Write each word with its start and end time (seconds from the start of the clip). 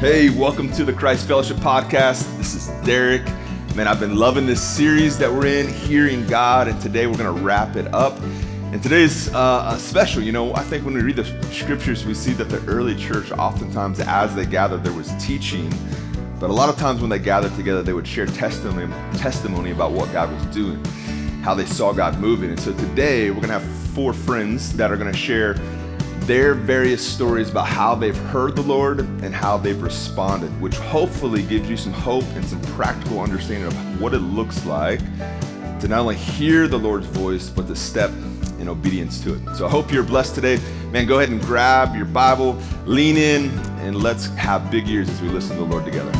Hey, 0.00 0.28
welcome 0.28 0.70
to 0.72 0.84
the 0.84 0.92
Christ 0.92 1.26
Fellowship 1.26 1.56
Podcast. 1.56 2.36
This 2.36 2.54
is 2.54 2.66
Derek. 2.84 3.24
Man, 3.74 3.88
I've 3.88 3.98
been 3.98 4.14
loving 4.14 4.44
this 4.44 4.62
series 4.62 5.16
that 5.16 5.32
we're 5.32 5.46
in, 5.46 5.68
Hearing 5.68 6.26
God, 6.26 6.68
and 6.68 6.78
today 6.82 7.06
we're 7.06 7.16
going 7.16 7.34
to 7.34 7.42
wrap 7.42 7.76
it 7.76 7.86
up. 7.94 8.20
And 8.20 8.82
today's 8.82 9.32
uh, 9.32 9.74
special. 9.78 10.22
You 10.22 10.32
know, 10.32 10.54
I 10.54 10.64
think 10.64 10.84
when 10.84 10.92
we 10.92 11.00
read 11.00 11.16
the 11.16 11.24
scriptures, 11.50 12.04
we 12.04 12.12
see 12.12 12.34
that 12.34 12.50
the 12.50 12.62
early 12.66 12.94
church, 12.94 13.32
oftentimes 13.32 13.98
as 14.00 14.34
they 14.34 14.44
gathered, 14.44 14.84
there 14.84 14.92
was 14.92 15.10
teaching. 15.16 15.72
But 16.38 16.50
a 16.50 16.52
lot 16.52 16.68
of 16.68 16.76
times 16.76 17.00
when 17.00 17.08
they 17.08 17.18
gathered 17.18 17.56
together, 17.56 17.82
they 17.82 17.94
would 17.94 18.06
share 18.06 18.26
testimony, 18.26 18.92
testimony 19.16 19.70
about 19.70 19.92
what 19.92 20.12
God 20.12 20.30
was 20.30 20.44
doing, 20.54 20.84
how 21.42 21.54
they 21.54 21.64
saw 21.64 21.94
God 21.94 22.18
moving. 22.18 22.50
And 22.50 22.60
so 22.60 22.74
today 22.74 23.30
we're 23.30 23.36
going 23.36 23.48
to 23.48 23.60
have 23.60 23.76
four 23.94 24.12
friends 24.12 24.76
that 24.76 24.92
are 24.92 24.98
going 24.98 25.10
to 25.10 25.18
share 25.18 25.54
their 26.26 26.54
various 26.54 27.06
stories 27.06 27.50
about 27.50 27.68
how 27.68 27.94
they've 27.94 28.16
heard 28.16 28.56
the 28.56 28.62
Lord 28.62 29.00
and 29.00 29.32
how 29.32 29.56
they've 29.56 29.80
responded, 29.80 30.48
which 30.60 30.76
hopefully 30.76 31.42
gives 31.42 31.70
you 31.70 31.76
some 31.76 31.92
hope 31.92 32.24
and 32.34 32.44
some 32.44 32.60
practical 32.62 33.20
understanding 33.20 33.68
of 33.68 34.00
what 34.00 34.12
it 34.12 34.18
looks 34.18 34.66
like 34.66 34.98
to 35.78 35.86
not 35.86 36.00
only 36.00 36.16
hear 36.16 36.66
the 36.66 36.78
Lord's 36.78 37.06
voice, 37.06 37.48
but 37.48 37.68
to 37.68 37.76
step 37.76 38.10
in 38.58 38.68
obedience 38.68 39.22
to 39.22 39.34
it. 39.34 39.54
So 39.54 39.66
I 39.66 39.70
hope 39.70 39.92
you're 39.92 40.02
blessed 40.02 40.34
today. 40.34 40.58
Man, 40.90 41.06
go 41.06 41.18
ahead 41.18 41.30
and 41.30 41.40
grab 41.40 41.94
your 41.94 42.06
Bible, 42.06 42.58
lean 42.86 43.16
in, 43.16 43.50
and 43.80 44.02
let's 44.02 44.26
have 44.34 44.68
big 44.68 44.88
ears 44.88 45.08
as 45.08 45.22
we 45.22 45.28
listen 45.28 45.56
to 45.56 45.62
the 45.62 45.68
Lord 45.68 45.84
together. 45.84 46.10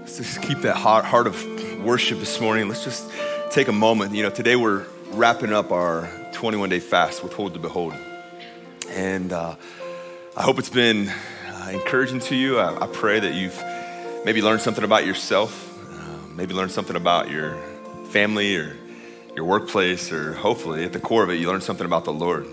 Let's 0.00 0.16
just 0.16 0.40
keep 0.40 0.60
that 0.60 0.76
heart 0.76 1.26
of 1.26 1.84
worship 1.84 2.18
this 2.18 2.40
morning. 2.40 2.66
Let's 2.66 2.84
just 2.84 3.10
take 3.50 3.68
a 3.68 3.72
moment. 3.72 4.14
You 4.14 4.22
know, 4.22 4.30
today 4.30 4.56
we're 4.56 4.86
wrapping 5.14 5.52
up 5.52 5.70
our 5.70 6.10
21 6.32 6.70
day 6.70 6.80
fast 6.80 7.22
with 7.22 7.32
Hold 7.34 7.54
to 7.54 7.60
Behold. 7.60 7.94
And 8.90 9.32
uh, 9.32 9.54
I 10.36 10.42
hope 10.42 10.58
it's 10.58 10.70
been 10.70 11.08
uh, 11.08 11.70
encouraging 11.72 12.18
to 12.20 12.34
you. 12.34 12.58
I, 12.58 12.84
I, 12.84 12.86
pray 12.88 13.20
that 13.20 13.32
you've 13.32 13.56
maybe 14.24 14.42
learned 14.42 14.60
something 14.60 14.82
about 14.82 15.06
yourself, 15.06 15.72
uh, 15.88 16.26
maybe 16.34 16.52
learned 16.52 16.72
something 16.72 16.96
about 16.96 17.30
your 17.30 17.56
family 18.10 18.56
or 18.56 18.76
your 19.36 19.44
workplace, 19.44 20.10
or 20.10 20.34
hopefully 20.34 20.84
at 20.84 20.92
the 20.92 21.00
core 21.00 21.22
of 21.22 21.30
it, 21.30 21.34
you 21.34 21.46
learned 21.46 21.62
something 21.62 21.86
about 21.86 22.04
the 22.04 22.12
Lord. 22.12 22.48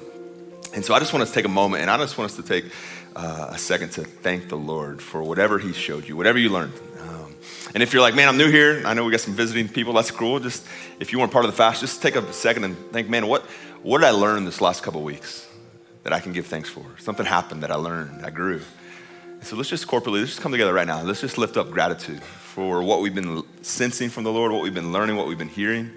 And 0.75 0.85
so 0.85 0.93
I 0.93 0.99
just 0.99 1.13
want 1.13 1.23
us 1.23 1.29
to 1.29 1.35
take 1.35 1.45
a 1.45 1.49
moment 1.49 1.81
and 1.81 1.89
I 1.89 1.97
just 1.97 2.17
want 2.17 2.29
us 2.29 2.37
to 2.37 2.43
take 2.43 2.65
uh, 3.15 3.47
a 3.49 3.57
second 3.57 3.89
to 3.93 4.03
thank 4.03 4.49
the 4.49 4.55
Lord 4.55 5.01
for 5.01 5.23
whatever 5.23 5.57
He 5.57 5.73
showed 5.73 6.07
you, 6.07 6.15
whatever 6.15 6.37
you 6.37 6.49
learned. 6.49 6.73
And 7.73 7.81
if 7.81 7.93
you're 7.93 8.01
like, 8.01 8.15
man, 8.15 8.27
I'm 8.27 8.37
new 8.37 8.49
here, 8.49 8.83
I 8.85 8.93
know 8.93 9.05
we 9.05 9.11
got 9.11 9.21
some 9.21 9.33
visiting 9.33 9.67
people, 9.67 9.93
that's 9.93 10.11
cool. 10.11 10.39
Just 10.39 10.65
if 10.99 11.11
you 11.11 11.19
weren't 11.19 11.31
part 11.31 11.45
of 11.45 11.51
the 11.51 11.57
fast, 11.57 11.81
just 11.81 12.01
take 12.01 12.15
a 12.15 12.33
second 12.33 12.63
and 12.63 12.77
think, 12.91 13.09
man, 13.09 13.27
what, 13.27 13.43
what 13.83 13.99
did 13.99 14.07
I 14.07 14.11
learn 14.11 14.45
this 14.45 14.61
last 14.61 14.83
couple 14.83 15.01
weeks 15.01 15.47
that 16.03 16.13
I 16.13 16.19
can 16.19 16.33
give 16.33 16.47
thanks 16.47 16.69
for? 16.69 16.85
Something 16.99 17.25
happened 17.25 17.63
that 17.63 17.71
I 17.71 17.75
learned, 17.75 18.25
I 18.25 18.29
grew. 18.29 18.61
And 19.25 19.43
so 19.43 19.55
let's 19.55 19.69
just 19.69 19.87
corporately, 19.87 20.19
let's 20.19 20.31
just 20.31 20.41
come 20.41 20.51
together 20.51 20.73
right 20.73 20.87
now. 20.87 21.01
Let's 21.01 21.21
just 21.21 21.37
lift 21.37 21.57
up 21.57 21.71
gratitude 21.71 22.21
for 22.21 22.83
what 22.83 23.01
we've 23.01 23.15
been 23.15 23.43
sensing 23.61 24.09
from 24.09 24.23
the 24.23 24.31
Lord, 24.31 24.51
what 24.51 24.61
we've 24.61 24.73
been 24.73 24.91
learning, 24.91 25.15
what 25.15 25.27
we've 25.27 25.37
been 25.37 25.49
hearing. 25.49 25.91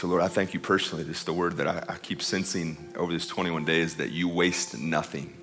so, 0.00 0.06
Lord, 0.06 0.22
I 0.22 0.28
thank 0.28 0.54
you 0.54 0.60
personally. 0.60 1.04
Just 1.04 1.26
the 1.26 1.32
word 1.32 1.58
that 1.58 1.66
I, 1.66 1.84
I 1.86 1.96
keep 1.98 2.22
sensing 2.22 2.92
over 2.96 3.12
these 3.12 3.26
21 3.26 3.66
days 3.66 3.96
that 3.96 4.10
you 4.10 4.28
waste 4.28 4.78
nothing. 4.78 5.36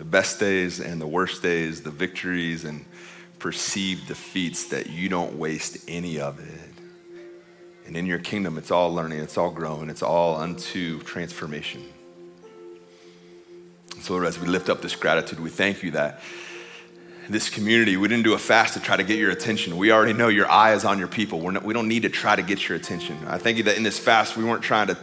The 0.00 0.04
best 0.06 0.40
days 0.40 0.80
and 0.80 0.98
the 0.98 1.06
worst 1.06 1.42
days, 1.42 1.82
the 1.82 1.90
victories 1.90 2.64
and 2.64 2.86
perceived 3.38 4.08
defeats, 4.08 4.64
that 4.68 4.88
you 4.88 5.10
don't 5.10 5.36
waste 5.36 5.76
any 5.86 6.18
of 6.18 6.40
it. 6.40 7.18
And 7.86 7.94
in 7.94 8.06
your 8.06 8.18
kingdom, 8.18 8.56
it's 8.56 8.70
all 8.70 8.94
learning, 8.94 9.18
it's 9.18 9.36
all 9.36 9.50
growing, 9.50 9.90
it's 9.90 10.02
all 10.02 10.36
unto 10.36 11.00
transformation. 11.00 11.84
So, 14.00 14.14
Lord, 14.14 14.24
as 14.24 14.40
we 14.40 14.46
lift 14.46 14.70
up 14.70 14.80
this 14.80 14.96
gratitude, 14.96 15.38
we 15.38 15.50
thank 15.50 15.82
you 15.82 15.90
that 15.90 16.22
this 17.28 17.50
community, 17.50 17.98
we 17.98 18.08
didn't 18.08 18.24
do 18.24 18.32
a 18.32 18.38
fast 18.38 18.72
to 18.74 18.80
try 18.80 18.96
to 18.96 19.04
get 19.04 19.18
your 19.18 19.30
attention. 19.30 19.76
We 19.76 19.92
already 19.92 20.14
know 20.14 20.28
your 20.28 20.50
eye 20.50 20.72
is 20.72 20.86
on 20.86 20.98
your 20.98 21.08
people. 21.08 21.40
We 21.40 21.74
don't 21.74 21.88
need 21.88 22.02
to 22.02 22.08
try 22.08 22.36
to 22.36 22.42
get 22.42 22.66
your 22.70 22.78
attention. 22.78 23.18
I 23.26 23.36
thank 23.36 23.58
you 23.58 23.64
that 23.64 23.76
in 23.76 23.82
this 23.82 23.98
fast, 23.98 24.34
we 24.34 24.44
weren't 24.44 24.62
trying 24.62 24.86
to 24.86 24.96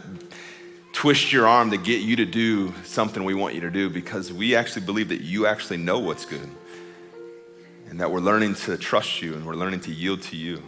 twist 0.98 1.32
your 1.32 1.46
arm 1.46 1.70
to 1.70 1.76
get 1.76 2.02
you 2.02 2.16
to 2.16 2.24
do 2.24 2.74
something 2.82 3.22
we 3.22 3.32
want 3.32 3.54
you 3.54 3.60
to 3.60 3.70
do 3.70 3.88
because 3.88 4.32
we 4.32 4.56
actually 4.56 4.84
believe 4.84 5.10
that 5.10 5.20
you 5.20 5.46
actually 5.46 5.76
know 5.76 6.00
what's 6.00 6.24
good 6.24 6.50
and 7.88 8.00
that 8.00 8.10
we're 8.10 8.18
learning 8.18 8.52
to 8.52 8.76
trust 8.76 9.22
you 9.22 9.34
and 9.34 9.46
we're 9.46 9.54
learning 9.54 9.78
to 9.78 9.92
yield 9.92 10.20
to 10.20 10.34
you. 10.34 10.60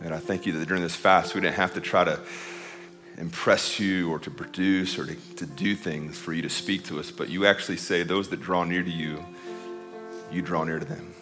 And 0.00 0.14
I 0.14 0.18
thank 0.20 0.46
you 0.46 0.52
that 0.52 0.68
during 0.68 0.80
this 0.80 0.94
fast, 0.94 1.34
we 1.34 1.40
didn't 1.40 1.56
have 1.56 1.74
to 1.74 1.80
try 1.80 2.04
to 2.04 2.20
impress 3.18 3.80
you 3.80 4.12
or 4.12 4.20
to 4.20 4.30
produce 4.30 4.96
or 4.96 5.04
to, 5.04 5.16
to 5.34 5.44
do 5.44 5.74
things 5.74 6.16
for 6.16 6.32
you 6.32 6.42
to 6.42 6.48
speak 6.48 6.84
to 6.84 7.00
us, 7.00 7.10
but 7.10 7.30
you 7.30 7.46
actually 7.46 7.78
say, 7.78 8.04
Those 8.04 8.28
that 8.28 8.40
draw 8.40 8.62
near 8.62 8.84
to 8.84 8.90
you, 8.92 9.24
you 10.30 10.40
draw 10.40 10.62
near 10.62 10.78
to 10.78 10.86
them. 10.86 11.12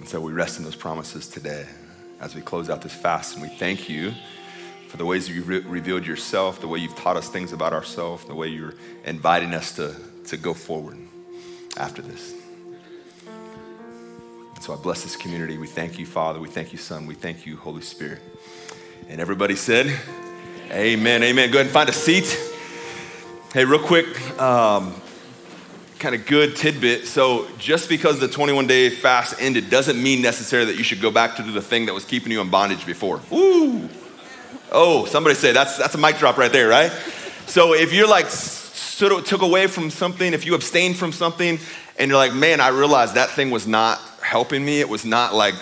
And 0.00 0.08
so 0.08 0.20
we 0.20 0.32
rest 0.32 0.58
in 0.58 0.64
those 0.64 0.74
promises 0.74 1.28
today 1.28 1.68
as 2.24 2.34
we 2.34 2.40
close 2.40 2.70
out 2.70 2.80
this 2.80 2.94
fast. 2.94 3.34
And 3.34 3.42
we 3.42 3.48
thank 3.48 3.88
you 3.88 4.14
for 4.88 4.96
the 4.96 5.04
ways 5.04 5.28
that 5.28 5.34
you've 5.34 5.48
re- 5.48 5.60
revealed 5.60 6.06
yourself, 6.06 6.58
the 6.60 6.66
way 6.66 6.78
you've 6.78 6.96
taught 6.96 7.18
us 7.18 7.28
things 7.28 7.52
about 7.52 7.74
ourselves, 7.74 8.24
the 8.24 8.34
way 8.34 8.48
you're 8.48 8.74
inviting 9.04 9.52
us 9.52 9.76
to, 9.76 9.94
to 10.26 10.38
go 10.38 10.54
forward 10.54 10.96
after 11.76 12.00
this. 12.00 12.34
So 14.62 14.72
I 14.72 14.76
bless 14.76 15.02
this 15.02 15.16
community. 15.16 15.58
We 15.58 15.66
thank 15.66 15.98
you, 15.98 16.06
Father. 16.06 16.40
We 16.40 16.48
thank 16.48 16.72
you, 16.72 16.78
Son. 16.78 17.06
We 17.06 17.14
thank 17.14 17.44
you, 17.44 17.58
Holy 17.58 17.82
Spirit. 17.82 18.22
And 19.08 19.20
everybody 19.20 19.54
said, 19.54 19.94
Amen. 20.70 21.22
Amen. 21.22 21.50
Go 21.50 21.58
ahead 21.58 21.66
and 21.66 21.74
find 21.74 21.90
a 21.90 21.92
seat. 21.92 22.40
Hey, 23.52 23.66
real 23.66 23.78
quick, 23.78 24.06
um, 24.40 24.94
kind 26.04 26.14
of 26.14 26.26
good 26.26 26.54
tidbit. 26.54 27.06
So, 27.06 27.48
just 27.56 27.88
because 27.88 28.20
the 28.20 28.28
21 28.28 28.66
day 28.66 28.90
fast 28.90 29.36
ended 29.40 29.70
doesn't 29.70 30.00
mean 30.00 30.20
necessarily 30.20 30.70
that 30.70 30.76
you 30.76 30.84
should 30.84 31.00
go 31.00 31.10
back 31.10 31.36
to 31.36 31.42
do 31.42 31.50
the 31.50 31.62
thing 31.62 31.86
that 31.86 31.94
was 31.94 32.04
keeping 32.04 32.30
you 32.30 32.42
in 32.42 32.50
bondage 32.50 32.84
before. 32.84 33.22
Ooh. 33.32 33.88
Oh, 34.70 35.06
somebody 35.06 35.34
say 35.34 35.52
that's, 35.52 35.78
that's 35.78 35.94
a 35.94 35.98
mic 35.98 36.18
drop 36.18 36.36
right 36.36 36.52
there, 36.52 36.68
right? 36.68 36.92
So, 37.46 37.72
if 37.72 37.94
you're 37.94 38.06
like 38.06 38.26
of 38.26 39.24
took 39.24 39.40
away 39.40 39.66
from 39.66 39.88
something, 39.88 40.34
if 40.34 40.44
you 40.44 40.54
abstained 40.54 40.98
from 40.98 41.10
something, 41.10 41.58
and 41.98 42.10
you're 42.10 42.18
like, 42.18 42.34
man, 42.34 42.60
I 42.60 42.68
realized 42.68 43.14
that 43.14 43.30
thing 43.30 43.50
was 43.50 43.66
not 43.66 43.98
helping 44.20 44.62
me, 44.62 44.80
it 44.80 44.88
was 44.90 45.06
not 45.06 45.32
like 45.32 45.54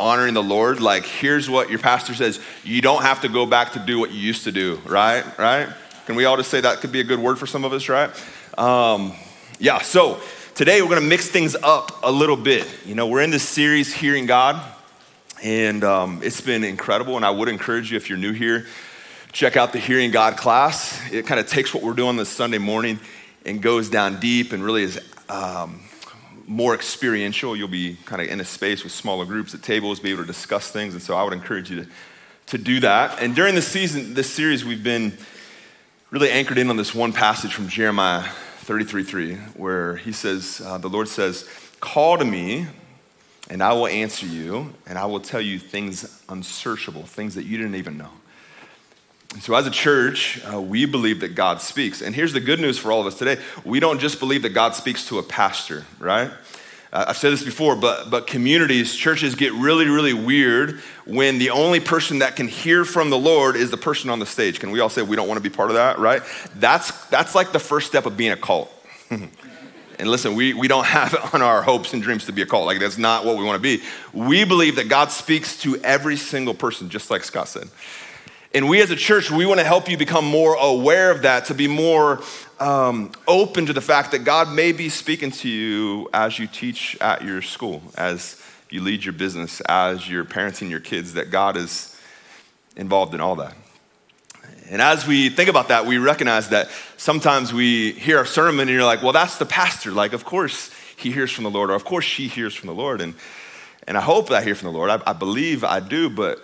honoring 0.00 0.34
the 0.34 0.42
Lord, 0.42 0.80
like, 0.80 1.04
here's 1.04 1.48
what 1.48 1.70
your 1.70 1.78
pastor 1.78 2.12
says 2.12 2.40
you 2.64 2.82
don't 2.82 3.02
have 3.02 3.20
to 3.20 3.28
go 3.28 3.46
back 3.46 3.74
to 3.74 3.78
do 3.78 4.00
what 4.00 4.10
you 4.10 4.18
used 4.18 4.42
to 4.44 4.52
do, 4.52 4.80
right? 4.84 5.24
Right? 5.38 5.68
Can 6.06 6.16
we 6.16 6.24
all 6.24 6.36
just 6.36 6.50
say 6.50 6.60
that 6.60 6.80
could 6.80 6.90
be 6.90 6.98
a 6.98 7.04
good 7.04 7.20
word 7.20 7.38
for 7.38 7.46
some 7.46 7.64
of 7.64 7.72
us, 7.72 7.88
right? 7.88 8.10
Um, 8.58 9.12
yeah, 9.58 9.78
so 9.78 10.20
today 10.54 10.82
we're 10.82 10.90
going 10.90 11.00
to 11.00 11.08
mix 11.08 11.28
things 11.30 11.56
up 11.62 12.00
a 12.02 12.12
little 12.12 12.36
bit. 12.36 12.68
You 12.84 12.94
know, 12.94 13.06
we're 13.06 13.22
in 13.22 13.30
this 13.30 13.48
series, 13.48 13.90
Hearing 13.90 14.26
God, 14.26 14.62
and 15.42 15.82
um, 15.82 16.20
it's 16.22 16.42
been 16.42 16.62
incredible. 16.62 17.16
And 17.16 17.24
I 17.24 17.30
would 17.30 17.48
encourage 17.48 17.90
you, 17.90 17.96
if 17.96 18.10
you're 18.10 18.18
new 18.18 18.32
here, 18.32 18.66
check 19.32 19.56
out 19.56 19.72
the 19.72 19.78
Hearing 19.78 20.10
God 20.10 20.36
class. 20.36 21.00
It 21.10 21.26
kind 21.26 21.40
of 21.40 21.48
takes 21.48 21.72
what 21.72 21.82
we're 21.82 21.94
doing 21.94 22.16
this 22.16 22.28
Sunday 22.28 22.58
morning 22.58 23.00
and 23.46 23.62
goes 23.62 23.88
down 23.88 24.20
deep 24.20 24.52
and 24.52 24.62
really 24.62 24.82
is 24.82 25.00
um, 25.30 25.80
more 26.46 26.74
experiential. 26.74 27.56
You'll 27.56 27.68
be 27.68 27.96
kind 28.04 28.20
of 28.20 28.28
in 28.28 28.40
a 28.40 28.44
space 28.44 28.84
with 28.84 28.92
smaller 28.92 29.24
groups 29.24 29.54
at 29.54 29.62
tables, 29.62 30.00
be 30.00 30.10
able 30.10 30.22
to 30.22 30.26
discuss 30.26 30.70
things. 30.70 30.92
And 30.92 31.02
so 31.02 31.16
I 31.16 31.22
would 31.22 31.32
encourage 31.32 31.70
you 31.70 31.84
to, 31.84 31.90
to 32.48 32.58
do 32.58 32.80
that. 32.80 33.22
And 33.22 33.34
during 33.34 33.54
this 33.54 33.68
season, 33.68 34.12
this 34.12 34.30
series, 34.30 34.66
we've 34.66 34.84
been 34.84 35.16
really 36.10 36.30
anchored 36.30 36.58
in 36.58 36.68
on 36.68 36.76
this 36.76 36.94
one 36.94 37.14
passage 37.14 37.54
from 37.54 37.68
Jeremiah 37.68 38.28
33:3, 38.66 39.36
where 39.56 39.96
he 39.96 40.10
says, 40.10 40.60
uh, 40.64 40.76
the 40.76 40.88
Lord 40.88 41.08
says, 41.08 41.48
Call 41.78 42.18
to 42.18 42.24
me, 42.24 42.66
and 43.48 43.62
I 43.62 43.72
will 43.72 43.86
answer 43.86 44.26
you, 44.26 44.74
and 44.86 44.98
I 44.98 45.06
will 45.06 45.20
tell 45.20 45.40
you 45.40 45.60
things 45.60 46.20
unsearchable, 46.28 47.04
things 47.04 47.36
that 47.36 47.44
you 47.44 47.58
didn't 47.58 47.76
even 47.76 47.96
know. 47.96 48.10
And 49.32 49.42
so, 49.42 49.54
as 49.54 49.68
a 49.68 49.70
church, 49.70 50.40
uh, 50.52 50.60
we 50.60 50.84
believe 50.84 51.20
that 51.20 51.36
God 51.36 51.60
speaks. 51.60 52.02
And 52.02 52.12
here's 52.12 52.32
the 52.32 52.40
good 52.40 52.58
news 52.58 52.76
for 52.76 52.90
all 52.90 53.00
of 53.00 53.06
us 53.06 53.16
today 53.16 53.40
we 53.64 53.78
don't 53.78 54.00
just 54.00 54.18
believe 54.18 54.42
that 54.42 54.50
God 54.50 54.74
speaks 54.74 55.06
to 55.08 55.18
a 55.18 55.22
pastor, 55.22 55.84
right? 56.00 56.32
I've 57.08 57.18
said 57.18 57.30
this 57.30 57.42
before, 57.42 57.76
but, 57.76 58.08
but 58.10 58.26
communities, 58.26 58.94
churches 58.94 59.34
get 59.34 59.52
really, 59.52 59.86
really 59.86 60.14
weird 60.14 60.80
when 61.04 61.38
the 61.38 61.50
only 61.50 61.78
person 61.78 62.20
that 62.20 62.36
can 62.36 62.48
hear 62.48 62.86
from 62.86 63.10
the 63.10 63.18
Lord 63.18 63.54
is 63.54 63.70
the 63.70 63.76
person 63.76 64.08
on 64.08 64.18
the 64.18 64.24
stage. 64.24 64.60
Can 64.60 64.70
we 64.70 64.80
all 64.80 64.88
say 64.88 65.02
we 65.02 65.14
don't 65.14 65.28
want 65.28 65.36
to 65.36 65.42
be 65.42 65.54
part 65.54 65.70
of 65.70 65.76
that, 65.76 65.98
right? 65.98 66.22
That's, 66.54 66.90
that's 67.08 67.34
like 67.34 67.52
the 67.52 67.58
first 67.58 67.86
step 67.86 68.06
of 68.06 68.16
being 68.16 68.32
a 68.32 68.36
cult. 68.36 68.72
and 69.10 69.30
listen, 70.00 70.34
we, 70.34 70.54
we 70.54 70.68
don't 70.68 70.86
have 70.86 71.12
it 71.12 71.34
on 71.34 71.42
our 71.42 71.60
hopes 71.60 71.92
and 71.92 72.02
dreams 72.02 72.24
to 72.26 72.32
be 72.32 72.40
a 72.40 72.46
cult. 72.46 72.64
Like, 72.64 72.80
that's 72.80 72.98
not 72.98 73.26
what 73.26 73.36
we 73.36 73.44
want 73.44 73.56
to 73.56 73.62
be. 73.62 73.82
We 74.14 74.44
believe 74.44 74.76
that 74.76 74.88
God 74.88 75.10
speaks 75.10 75.60
to 75.62 75.76
every 75.84 76.16
single 76.16 76.54
person, 76.54 76.88
just 76.88 77.10
like 77.10 77.24
Scott 77.24 77.48
said. 77.48 77.68
And 78.54 78.70
we 78.70 78.80
as 78.80 78.90
a 78.90 78.96
church, 78.96 79.30
we 79.30 79.44
want 79.44 79.60
to 79.60 79.66
help 79.66 79.90
you 79.90 79.98
become 79.98 80.24
more 80.24 80.54
aware 80.54 81.10
of 81.10 81.22
that, 81.22 81.44
to 81.46 81.54
be 81.54 81.68
more 81.68 82.22
um, 82.58 83.12
open 83.26 83.66
to 83.66 83.72
the 83.72 83.80
fact 83.80 84.12
that 84.12 84.20
God 84.20 84.52
may 84.52 84.72
be 84.72 84.88
speaking 84.88 85.30
to 85.32 85.48
you 85.48 86.08
as 86.12 86.38
you 86.38 86.46
teach 86.46 86.96
at 87.00 87.22
your 87.22 87.42
school, 87.42 87.82
as 87.96 88.40
you 88.70 88.82
lead 88.82 89.04
your 89.04 89.12
business, 89.12 89.60
as 89.62 90.08
you're 90.08 90.24
parenting 90.24 90.70
your 90.70 90.80
kids, 90.80 91.14
that 91.14 91.30
God 91.30 91.56
is 91.56 91.98
involved 92.76 93.14
in 93.14 93.20
all 93.20 93.36
that. 93.36 93.54
And 94.68 94.82
as 94.82 95.06
we 95.06 95.28
think 95.28 95.48
about 95.48 95.68
that, 95.68 95.86
we 95.86 95.98
recognize 95.98 96.48
that 96.48 96.68
sometimes 96.96 97.52
we 97.52 97.92
hear 97.92 98.20
a 98.20 98.26
sermon 98.26 98.68
and 98.68 98.70
you're 98.70 98.84
like, 98.84 99.02
well, 99.02 99.12
that's 99.12 99.38
the 99.38 99.46
pastor. 99.46 99.92
Like, 99.92 100.12
of 100.12 100.24
course 100.24 100.70
he 100.96 101.12
hears 101.12 101.30
from 101.30 101.44
the 101.44 101.50
Lord, 101.50 101.70
or 101.70 101.74
of 101.74 101.84
course 101.84 102.04
she 102.04 102.26
hears 102.26 102.54
from 102.54 102.68
the 102.68 102.74
Lord. 102.74 103.00
And, 103.00 103.14
and 103.86 103.96
I 103.96 104.00
hope 104.00 104.28
that 104.28 104.36
I 104.36 104.42
hear 104.42 104.54
from 104.54 104.72
the 104.72 104.76
Lord. 104.76 104.90
I, 104.90 105.00
I 105.06 105.12
believe 105.12 105.62
I 105.62 105.80
do, 105.80 106.10
but 106.10 106.38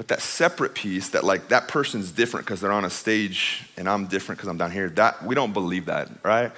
but 0.00 0.08
that 0.08 0.22
separate 0.22 0.74
piece, 0.74 1.10
that 1.10 1.24
like 1.24 1.48
that 1.48 1.68
person's 1.68 2.10
different 2.10 2.46
because 2.46 2.62
they're 2.62 2.72
on 2.72 2.86
a 2.86 2.90
stage 2.90 3.68
and 3.76 3.86
I'm 3.86 4.06
different 4.06 4.38
because 4.38 4.48
I'm 4.48 4.56
down 4.56 4.70
here, 4.70 4.88
that 4.88 5.22
we 5.26 5.34
don't 5.34 5.52
believe 5.52 5.84
that, 5.84 6.08
right? 6.22 6.50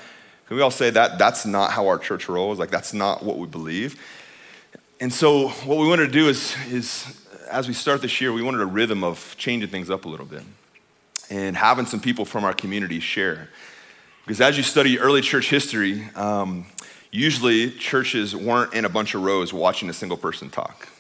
Can 0.47 0.57
we 0.57 0.63
all 0.63 0.71
say 0.71 0.91
that 0.91 1.19
that's 1.19 1.45
not 1.45 1.73
how 1.73 1.89
our 1.89 1.99
church 1.99 2.29
rolls? 2.29 2.61
Like 2.61 2.71
that's 2.71 2.95
not 2.95 3.25
what 3.25 3.39
we 3.39 3.49
believe. 3.49 4.01
And 5.01 5.13
so 5.13 5.49
what 5.49 5.79
we 5.79 5.89
wanted 5.89 6.07
to 6.07 6.13
do 6.13 6.29
is, 6.29 6.55
is 6.71 7.21
as 7.51 7.67
we 7.67 7.75
start 7.75 8.01
this 8.01 8.21
year, 8.21 8.33
we 8.33 8.45
wanted 8.45 8.61
a 8.61 8.67
rhythm 8.67 9.03
of 9.03 9.35
changing 9.37 9.71
things 9.71 9.91
up 9.91 10.05
a 10.05 10.09
little 10.09 10.25
bit 10.25 10.45
and 11.29 11.57
having 11.57 11.87
some 11.87 11.99
people 11.99 12.25
from 12.25 12.45
our 12.45 12.55
community 12.55 13.01
share. 13.01 13.49
Because 14.25 14.41
as 14.41 14.57
you 14.57 14.63
study 14.63 15.01
early 15.01 15.21
church 15.21 15.51
history, 15.51 16.09
um, 16.15 16.65
usually 17.11 17.73
churches 17.73 18.37
weren't 18.37 18.73
in 18.73 18.85
a 18.85 18.89
bunch 18.89 19.17
of 19.17 19.23
rows 19.25 19.53
watching 19.53 19.91
a 19.91 19.93
single 19.93 20.17
person 20.17 20.49
talk. 20.49 20.92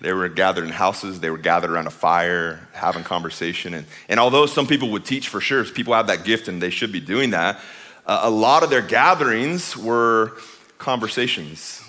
They 0.00 0.12
were 0.12 0.28
gathered 0.28 0.64
in 0.64 0.70
houses, 0.70 1.20
they 1.20 1.30
were 1.30 1.38
gathered 1.38 1.70
around 1.70 1.88
a 1.88 1.90
fire, 1.90 2.68
having 2.72 3.02
conversation. 3.02 3.74
And, 3.74 3.86
and 4.08 4.20
although 4.20 4.46
some 4.46 4.66
people 4.66 4.90
would 4.90 5.04
teach 5.04 5.28
for 5.28 5.40
sure, 5.40 5.64
people 5.64 5.94
have 5.94 6.06
that 6.06 6.24
gift 6.24 6.46
and 6.46 6.62
they 6.62 6.70
should 6.70 6.92
be 6.92 7.00
doing 7.00 7.30
that, 7.30 7.58
uh, 8.06 8.20
a 8.22 8.30
lot 8.30 8.62
of 8.62 8.70
their 8.70 8.82
gatherings 8.82 9.76
were 9.76 10.34
conversations 10.78 11.82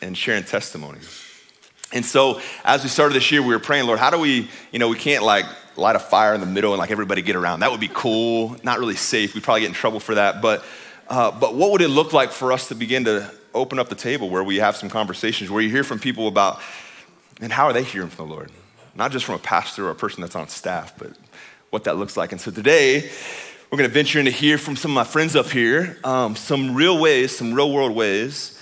and 0.00 0.16
sharing 0.16 0.44
testimonies. 0.44 1.26
And 1.92 2.04
so 2.04 2.40
as 2.64 2.84
we 2.84 2.88
started 2.88 3.14
this 3.14 3.32
year, 3.32 3.42
we 3.42 3.48
were 3.48 3.58
praying, 3.58 3.86
Lord, 3.86 3.98
how 3.98 4.10
do 4.10 4.18
we, 4.18 4.48
you 4.70 4.78
know, 4.78 4.88
we 4.88 4.96
can't 4.96 5.24
like 5.24 5.44
light 5.76 5.96
a 5.96 5.98
fire 5.98 6.34
in 6.34 6.40
the 6.40 6.46
middle 6.46 6.72
and 6.72 6.78
like 6.78 6.92
everybody 6.92 7.20
get 7.20 7.34
around. 7.34 7.60
That 7.60 7.72
would 7.72 7.80
be 7.80 7.90
cool, 7.92 8.56
not 8.62 8.78
really 8.78 8.94
safe. 8.94 9.34
We'd 9.34 9.42
probably 9.42 9.62
get 9.62 9.68
in 9.68 9.74
trouble 9.74 9.98
for 9.98 10.14
that. 10.14 10.40
But, 10.40 10.64
uh, 11.08 11.32
but 11.32 11.54
what 11.56 11.72
would 11.72 11.80
it 11.80 11.88
look 11.88 12.12
like 12.12 12.30
for 12.30 12.52
us 12.52 12.68
to 12.68 12.76
begin 12.76 13.04
to 13.06 13.28
open 13.54 13.80
up 13.80 13.88
the 13.88 13.96
table 13.96 14.30
where 14.30 14.44
we 14.44 14.58
have 14.58 14.76
some 14.76 14.88
conversations, 14.88 15.50
where 15.50 15.60
you 15.60 15.70
hear 15.70 15.82
from 15.82 15.98
people 15.98 16.28
about, 16.28 16.60
and 17.40 17.52
how 17.52 17.66
are 17.66 17.72
they 17.72 17.82
hearing 17.82 18.08
from 18.08 18.28
the 18.28 18.34
Lord? 18.34 18.50
Not 18.94 19.12
just 19.12 19.24
from 19.24 19.36
a 19.36 19.38
pastor 19.38 19.86
or 19.86 19.90
a 19.90 19.94
person 19.94 20.20
that's 20.20 20.36
on 20.36 20.48
staff, 20.48 20.94
but 20.98 21.12
what 21.70 21.84
that 21.84 21.96
looks 21.96 22.16
like. 22.16 22.32
And 22.32 22.40
so 22.40 22.50
today, 22.50 23.10
we're 23.70 23.78
going 23.78 23.88
to 23.88 23.94
venture 23.94 24.18
in 24.18 24.24
to 24.24 24.30
hear 24.30 24.58
from 24.58 24.74
some 24.76 24.90
of 24.90 24.94
my 24.94 25.04
friends 25.04 25.36
up 25.36 25.46
here 25.46 25.96
um, 26.02 26.34
some 26.34 26.74
real 26.74 27.00
ways, 27.00 27.36
some 27.36 27.54
real 27.54 27.72
world 27.72 27.94
ways 27.94 28.60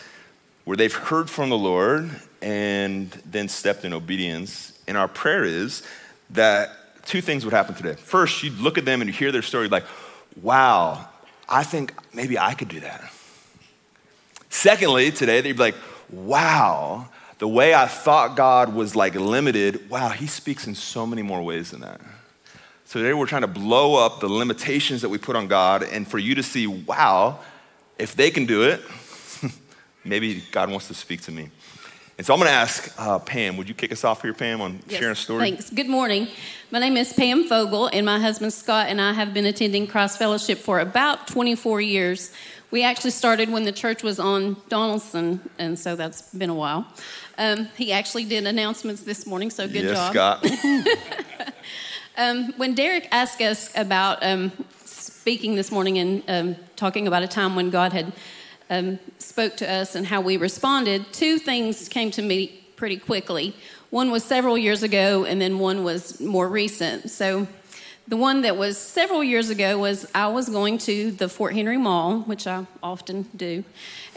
where 0.64 0.76
they've 0.76 0.94
heard 0.94 1.30
from 1.30 1.48
the 1.48 1.56
Lord 1.56 2.10
and 2.42 3.10
then 3.24 3.48
stepped 3.48 3.84
in 3.86 3.94
obedience. 3.94 4.78
And 4.86 4.98
our 4.98 5.08
prayer 5.08 5.44
is 5.44 5.82
that 6.30 6.70
two 7.06 7.22
things 7.22 7.44
would 7.46 7.54
happen 7.54 7.74
today. 7.74 7.94
First, 7.94 8.42
you'd 8.42 8.58
look 8.58 8.76
at 8.76 8.84
them 8.84 9.00
and 9.00 9.08
you 9.08 9.14
hear 9.14 9.32
their 9.32 9.40
story 9.40 9.68
like, 9.68 9.84
wow, 10.42 11.08
I 11.48 11.62
think 11.62 11.94
maybe 12.12 12.38
I 12.38 12.52
could 12.52 12.68
do 12.68 12.80
that. 12.80 13.10
Secondly, 14.50 15.10
today, 15.10 15.40
they'd 15.40 15.52
be 15.52 15.58
like, 15.58 15.76
wow, 16.10 17.08
the 17.38 17.48
way 17.48 17.74
I 17.74 17.86
thought 17.86 18.36
God 18.36 18.74
was 18.74 18.96
like 18.96 19.14
limited, 19.14 19.88
wow, 19.88 20.10
he 20.10 20.26
speaks 20.26 20.66
in 20.66 20.74
so 20.74 21.06
many 21.06 21.22
more 21.22 21.42
ways 21.42 21.70
than 21.70 21.80
that. 21.80 22.00
So 22.84 23.00
today 23.00 23.14
we're 23.14 23.26
trying 23.26 23.42
to 23.42 23.48
blow 23.48 23.94
up 23.94 24.20
the 24.20 24.28
limitations 24.28 25.02
that 25.02 25.08
we 25.08 25.18
put 25.18 25.36
on 25.36 25.46
God 25.46 25.82
and 25.82 26.06
for 26.08 26.18
you 26.18 26.34
to 26.34 26.42
see, 26.42 26.66
wow, 26.66 27.38
if 27.98 28.16
they 28.16 28.30
can 28.30 28.46
do 28.46 28.62
it, 28.62 28.80
maybe 30.04 30.42
God 30.50 30.70
wants 30.70 30.88
to 30.88 30.94
speak 30.94 31.22
to 31.22 31.32
me. 31.32 31.50
And 32.16 32.26
so 32.26 32.34
I'm 32.34 32.40
going 32.40 32.50
to 32.50 32.56
ask 32.56 32.92
uh, 32.98 33.20
Pam, 33.20 33.56
would 33.56 33.68
you 33.68 33.74
kick 33.74 33.92
us 33.92 34.02
off 34.02 34.22
here, 34.22 34.34
Pam, 34.34 34.60
on 34.60 34.80
yes, 34.88 34.98
sharing 34.98 35.12
a 35.12 35.14
story? 35.14 35.50
Thanks. 35.50 35.70
Good 35.70 35.88
morning. 35.88 36.26
My 36.72 36.80
name 36.80 36.96
is 36.96 37.12
Pam 37.12 37.44
Fogel, 37.44 37.86
and 37.92 38.04
my 38.04 38.18
husband 38.18 38.52
Scott 38.52 38.88
and 38.88 39.00
I 39.00 39.12
have 39.12 39.32
been 39.32 39.46
attending 39.46 39.86
Christ 39.86 40.18
Fellowship 40.18 40.58
for 40.58 40.80
about 40.80 41.28
24 41.28 41.80
years. 41.80 42.32
We 42.70 42.84
actually 42.84 43.12
started 43.12 43.50
when 43.50 43.64
the 43.64 43.72
church 43.72 44.02
was 44.02 44.20
on 44.20 44.56
Donaldson, 44.68 45.40
and 45.58 45.78
so 45.78 45.96
that's 45.96 46.22
been 46.34 46.50
a 46.50 46.54
while. 46.54 46.86
Um, 47.38 47.68
he 47.76 47.92
actually 47.92 48.24
did 48.24 48.46
announcements 48.46 49.02
this 49.02 49.26
morning, 49.26 49.48
so 49.48 49.66
good 49.66 49.84
yes, 49.84 50.12
job. 50.12 50.44
Scott. 50.44 51.54
um, 52.18 52.52
when 52.58 52.74
Derek 52.74 53.08
asked 53.10 53.40
us 53.40 53.70
about 53.74 54.18
um, 54.22 54.52
speaking 54.84 55.54
this 55.54 55.72
morning 55.72 55.98
and 55.98 56.22
um, 56.28 56.56
talking 56.76 57.06
about 57.06 57.22
a 57.22 57.28
time 57.28 57.56
when 57.56 57.70
God 57.70 57.94
had 57.94 58.12
um, 58.68 58.98
spoke 59.18 59.56
to 59.58 59.70
us 59.70 59.94
and 59.94 60.06
how 60.06 60.20
we 60.20 60.36
responded, 60.36 61.10
two 61.10 61.38
things 61.38 61.88
came 61.88 62.10
to 62.10 62.22
me 62.22 62.64
pretty 62.76 62.98
quickly. 62.98 63.56
One 63.88 64.10
was 64.10 64.24
several 64.24 64.58
years 64.58 64.82
ago, 64.82 65.24
and 65.24 65.40
then 65.40 65.58
one 65.58 65.84
was 65.84 66.20
more 66.20 66.46
recent. 66.46 67.10
So 67.10 67.48
the 68.08 68.16
one 68.16 68.40
that 68.40 68.56
was 68.56 68.78
several 68.78 69.22
years 69.22 69.50
ago 69.50 69.78
was 69.78 70.10
I 70.14 70.28
was 70.28 70.48
going 70.48 70.78
to 70.78 71.10
the 71.10 71.28
Fort 71.28 71.54
Henry 71.54 71.76
Mall, 71.76 72.20
which 72.20 72.46
I 72.46 72.66
often 72.82 73.28
do, 73.36 73.64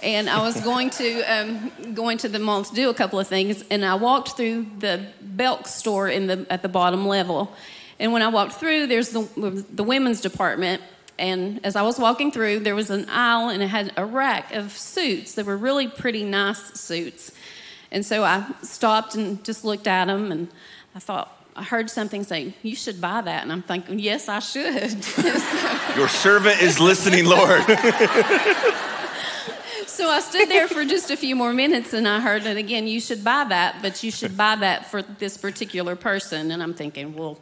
and 0.02 0.30
I 0.30 0.42
was 0.42 0.62
going 0.62 0.90
to 0.92 1.22
um, 1.28 1.94
going 1.94 2.18
to 2.20 2.30
the 2.30 2.40
mall 2.40 2.64
to 2.64 2.74
do 2.74 2.90
a 2.90 2.94
couple 2.94 3.20
of 3.20 3.28
things, 3.28 3.66
and 3.70 3.84
I 3.84 3.96
walked 3.96 4.38
through 4.38 4.68
the 4.80 5.08
Belk 5.22 5.68
store 5.68 6.08
in 6.08 6.28
the 6.28 6.48
at 6.50 6.62
the 6.62 6.70
bottom 6.70 7.06
level, 7.06 7.52
and 8.00 8.14
when 8.14 8.22
I 8.22 8.30
walked 8.30 8.54
through, 8.54 8.88
there's 8.88 9.10
the 9.10 9.66
the 9.74 9.84
women's 9.84 10.22
department, 10.22 10.82
and 11.20 11.60
as 11.66 11.76
I 11.76 11.82
was 11.82 12.00
walking 12.00 12.32
through, 12.32 12.60
there 12.60 12.76
was 12.76 12.90
an 12.92 13.10
aisle 13.10 13.50
and 13.50 13.62
it 13.62 13.68
had 13.68 13.92
a 13.98 14.06
rack 14.06 14.54
of 14.54 14.72
suits 14.72 15.36
that 15.36 15.46
were 15.46 15.58
really 15.58 15.90
pretty 15.90 16.24
nice 16.24 16.80
suits, 16.80 17.34
and 17.92 18.06
so 18.06 18.24
I 18.24 18.46
stopped 18.64 19.16
and 19.16 19.44
just 19.44 19.66
looked 19.66 19.88
at 19.88 20.06
them, 20.06 20.32
and 20.32 20.48
I 20.96 21.00
thought 21.00 21.41
I 21.56 21.64
heard 21.64 21.90
something 21.90 22.24
say, 22.24 22.54
You 22.64 22.76
should 22.76 23.02
buy 23.02 23.22
that. 23.22 23.44
And 23.44 23.52
I'm 23.52 23.62
thinking, 23.62 24.00
Yes, 24.00 24.30
I 24.30 24.40
should. 24.40 24.96
Your 25.98 26.08
servant 26.08 26.62
is 26.62 26.80
listening, 26.80 27.26
Lord. 27.26 27.62
so 29.86 30.10
I 30.10 30.22
stood 30.22 30.50
there 30.50 30.68
for 30.68 30.86
just 30.86 31.12
a 31.12 31.18
few 31.18 31.36
more 31.36 31.54
minutes 31.54 31.94
and 31.94 32.08
I 32.08 32.20
heard 32.20 32.46
it 32.46 32.58
again, 32.58 32.88
You 32.88 33.02
should 33.02 33.24
buy 33.24 33.46
that, 33.50 33.82
but 33.82 34.04
you 34.04 34.12
should 34.12 34.38
buy 34.38 34.56
that 34.58 34.90
for 34.90 35.02
this 35.02 35.38
particular 35.38 35.96
person. 35.96 36.52
And 36.52 36.64
I'm 36.64 36.74
thinking, 36.74 37.16
Well, 37.16 37.38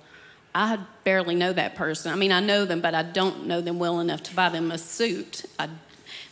I 0.56 0.80
barely 1.04 1.36
know 1.36 1.54
that 1.54 1.76
person. 1.76 2.12
I 2.12 2.16
mean, 2.16 2.32
I 2.32 2.40
know 2.40 2.66
them, 2.66 2.82
but 2.82 2.96
I 2.96 3.04
don't 3.04 3.46
know 3.46 3.62
them 3.62 3.78
well 3.78 4.00
enough 4.00 4.24
to 4.24 4.36
buy 4.36 4.50
them 4.50 4.72
a 4.72 4.80
suit. 4.80 5.46
I, 5.60 5.70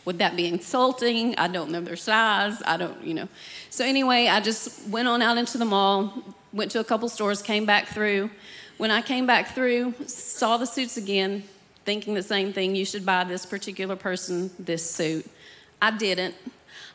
would 0.04 0.18
that 0.18 0.36
be 0.36 0.46
insulting? 0.46 1.36
I 1.38 1.46
don't 1.48 1.70
know 1.70 1.80
their 1.80 1.96
size. 1.96 2.60
I 2.66 2.76
don't, 2.76 3.02
you 3.04 3.14
know. 3.14 3.28
So, 3.70 3.84
anyway, 3.84 4.26
I 4.26 4.40
just 4.40 4.88
went 4.88 5.06
on 5.06 5.22
out 5.22 5.38
into 5.38 5.58
the 5.58 5.64
mall, 5.64 6.12
went 6.52 6.70
to 6.72 6.80
a 6.80 6.84
couple 6.84 7.08
stores, 7.08 7.42
came 7.42 7.66
back 7.66 7.88
through. 7.88 8.30
When 8.76 8.90
I 8.90 9.02
came 9.02 9.26
back 9.26 9.54
through, 9.54 9.94
saw 10.06 10.56
the 10.56 10.66
suits 10.66 10.96
again, 10.96 11.44
thinking 11.84 12.14
the 12.14 12.22
same 12.22 12.52
thing 12.52 12.76
you 12.76 12.84
should 12.84 13.04
buy 13.04 13.24
this 13.24 13.44
particular 13.44 13.96
person 13.96 14.50
this 14.58 14.88
suit. 14.88 15.26
I 15.80 15.90
didn't. 15.90 16.34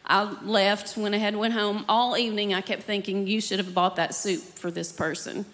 I 0.05 0.24
left, 0.43 0.98
went 0.98 1.15
ahead, 1.15 1.36
went 1.36 1.53
home. 1.53 1.86
All 1.88 2.17
evening, 2.17 2.53
I 2.53 2.62
kept 2.62 2.83
thinking, 2.83 3.25
you 3.27 3.39
should 3.39 3.60
have 3.60 3.74
bought 3.74 3.95
that 3.95 4.13
suit 4.13 4.41
for 4.41 4.69
this 4.69 4.91
person. 4.91 5.45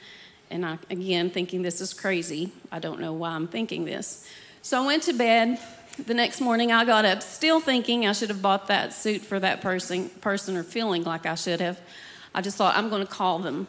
And 0.50 0.65
I, 0.65 0.79
again, 0.89 1.29
thinking 1.29 1.62
this 1.62 1.82
is 1.82 1.94
crazy. 1.94 2.51
I 2.72 2.79
don't 2.79 3.00
know 3.00 3.13
why 3.13 3.32
I'm 3.32 3.48
thinking 3.48 3.86
this. 3.86 4.27
So 4.62 4.82
I 4.82 4.86
went 4.86 5.03
to 5.03 5.13
bed. 5.13 5.60
The 6.06 6.13
next 6.13 6.41
morning, 6.41 6.72
I 6.72 6.86
got 6.86 7.06
up 7.06 7.22
still 7.22 7.60
thinking 7.60 8.08
I 8.08 8.13
should 8.13 8.29
have 8.29 8.41
bought 8.41 8.68
that 8.68 8.94
suit 8.94 9.22
for 9.22 9.39
that 9.39 9.62
person, 9.62 10.10
person 10.22 10.56
or 10.56 10.63
feeling 10.63 11.03
like 11.03 11.25
I 11.25 11.36
should 11.36 11.60
have. 11.60 11.79
I 12.34 12.41
just 12.41 12.58
thought, 12.58 12.75
I'm 12.75 12.89
going 12.89 13.06
to 13.06 13.12
call 13.12 13.39
them. 13.39 13.68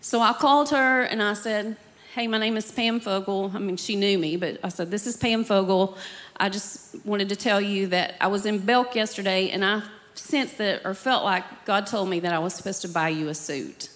So 0.00 0.20
I 0.20 0.32
called 0.32 0.70
her 0.70 1.02
and 1.02 1.22
I 1.22 1.34
said, 1.34 1.76
Hey, 2.14 2.26
my 2.26 2.38
name 2.38 2.56
is 2.56 2.70
Pam 2.72 3.00
Fogel. 3.00 3.52
I 3.54 3.58
mean, 3.58 3.76
she 3.76 3.94
knew 3.94 4.18
me, 4.18 4.36
but 4.36 4.58
I 4.62 4.68
said, 4.68 4.90
This 4.90 5.06
is 5.06 5.16
Pam 5.16 5.44
Fogel. 5.44 5.96
I 6.36 6.48
just 6.48 7.04
wanted 7.04 7.28
to 7.30 7.36
tell 7.36 7.60
you 7.60 7.88
that 7.88 8.14
I 8.20 8.28
was 8.28 8.46
in 8.46 8.60
Belk 8.60 8.94
yesterday 8.94 9.50
and 9.50 9.64
I 9.64 9.82
sensed 10.14 10.58
that 10.58 10.82
or 10.84 10.94
felt 10.94 11.24
like 11.24 11.64
God 11.64 11.86
told 11.86 12.08
me 12.08 12.20
that 12.20 12.32
I 12.32 12.38
was 12.38 12.54
supposed 12.54 12.82
to 12.82 12.88
buy 12.88 13.08
you 13.08 13.28
a 13.28 13.34
suit. 13.34 13.90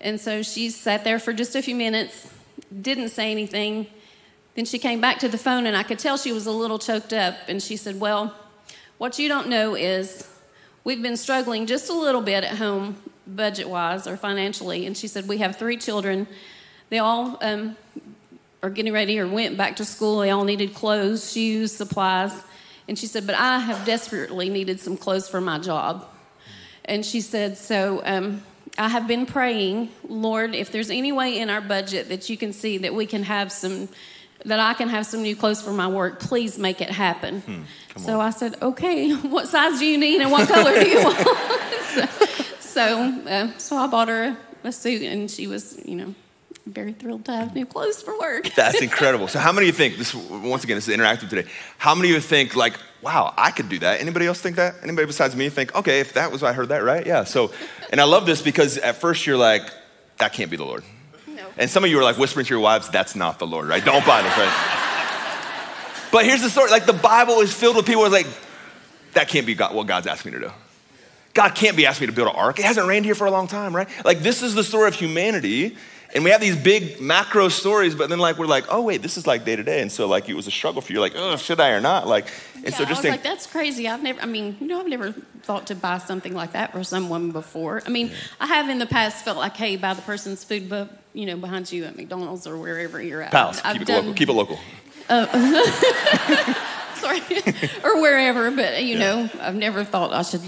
And 0.00 0.20
so 0.20 0.42
she 0.42 0.70
sat 0.70 1.04
there 1.04 1.18
for 1.18 1.32
just 1.32 1.54
a 1.56 1.62
few 1.62 1.74
minutes, 1.74 2.32
didn't 2.82 3.10
say 3.10 3.30
anything. 3.30 3.86
Then 4.54 4.64
she 4.64 4.78
came 4.78 5.00
back 5.00 5.18
to 5.20 5.28
the 5.28 5.38
phone 5.38 5.66
and 5.66 5.76
I 5.76 5.82
could 5.82 5.98
tell 5.98 6.16
she 6.16 6.32
was 6.32 6.46
a 6.46 6.52
little 6.52 6.78
choked 6.78 7.12
up. 7.12 7.36
And 7.48 7.62
she 7.62 7.76
said, 7.76 8.00
Well, 8.00 8.34
what 8.96 9.18
you 9.18 9.28
don't 9.28 9.48
know 9.48 9.74
is 9.74 10.26
we've 10.84 11.02
been 11.02 11.16
struggling 11.16 11.66
just 11.66 11.90
a 11.90 11.94
little 11.94 12.22
bit 12.22 12.44
at 12.44 12.56
home 12.56 12.96
budget 13.28 13.68
wise 13.68 14.06
or 14.06 14.16
financially. 14.16 14.86
And 14.86 14.96
she 14.96 15.06
said, 15.06 15.28
We 15.28 15.38
have 15.38 15.56
three 15.56 15.76
children. 15.76 16.26
They 16.90 16.98
all 16.98 17.38
um, 17.42 17.76
are 18.62 18.70
getting 18.70 18.92
ready 18.92 19.18
or 19.20 19.26
went 19.28 19.56
back 19.56 19.76
to 19.76 19.84
school. 19.84 20.20
They 20.20 20.30
all 20.30 20.44
needed 20.44 20.74
clothes, 20.74 21.32
shoes, 21.32 21.72
supplies. 21.72 22.32
And 22.88 22.98
she 22.98 23.06
said, 23.06 23.26
But 23.26 23.36
I 23.36 23.58
have 23.58 23.84
desperately 23.84 24.48
needed 24.48 24.80
some 24.80 24.96
clothes 24.96 25.28
for 25.28 25.40
my 25.40 25.58
job. 25.58 26.08
And 26.84 27.04
she 27.04 27.20
said, 27.20 27.58
So 27.58 28.00
um, 28.04 28.42
I 28.78 28.88
have 28.88 29.06
been 29.06 29.26
praying, 29.26 29.90
Lord, 30.08 30.54
if 30.54 30.72
there's 30.72 30.90
any 30.90 31.12
way 31.12 31.38
in 31.38 31.50
our 31.50 31.60
budget 31.60 32.08
that 32.08 32.30
you 32.30 32.36
can 32.36 32.52
see 32.52 32.78
that 32.78 32.94
we 32.94 33.06
can 33.06 33.24
have 33.24 33.52
some 33.52 33.88
that 34.44 34.60
I 34.60 34.74
can 34.74 34.88
have 34.88 35.04
some 35.04 35.22
new 35.22 35.34
clothes 35.34 35.60
for 35.60 35.72
my 35.72 35.88
work. 35.88 36.20
Please 36.20 36.58
make 36.58 36.80
it 36.80 36.90
happen. 36.90 37.40
Hmm, 37.40 37.62
so 37.96 38.20
on. 38.20 38.26
I 38.26 38.30
said, 38.30 38.54
okay, 38.62 39.12
what 39.14 39.48
size 39.48 39.78
do 39.78 39.84
you 39.84 39.98
need 39.98 40.20
and 40.20 40.30
what 40.30 40.48
color 40.48 40.72
do 40.78 40.88
you 40.88 41.02
want? 41.04 41.18
so, 41.94 42.06
uh, 42.76 43.56
so 43.58 43.76
I 43.76 43.86
bought 43.86 44.08
her 44.08 44.36
a, 44.64 44.68
a 44.68 44.72
suit, 44.72 45.02
and 45.02 45.30
she 45.30 45.46
was, 45.46 45.80
you 45.84 45.96
know, 45.96 46.14
very 46.66 46.92
thrilled 46.92 47.24
to 47.24 47.32
have 47.32 47.54
new 47.54 47.66
clothes 47.66 48.02
for 48.02 48.18
work. 48.18 48.50
That's 48.56 48.80
incredible. 48.80 49.28
So, 49.28 49.38
how 49.38 49.52
many 49.52 49.68
of 49.68 49.74
you 49.74 49.78
think 49.78 49.96
this? 49.96 50.14
Once 50.14 50.64
again, 50.64 50.76
this 50.76 50.88
is 50.88 50.96
interactive 50.96 51.30
today. 51.30 51.48
How 51.78 51.94
many 51.94 52.10
of 52.10 52.14
you 52.16 52.20
think 52.20 52.54
like, 52.54 52.78
wow, 53.02 53.32
I 53.36 53.50
could 53.50 53.68
do 53.68 53.78
that? 53.80 54.00
Anybody 54.00 54.26
else 54.26 54.40
think 54.40 54.56
that? 54.56 54.76
Anybody 54.82 55.06
besides 55.06 55.34
me 55.34 55.48
think, 55.48 55.74
okay, 55.74 56.00
if 56.00 56.14
that 56.14 56.30
was, 56.30 56.42
I 56.42 56.52
heard 56.52 56.68
that 56.68 56.82
right, 56.84 57.06
yeah. 57.06 57.24
So, 57.24 57.52
and 57.90 58.00
I 58.00 58.04
love 58.04 58.26
this 58.26 58.42
because 58.42 58.78
at 58.78 58.96
first 58.96 59.26
you're 59.26 59.36
like, 59.36 59.62
that 60.18 60.32
can't 60.32 60.50
be 60.50 60.56
the 60.56 60.64
Lord. 60.64 60.84
No. 61.26 61.46
And 61.56 61.70
some 61.70 61.84
of 61.84 61.90
you 61.90 61.98
are 61.98 62.04
like 62.04 62.18
whispering 62.18 62.46
to 62.46 62.50
your 62.50 62.60
wives, 62.60 62.88
that's 62.88 63.14
not 63.14 63.38
the 63.38 63.46
Lord, 63.46 63.68
right? 63.68 63.84
Don't 63.84 64.04
buy 64.04 64.22
this, 64.22 64.36
right? 64.36 64.74
but 66.12 66.24
here's 66.24 66.42
the 66.42 66.50
story: 66.50 66.70
like 66.70 66.86
the 66.86 66.92
Bible 66.92 67.40
is 67.40 67.52
filled 67.52 67.76
with 67.76 67.86
people 67.86 68.02
who 68.02 68.08
are 68.08 68.10
like, 68.10 68.26
that 69.14 69.28
can't 69.28 69.46
be 69.46 69.54
God, 69.54 69.74
what 69.74 69.86
God's 69.86 70.06
asked 70.06 70.24
me 70.24 70.32
to 70.32 70.40
do. 70.40 70.50
God 71.38 71.54
can't 71.54 71.76
be 71.76 71.86
asking 71.86 72.08
me 72.08 72.12
to 72.12 72.16
build 72.16 72.26
an 72.28 72.34
ark. 72.34 72.58
It 72.58 72.64
hasn't 72.64 72.88
rained 72.88 73.04
here 73.04 73.14
for 73.14 73.24
a 73.28 73.30
long 73.30 73.46
time, 73.46 73.74
right? 73.74 73.88
Like 74.04 74.18
this 74.18 74.42
is 74.42 74.56
the 74.56 74.64
story 74.64 74.88
of 74.88 74.94
humanity. 74.96 75.76
And 76.12 76.24
we 76.24 76.30
have 76.30 76.40
these 76.40 76.56
big 76.56 77.00
macro 77.00 77.48
stories, 77.48 77.94
but 77.94 78.08
then 78.08 78.18
like 78.18 78.38
we're 78.38 78.46
like, 78.46 78.64
oh 78.70 78.82
wait, 78.82 79.02
this 79.02 79.16
is 79.16 79.24
like 79.24 79.44
day 79.44 79.54
to 79.54 79.62
day, 79.62 79.80
and 79.80 79.92
so 79.92 80.08
like 80.08 80.28
it 80.28 80.34
was 80.34 80.48
a 80.48 80.50
struggle 80.50 80.80
for 80.82 80.92
you, 80.92 80.98
like, 81.00 81.12
oh, 81.14 81.36
should 81.36 81.60
I 81.60 81.68
or 81.70 81.80
not? 81.80 82.08
Like, 82.08 82.26
and 82.56 82.64
yeah, 82.64 82.70
so 82.70 82.82
I 82.84 82.86
just 82.86 82.90
was 82.90 82.98
think, 83.00 83.12
like, 83.12 83.22
that's 83.22 83.46
crazy. 83.46 83.86
I've 83.86 84.02
never, 84.02 84.20
I 84.20 84.26
mean, 84.26 84.56
you 84.58 84.66
know, 84.66 84.80
I've 84.80 84.88
never 84.88 85.12
thought 85.42 85.68
to 85.68 85.76
buy 85.76 85.98
something 85.98 86.34
like 86.34 86.52
that 86.52 86.72
for 86.72 86.82
someone 86.82 87.30
before. 87.30 87.82
I 87.86 87.90
mean, 87.90 88.10
I 88.40 88.46
have 88.46 88.68
in 88.70 88.78
the 88.78 88.86
past 88.86 89.22
felt 89.24 89.36
like, 89.36 89.54
hey, 89.56 89.76
buy 89.76 89.94
the 89.94 90.02
person's 90.02 90.42
food, 90.42 90.68
but 90.68 90.90
you 91.12 91.26
know, 91.26 91.36
behind 91.36 91.70
you 91.70 91.84
at 91.84 91.94
McDonald's 91.94 92.46
or 92.48 92.56
wherever 92.56 93.00
you're 93.00 93.22
at. 93.22 93.30
pals, 93.30 93.60
I've 93.62 93.74
keep 93.74 93.82
it 93.82 93.88
done- 93.88 93.96
local, 93.98 94.14
keep 94.14 94.28
it 94.28 94.32
local. 94.32 94.58
Uh, 95.10 95.24
sorry, 96.96 97.20
or 97.84 98.00
wherever. 98.00 98.50
But 98.50 98.82
you 98.82 98.98
know, 98.98 99.28
I've 99.40 99.54
never 99.54 99.84
thought 99.84 100.12
I 100.12 100.22
should 100.22 100.42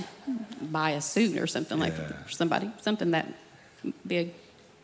buy 0.71 0.91
a 0.91 1.01
suit 1.01 1.37
or 1.39 1.47
something 1.47 1.79
like 1.79 1.93
Yeah. 1.97 2.23
for 2.25 2.31
somebody, 2.31 2.71
something 2.81 3.11
that 3.13 3.27
big, 4.07 4.33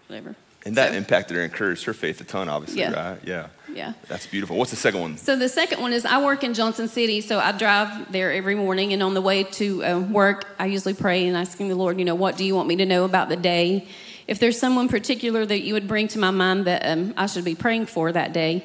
whatever. 0.08 0.34
And 0.64 0.74
that 0.76 0.90
So, 0.90 0.96
impacted 0.96 1.36
or 1.36 1.44
encouraged 1.44 1.84
her 1.84 1.94
faith 1.94 2.20
a 2.20 2.24
ton, 2.24 2.48
obviously, 2.48 2.80
Yeah. 2.80 3.10
right? 3.10 3.18
Yeah. 3.24 3.46
yeah. 3.72 3.92
That's 4.08 4.26
beautiful. 4.26 4.56
What's 4.56 4.72
the 4.72 4.76
second 4.76 5.00
one? 5.00 5.16
So 5.16 5.36
the 5.36 5.48
second 5.48 5.80
one 5.80 5.92
is 5.92 6.04
I 6.04 6.20
work 6.22 6.42
in 6.42 6.54
Johnson 6.54 6.88
City, 6.88 7.20
so 7.20 7.38
I 7.38 7.52
drive 7.52 8.10
there 8.10 8.32
every 8.32 8.56
morning, 8.56 8.92
and 8.92 9.00
on 9.00 9.14
the 9.14 9.20
way 9.20 9.44
to 9.44 9.84
uh, 9.84 10.00
work, 10.00 10.46
I 10.58 10.66
usually 10.66 10.94
pray 10.94 11.26
and 11.28 11.36
asking 11.36 11.68
the 11.68 11.76
Lord, 11.76 11.98
you 12.00 12.04
know, 12.04 12.16
what 12.16 12.36
do 12.36 12.44
you 12.44 12.56
want 12.56 12.66
me 12.66 12.76
to 12.76 12.86
know 12.86 13.04
about 13.04 13.28
the 13.28 13.36
day? 13.36 13.86
If 14.26 14.40
there's 14.40 14.58
someone 14.58 14.88
particular 14.88 15.46
that 15.46 15.60
you 15.60 15.72
would 15.74 15.86
bring 15.86 16.08
to 16.08 16.18
my 16.18 16.32
mind 16.32 16.64
that 16.64 16.84
um, 16.84 17.14
I 17.16 17.26
should 17.26 17.44
be 17.44 17.54
praying 17.54 17.86
for 17.86 18.10
that 18.10 18.32
day, 18.32 18.64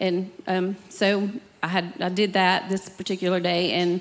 and 0.00 0.30
um, 0.46 0.76
so 0.88 1.28
I 1.62 1.68
had 1.68 1.92
I 2.00 2.08
did 2.08 2.32
that 2.32 2.70
this 2.70 2.88
particular 2.88 3.40
day, 3.40 3.72
and 3.72 4.00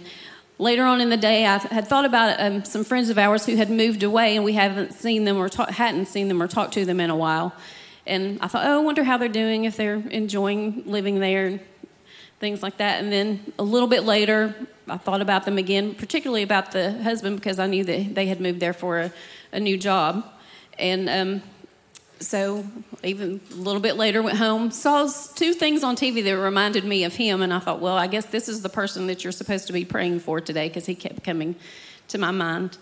later 0.57 0.83
on 0.83 1.01
in 1.01 1.09
the 1.09 1.17
day, 1.17 1.45
I 1.45 1.57
had 1.57 1.87
thought 1.87 2.05
about 2.05 2.39
um, 2.39 2.63
some 2.63 2.83
friends 2.83 3.09
of 3.09 3.17
ours 3.17 3.45
who 3.45 3.55
had 3.55 3.69
moved 3.69 4.03
away, 4.03 4.35
and 4.35 4.45
we 4.45 4.53
haven't 4.53 4.93
seen 4.93 5.25
them 5.25 5.37
or 5.37 5.49
ta- 5.49 5.71
hadn't 5.71 6.05
seen 6.07 6.27
them 6.27 6.41
or 6.41 6.47
talked 6.47 6.73
to 6.73 6.85
them 6.85 6.99
in 6.99 7.09
a 7.09 7.15
while. 7.15 7.53
And 8.07 8.39
I 8.41 8.47
thought, 8.47 8.65
oh, 8.65 8.81
I 8.81 8.83
wonder 8.83 9.03
how 9.03 9.17
they're 9.17 9.29
doing, 9.29 9.65
if 9.65 9.77
they're 9.77 9.95
enjoying 9.95 10.83
living 10.85 11.19
there, 11.19 11.47
and 11.47 11.59
things 12.39 12.61
like 12.61 12.77
that. 12.77 13.03
And 13.03 13.11
then 13.11 13.53
a 13.57 13.63
little 13.63 13.87
bit 13.87 14.03
later, 14.03 14.55
I 14.87 14.97
thought 14.97 15.21
about 15.21 15.45
them 15.45 15.57
again, 15.57 15.95
particularly 15.95 16.43
about 16.43 16.71
the 16.71 16.91
husband, 17.01 17.37
because 17.37 17.59
I 17.59 17.67
knew 17.67 17.83
that 17.83 18.13
they 18.13 18.27
had 18.27 18.39
moved 18.39 18.59
there 18.59 18.73
for 18.73 18.99
a, 18.99 19.11
a 19.51 19.59
new 19.59 19.77
job. 19.77 20.25
And 20.77 21.09
um, 21.09 21.41
so, 22.19 22.65
even 23.03 23.41
a 23.51 23.55
little 23.55 23.81
bit 23.81 23.97
later, 23.97 24.21
went 24.21 24.37
home, 24.37 24.71
saw 24.71 25.07
two 25.35 25.53
things 25.53 25.83
on 25.83 25.95
TV 25.95 26.23
that 26.23 26.37
reminded 26.37 26.85
me 26.85 27.03
of 27.03 27.15
him, 27.15 27.41
and 27.41 27.53
I 27.53 27.59
thought, 27.59 27.81
well, 27.81 27.97
I 27.97 28.07
guess 28.07 28.25
this 28.25 28.47
is 28.47 28.61
the 28.61 28.69
person 28.69 29.07
that 29.07 29.23
you're 29.23 29.33
supposed 29.33 29.67
to 29.67 29.73
be 29.73 29.85
praying 29.85 30.19
for 30.21 30.39
today, 30.39 30.67
because 30.67 30.85
he 30.85 30.95
kept 30.95 31.23
coming 31.23 31.55
to 32.09 32.17
my 32.17 32.31
mind. 32.31 32.77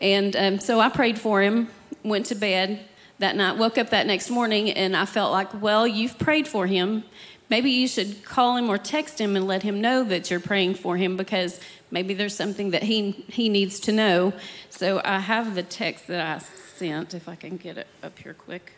And 0.00 0.34
um, 0.36 0.58
so 0.58 0.80
I 0.80 0.88
prayed 0.88 1.18
for 1.18 1.42
him, 1.42 1.68
went 2.02 2.26
to 2.26 2.34
bed 2.34 2.80
that 3.18 3.36
night, 3.36 3.58
woke 3.58 3.78
up 3.78 3.90
that 3.90 4.06
next 4.06 4.30
morning, 4.30 4.70
and 4.70 4.96
I 4.96 5.04
felt 5.04 5.32
like, 5.32 5.60
well, 5.60 5.86
you've 5.86 6.18
prayed 6.18 6.48
for 6.48 6.66
him. 6.66 7.04
Maybe 7.50 7.70
you 7.70 7.88
should 7.88 8.24
call 8.24 8.56
him 8.56 8.68
or 8.68 8.78
text 8.78 9.20
him 9.20 9.34
and 9.34 9.46
let 9.46 9.62
him 9.62 9.80
know 9.80 10.04
that 10.04 10.30
you're 10.30 10.40
praying 10.40 10.74
for 10.74 10.96
him 10.96 11.16
because 11.16 11.60
maybe 11.90 12.14
there's 12.14 12.36
something 12.36 12.70
that 12.70 12.82
he 12.82 13.12
he 13.28 13.48
needs 13.48 13.80
to 13.80 13.92
know. 13.92 14.34
So 14.68 15.00
I 15.02 15.18
have 15.18 15.54
the 15.54 15.62
text 15.62 16.08
that 16.08 16.20
I 16.20 16.44
sent, 16.78 17.14
if 17.14 17.28
I 17.28 17.34
can 17.34 17.56
get 17.56 17.78
it 17.78 17.86
up 18.02 18.18
here 18.18 18.34
quick. 18.34 18.72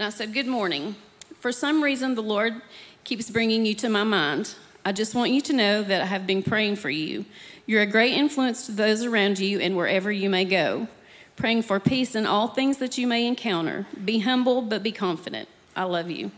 And 0.00 0.06
I 0.06 0.08
said, 0.08 0.32
Good 0.32 0.46
morning. 0.46 0.96
For 1.40 1.52
some 1.52 1.84
reason, 1.84 2.14
the 2.14 2.22
Lord 2.22 2.62
keeps 3.04 3.28
bringing 3.28 3.66
you 3.66 3.74
to 3.74 3.90
my 3.90 4.02
mind. 4.02 4.54
I 4.82 4.92
just 4.92 5.14
want 5.14 5.30
you 5.30 5.42
to 5.42 5.52
know 5.52 5.82
that 5.82 6.00
I 6.00 6.06
have 6.06 6.26
been 6.26 6.42
praying 6.42 6.76
for 6.76 6.88
you. 6.88 7.26
You're 7.66 7.82
a 7.82 7.86
great 7.86 8.14
influence 8.14 8.64
to 8.64 8.72
those 8.72 9.04
around 9.04 9.38
you 9.38 9.60
and 9.60 9.76
wherever 9.76 10.10
you 10.10 10.30
may 10.30 10.46
go. 10.46 10.88
Praying 11.36 11.64
for 11.64 11.78
peace 11.78 12.14
in 12.14 12.24
all 12.24 12.48
things 12.48 12.78
that 12.78 12.96
you 12.96 13.06
may 13.06 13.26
encounter. 13.26 13.86
Be 14.02 14.20
humble, 14.20 14.62
but 14.62 14.82
be 14.82 14.90
confident. 14.90 15.50
I 15.76 15.84
love 15.84 16.10
you. 16.10 16.30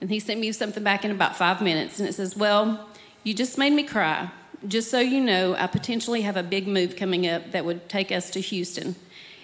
And 0.00 0.08
he 0.08 0.18
sent 0.18 0.40
me 0.40 0.50
something 0.50 0.82
back 0.82 1.04
in 1.04 1.10
about 1.10 1.36
five 1.36 1.60
minutes, 1.60 2.00
and 2.00 2.08
it 2.08 2.14
says, 2.14 2.34
Well, 2.34 2.88
you 3.24 3.34
just 3.34 3.58
made 3.58 3.74
me 3.74 3.82
cry. 3.82 4.30
Just 4.66 4.90
so 4.90 5.00
you 5.00 5.20
know, 5.20 5.54
I 5.54 5.66
potentially 5.66 6.22
have 6.22 6.38
a 6.38 6.42
big 6.42 6.66
move 6.66 6.96
coming 6.96 7.26
up 7.26 7.52
that 7.52 7.66
would 7.66 7.90
take 7.90 8.10
us 8.10 8.30
to 8.30 8.40
Houston. 8.40 8.96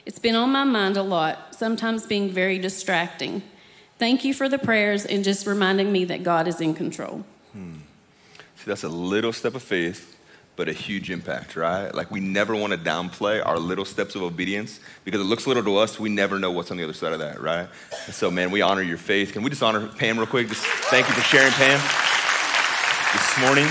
It's 0.06 0.20
been 0.20 0.36
on 0.36 0.52
my 0.52 0.62
mind 0.62 0.96
a 0.96 1.02
lot, 1.02 1.56
sometimes 1.56 2.06
being 2.06 2.30
very 2.30 2.60
distracting. 2.60 3.42
Thank 3.98 4.24
you 4.24 4.32
for 4.32 4.48
the 4.48 4.56
prayers 4.56 5.04
and 5.04 5.24
just 5.24 5.48
reminding 5.48 5.90
me 5.90 6.04
that 6.04 6.22
God 6.22 6.46
is 6.46 6.60
in 6.60 6.74
control. 6.74 7.24
Hmm. 7.52 7.78
See, 8.54 8.66
that's 8.66 8.84
a 8.84 8.88
little 8.88 9.32
step 9.32 9.56
of 9.56 9.64
faith, 9.64 10.16
but 10.54 10.68
a 10.68 10.72
huge 10.72 11.10
impact, 11.10 11.56
right? 11.56 11.92
Like 11.92 12.12
we 12.12 12.20
never 12.20 12.54
want 12.54 12.72
to 12.72 12.78
downplay 12.78 13.44
our 13.44 13.58
little 13.58 13.84
steps 13.84 14.14
of 14.14 14.22
obedience 14.22 14.78
because 15.04 15.20
it 15.20 15.24
looks 15.24 15.44
little 15.44 15.64
to 15.64 15.76
us. 15.78 15.98
We 15.98 16.08
never 16.08 16.38
know 16.38 16.52
what's 16.52 16.70
on 16.70 16.76
the 16.76 16.84
other 16.84 16.92
side 16.92 17.12
of 17.12 17.18
that, 17.18 17.40
right? 17.40 17.68
And 18.06 18.14
so, 18.14 18.30
man, 18.30 18.52
we 18.52 18.62
honor 18.62 18.82
your 18.82 18.98
faith. 18.98 19.32
Can 19.32 19.42
we 19.42 19.50
just 19.50 19.62
honor 19.62 19.88
Pam 19.88 20.18
real 20.18 20.28
quick? 20.28 20.46
Just 20.46 20.64
thank 20.64 21.08
you 21.08 21.14
for 21.14 21.22
sharing, 21.22 21.52
Pam, 21.54 21.80
this 23.12 23.40
morning. 23.40 23.66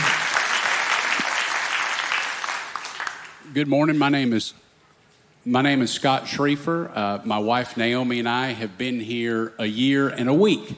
Good 3.53 3.69
morning. 3.69 3.97
My 3.97 4.09
name 4.09 4.33
is 4.33 4.53
my 5.47 5.61
name 5.61 5.83
is 5.83 5.91
Scott 5.91 6.23
Schrieffer. 6.23 6.91
Uh, 6.95 7.19
my 7.23 7.37
wife 7.37 7.77
Naomi 7.77 8.17
and 8.17 8.27
I 8.27 8.47
have 8.47 8.79
been 8.79 8.99
here 8.99 9.53
a 9.59 9.67
year 9.67 10.09
and 10.09 10.27
a 10.27 10.33
week. 10.33 10.75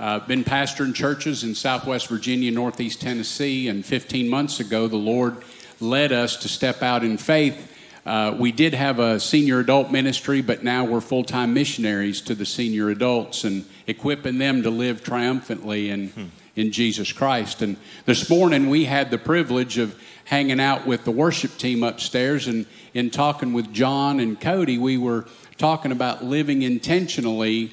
Uh, 0.00 0.18
been 0.18 0.42
pastoring 0.42 0.92
churches 0.92 1.44
in 1.44 1.54
Southwest 1.54 2.08
Virginia, 2.08 2.50
Northeast 2.50 3.00
Tennessee, 3.00 3.68
and 3.68 3.86
15 3.86 4.28
months 4.28 4.58
ago, 4.58 4.88
the 4.88 4.96
Lord 4.96 5.36
led 5.78 6.10
us 6.10 6.36
to 6.38 6.48
step 6.48 6.82
out 6.82 7.04
in 7.04 7.18
faith. 7.18 7.72
Uh, 8.04 8.34
we 8.36 8.50
did 8.50 8.74
have 8.74 8.98
a 8.98 9.20
senior 9.20 9.60
adult 9.60 9.92
ministry, 9.92 10.42
but 10.42 10.64
now 10.64 10.84
we're 10.84 11.00
full 11.00 11.22
time 11.22 11.54
missionaries 11.54 12.20
to 12.22 12.34
the 12.34 12.46
senior 12.46 12.90
adults 12.90 13.44
and 13.44 13.64
equipping 13.86 14.38
them 14.38 14.64
to 14.64 14.70
live 14.70 15.04
triumphantly 15.04 15.88
in, 15.88 16.32
in 16.56 16.72
Jesus 16.72 17.12
Christ. 17.12 17.62
And 17.62 17.76
this 18.06 18.28
morning, 18.28 18.70
we 18.70 18.86
had 18.86 19.12
the 19.12 19.18
privilege 19.18 19.78
of 19.78 19.94
hanging 20.24 20.60
out 20.60 20.86
with 20.86 21.04
the 21.04 21.10
worship 21.10 21.56
team 21.58 21.82
upstairs 21.82 22.46
and 22.46 22.66
in 22.94 23.10
talking 23.10 23.52
with 23.52 23.72
John 23.72 24.20
and 24.20 24.40
Cody, 24.40 24.78
we 24.78 24.96
were 24.96 25.26
talking 25.58 25.92
about 25.92 26.24
living 26.24 26.62
intentionally 26.62 27.72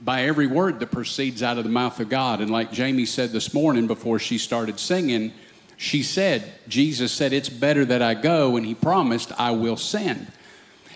by 0.00 0.22
every 0.22 0.46
word 0.46 0.80
that 0.80 0.90
proceeds 0.90 1.42
out 1.42 1.58
of 1.58 1.64
the 1.64 1.70
mouth 1.70 2.00
of 2.00 2.08
God. 2.08 2.40
And 2.40 2.50
like 2.50 2.72
Jamie 2.72 3.06
said 3.06 3.30
this 3.30 3.52
morning 3.52 3.86
before 3.86 4.18
she 4.18 4.38
started 4.38 4.78
singing, 4.78 5.32
she 5.76 6.02
said, 6.02 6.52
Jesus 6.68 7.12
said, 7.12 7.32
It's 7.32 7.48
better 7.48 7.84
that 7.86 8.02
I 8.02 8.14
go, 8.14 8.56
and 8.56 8.66
He 8.66 8.74
promised, 8.74 9.32
I 9.38 9.52
will 9.52 9.76
send. 9.76 10.30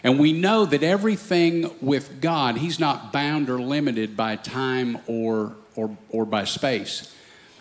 And 0.03 0.19
we 0.19 0.35
know 0.35 0.67
that 0.67 0.83
everything 0.83 1.75
with 1.81 2.21
God, 2.21 2.59
He's 2.59 2.79
not 2.79 3.13
bound 3.13 3.49
or 3.49 3.59
limited 3.59 4.17
by 4.17 4.37
time 4.37 4.99
or, 5.07 5.55
or, 5.75 5.97
or 6.11 6.27
by 6.27 6.45
space. 6.45 7.15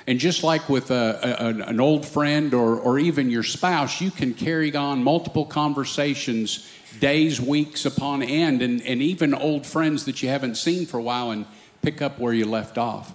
And 0.05 0.19
just 0.19 0.43
like 0.43 0.67
with 0.67 0.91
a, 0.91 1.37
a, 1.39 1.47
an 1.69 1.79
old 1.79 2.05
friend 2.05 2.53
or, 2.53 2.77
or 2.77 2.99
even 2.99 3.29
your 3.29 3.43
spouse, 3.43 4.01
you 4.01 4.11
can 4.11 4.33
carry 4.33 4.75
on 4.75 5.03
multiple 5.03 5.45
conversations 5.45 6.69
days, 6.99 7.39
weeks 7.39 7.85
upon 7.85 8.21
end, 8.21 8.61
and, 8.61 8.81
and 8.81 9.01
even 9.01 9.33
old 9.33 9.65
friends 9.65 10.05
that 10.05 10.21
you 10.21 10.29
haven't 10.29 10.55
seen 10.55 10.85
for 10.85 10.97
a 10.97 11.01
while 11.01 11.31
and 11.31 11.45
pick 11.81 12.01
up 12.01 12.19
where 12.19 12.33
you 12.33 12.45
left 12.45 12.77
off. 12.77 13.13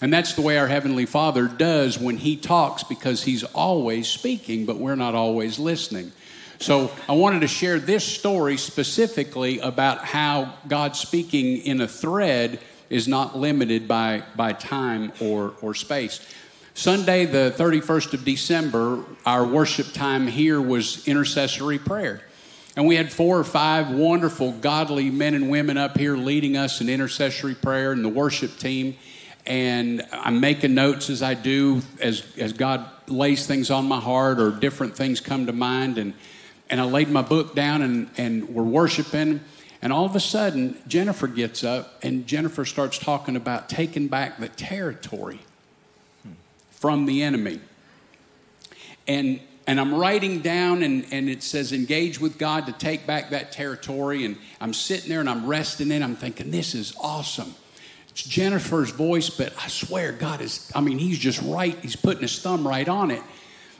And 0.00 0.12
that's 0.12 0.34
the 0.34 0.42
way 0.42 0.58
our 0.58 0.68
Heavenly 0.68 1.06
Father 1.06 1.48
does 1.48 1.98
when 1.98 2.16
He 2.16 2.36
talks 2.36 2.82
because 2.84 3.22
He's 3.22 3.44
always 3.44 4.08
speaking, 4.08 4.66
but 4.66 4.78
we're 4.78 4.94
not 4.94 5.14
always 5.14 5.58
listening. 5.58 6.12
So 6.60 6.90
I 7.08 7.12
wanted 7.12 7.40
to 7.40 7.48
share 7.48 7.78
this 7.78 8.04
story 8.04 8.56
specifically 8.56 9.60
about 9.60 10.04
how 10.04 10.54
God 10.66 10.96
speaking 10.96 11.58
in 11.58 11.80
a 11.80 11.88
thread 11.88 12.58
is 12.90 13.08
not 13.08 13.36
limited 13.36 13.86
by, 13.86 14.22
by 14.36 14.52
time 14.52 15.12
or, 15.20 15.54
or 15.60 15.74
space. 15.74 16.20
Sunday, 16.74 17.24
the 17.24 17.52
31st 17.56 18.14
of 18.14 18.24
December, 18.24 19.02
our 19.26 19.44
worship 19.44 19.92
time 19.92 20.26
here 20.26 20.60
was 20.60 21.06
intercessory 21.08 21.78
prayer. 21.78 22.22
And 22.76 22.86
we 22.86 22.94
had 22.94 23.12
four 23.12 23.38
or 23.38 23.44
five 23.44 23.90
wonderful, 23.90 24.52
godly 24.52 25.10
men 25.10 25.34
and 25.34 25.50
women 25.50 25.76
up 25.76 25.98
here 25.98 26.16
leading 26.16 26.56
us 26.56 26.80
in 26.80 26.88
intercessory 26.88 27.56
prayer 27.56 27.90
and 27.92 28.04
the 28.04 28.08
worship 28.08 28.56
team. 28.58 28.96
And 29.44 30.06
I'm 30.12 30.40
making 30.40 30.74
notes 30.74 31.10
as 31.10 31.22
I 31.22 31.34
do, 31.34 31.82
as, 32.00 32.22
as 32.36 32.52
God 32.52 32.88
lays 33.08 33.46
things 33.46 33.70
on 33.70 33.86
my 33.86 33.98
heart 33.98 34.38
or 34.38 34.52
different 34.52 34.94
things 34.94 35.20
come 35.20 35.46
to 35.46 35.52
mind. 35.52 35.98
And 35.98 36.14
and 36.70 36.80
I 36.80 36.84
laid 36.84 37.08
my 37.08 37.22
book 37.22 37.54
down 37.54 37.82
and, 37.82 38.10
and 38.16 38.48
we're 38.50 38.62
worshiping. 38.62 39.40
And 39.80 39.92
all 39.92 40.04
of 40.04 40.16
a 40.16 40.20
sudden, 40.20 40.76
Jennifer 40.88 41.28
gets 41.28 41.62
up 41.62 42.02
and 42.02 42.26
Jennifer 42.26 42.64
starts 42.64 42.98
talking 42.98 43.36
about 43.36 43.68
taking 43.68 44.08
back 44.08 44.38
the 44.38 44.48
territory 44.48 45.40
from 46.70 47.06
the 47.06 47.22
enemy. 47.22 47.60
And, 49.06 49.40
and 49.66 49.80
I'm 49.80 49.94
writing 49.94 50.40
down, 50.40 50.82
and, 50.82 51.06
and 51.12 51.28
it 51.28 51.42
says, 51.42 51.72
engage 51.72 52.20
with 52.20 52.38
God 52.38 52.66
to 52.66 52.72
take 52.72 53.06
back 53.06 53.30
that 53.30 53.52
territory. 53.52 54.24
And 54.24 54.36
I'm 54.60 54.74
sitting 54.74 55.08
there 55.08 55.20
and 55.20 55.30
I'm 55.30 55.46
resting 55.46 55.90
in. 55.90 56.02
I'm 56.02 56.16
thinking, 56.16 56.50
this 56.50 56.74
is 56.74 56.94
awesome. 57.00 57.54
It's 58.08 58.22
Jennifer's 58.22 58.90
voice, 58.90 59.30
but 59.30 59.52
I 59.62 59.68
swear 59.68 60.12
God 60.12 60.40
is, 60.40 60.70
I 60.74 60.80
mean, 60.80 60.98
he's 60.98 61.18
just 61.18 61.40
right. 61.42 61.78
He's 61.80 61.96
putting 61.96 62.22
his 62.22 62.40
thumb 62.40 62.66
right 62.66 62.88
on 62.88 63.10
it. 63.10 63.22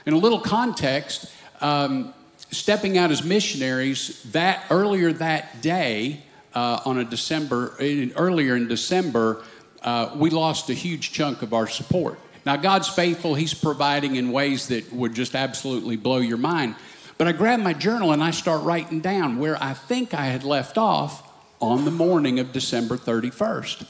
In 0.07 0.15
a 0.15 0.19
little 0.19 0.41
context, 0.41 1.33
um, 1.61 2.15
stepping 2.51 2.99
out 2.99 3.11
as 3.11 3.25
missionaries, 3.25 4.23
that 4.33 4.65
earlier 4.71 5.13
that 5.13 5.61
day, 5.63 6.23
uh, 6.55 6.81
on 6.85 6.99
a 6.99 7.05
December, 7.05 7.75
earlier 8.17 8.57
in 8.57 8.69
December, 8.69 9.43
uh, 9.83 10.11
we 10.17 10.31
lost 10.31 10.71
a 10.71 10.75
huge 10.75 11.13
chunk 11.13 11.43
of 11.43 11.53
our 11.53 11.67
support. 11.67 12.19
Now, 12.45 12.57
God's 12.57 12.89
faithful. 12.89 13.35
He's 13.35 13.55
providing 13.55 14.17
in 14.17 14.33
ways 14.33 14.69
that 14.69 14.93
would 14.93 15.15
just 15.15 15.35
absolutely 15.35 15.97
blow 15.97 16.19
your 16.19 16.39
mind. 16.39 16.75
But 17.19 17.29
I 17.29 17.33
grab 17.33 17.61
my 17.61 17.75
journal 17.75 18.13
and 18.13 18.23
I 18.23 18.31
start 18.31 18.63
writing 18.63 19.01
down 19.01 19.39
where 19.39 19.63
I 19.63 19.75
think 19.75 20.15
I 20.15 20.27
had 20.27 20.45
left 20.45 20.79
off 20.79 21.23
on 21.61 21.85
the 21.85 21.91
morning 21.91 22.39
of 22.39 22.53
December 22.53 22.97
31st. 22.97 23.87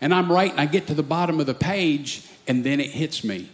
And 0.00 0.14
I'm 0.14 0.30
writing, 0.30 0.58
I 0.58 0.66
get 0.66 0.86
to 0.86 0.94
the 0.94 1.02
bottom 1.02 1.40
of 1.40 1.46
the 1.46 1.54
page, 1.54 2.22
and 2.46 2.64
then 2.64 2.80
it 2.80 2.90
hits 2.90 3.24
me. 3.24 3.48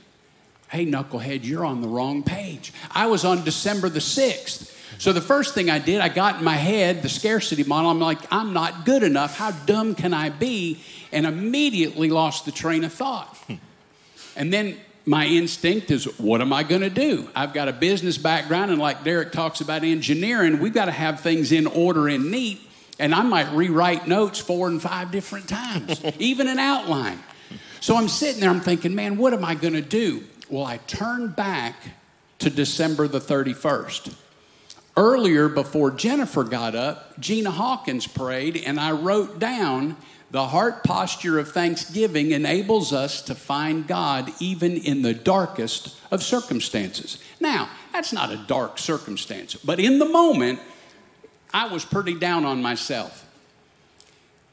Hey, 0.68 0.84
knucklehead, 0.84 1.44
you're 1.44 1.64
on 1.64 1.80
the 1.80 1.88
wrong 1.88 2.22
page. 2.22 2.72
I 2.90 3.06
was 3.06 3.24
on 3.24 3.44
December 3.44 3.88
the 3.88 4.00
6th. 4.00 4.72
So 4.98 5.12
the 5.12 5.20
first 5.20 5.54
thing 5.54 5.70
I 5.70 5.78
did, 5.78 6.00
I 6.00 6.08
got 6.08 6.38
in 6.38 6.44
my 6.44 6.56
head 6.56 7.02
the 7.02 7.08
scarcity 7.08 7.64
model. 7.64 7.90
I'm 7.90 8.00
like, 8.00 8.18
I'm 8.32 8.52
not 8.52 8.84
good 8.84 9.02
enough. 9.02 9.36
How 9.36 9.52
dumb 9.52 9.94
can 9.94 10.12
I 10.12 10.30
be? 10.30 10.80
And 11.12 11.26
immediately 11.26 12.10
lost 12.10 12.46
the 12.46 12.52
train 12.52 12.82
of 12.82 12.92
thought. 12.92 13.36
And 14.34 14.52
then 14.52 14.76
my 15.04 15.26
instinct 15.26 15.90
is, 15.90 16.04
what 16.18 16.40
am 16.40 16.52
I 16.52 16.64
going 16.64 16.80
to 16.80 16.90
do? 16.90 17.28
I've 17.34 17.54
got 17.54 17.68
a 17.68 17.72
business 17.72 18.18
background, 18.18 18.72
and 18.72 18.80
like 18.80 19.04
Derek 19.04 19.32
talks 19.32 19.60
about 19.60 19.84
engineering, 19.84 20.58
we've 20.58 20.74
got 20.74 20.86
to 20.86 20.92
have 20.92 21.20
things 21.20 21.52
in 21.52 21.66
order 21.66 22.08
and 22.08 22.30
neat. 22.30 22.60
And 22.98 23.14
I 23.14 23.22
might 23.22 23.52
rewrite 23.52 24.08
notes 24.08 24.40
four 24.40 24.68
and 24.68 24.82
five 24.82 25.12
different 25.12 25.48
times, 25.48 26.02
even 26.18 26.48
an 26.48 26.58
outline. 26.58 27.20
So 27.80 27.96
I'm 27.96 28.08
sitting 28.08 28.40
there, 28.40 28.50
I'm 28.50 28.60
thinking, 28.60 28.94
man, 28.94 29.16
what 29.16 29.32
am 29.32 29.44
I 29.44 29.54
going 29.54 29.74
to 29.74 29.82
do? 29.82 30.24
Well, 30.48 30.64
I 30.64 30.76
turned 30.78 31.34
back 31.34 31.74
to 32.38 32.50
December 32.50 33.08
the 33.08 33.18
31st. 33.18 34.14
Earlier, 34.96 35.48
before 35.48 35.90
Jennifer 35.90 36.44
got 36.44 36.74
up, 36.74 37.18
Gina 37.18 37.50
Hawkins 37.50 38.06
prayed, 38.06 38.56
and 38.64 38.78
I 38.78 38.92
wrote 38.92 39.38
down 39.40 39.96
the 40.30 40.46
heart 40.46 40.84
posture 40.84 41.38
of 41.38 41.50
thanksgiving 41.50 42.30
enables 42.30 42.92
us 42.92 43.22
to 43.22 43.34
find 43.34 43.86
God 43.86 44.32
even 44.40 44.76
in 44.76 45.02
the 45.02 45.14
darkest 45.14 45.98
of 46.10 46.22
circumstances. 46.22 47.22
Now, 47.40 47.68
that's 47.92 48.12
not 48.12 48.30
a 48.30 48.36
dark 48.36 48.78
circumstance, 48.78 49.54
but 49.56 49.80
in 49.80 49.98
the 49.98 50.08
moment, 50.08 50.60
I 51.52 51.68
was 51.68 51.84
pretty 51.84 52.14
down 52.14 52.44
on 52.44 52.62
myself. 52.62 53.24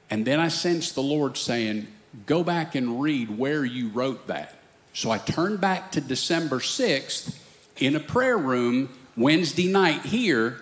And 0.10 0.26
then 0.26 0.40
I 0.40 0.48
sensed 0.48 0.96
the 0.96 1.04
Lord 1.04 1.38
saying, 1.38 1.88
Go 2.26 2.44
back 2.44 2.76
and 2.76 3.02
read 3.02 3.38
where 3.38 3.66
you 3.66 3.90
wrote 3.90 4.28
that. 4.28 4.63
So 4.94 5.12
I 5.12 5.18
turned 5.18 5.60
back 5.60 5.92
to 5.94 6.02
December 6.02 6.60
6th 6.60 7.38
in 7.78 7.96
a 7.96 8.00
prayer 8.00 8.38
room 8.38 8.90
Wednesday 9.18 9.68
night 9.68 10.02
here. 10.02 10.60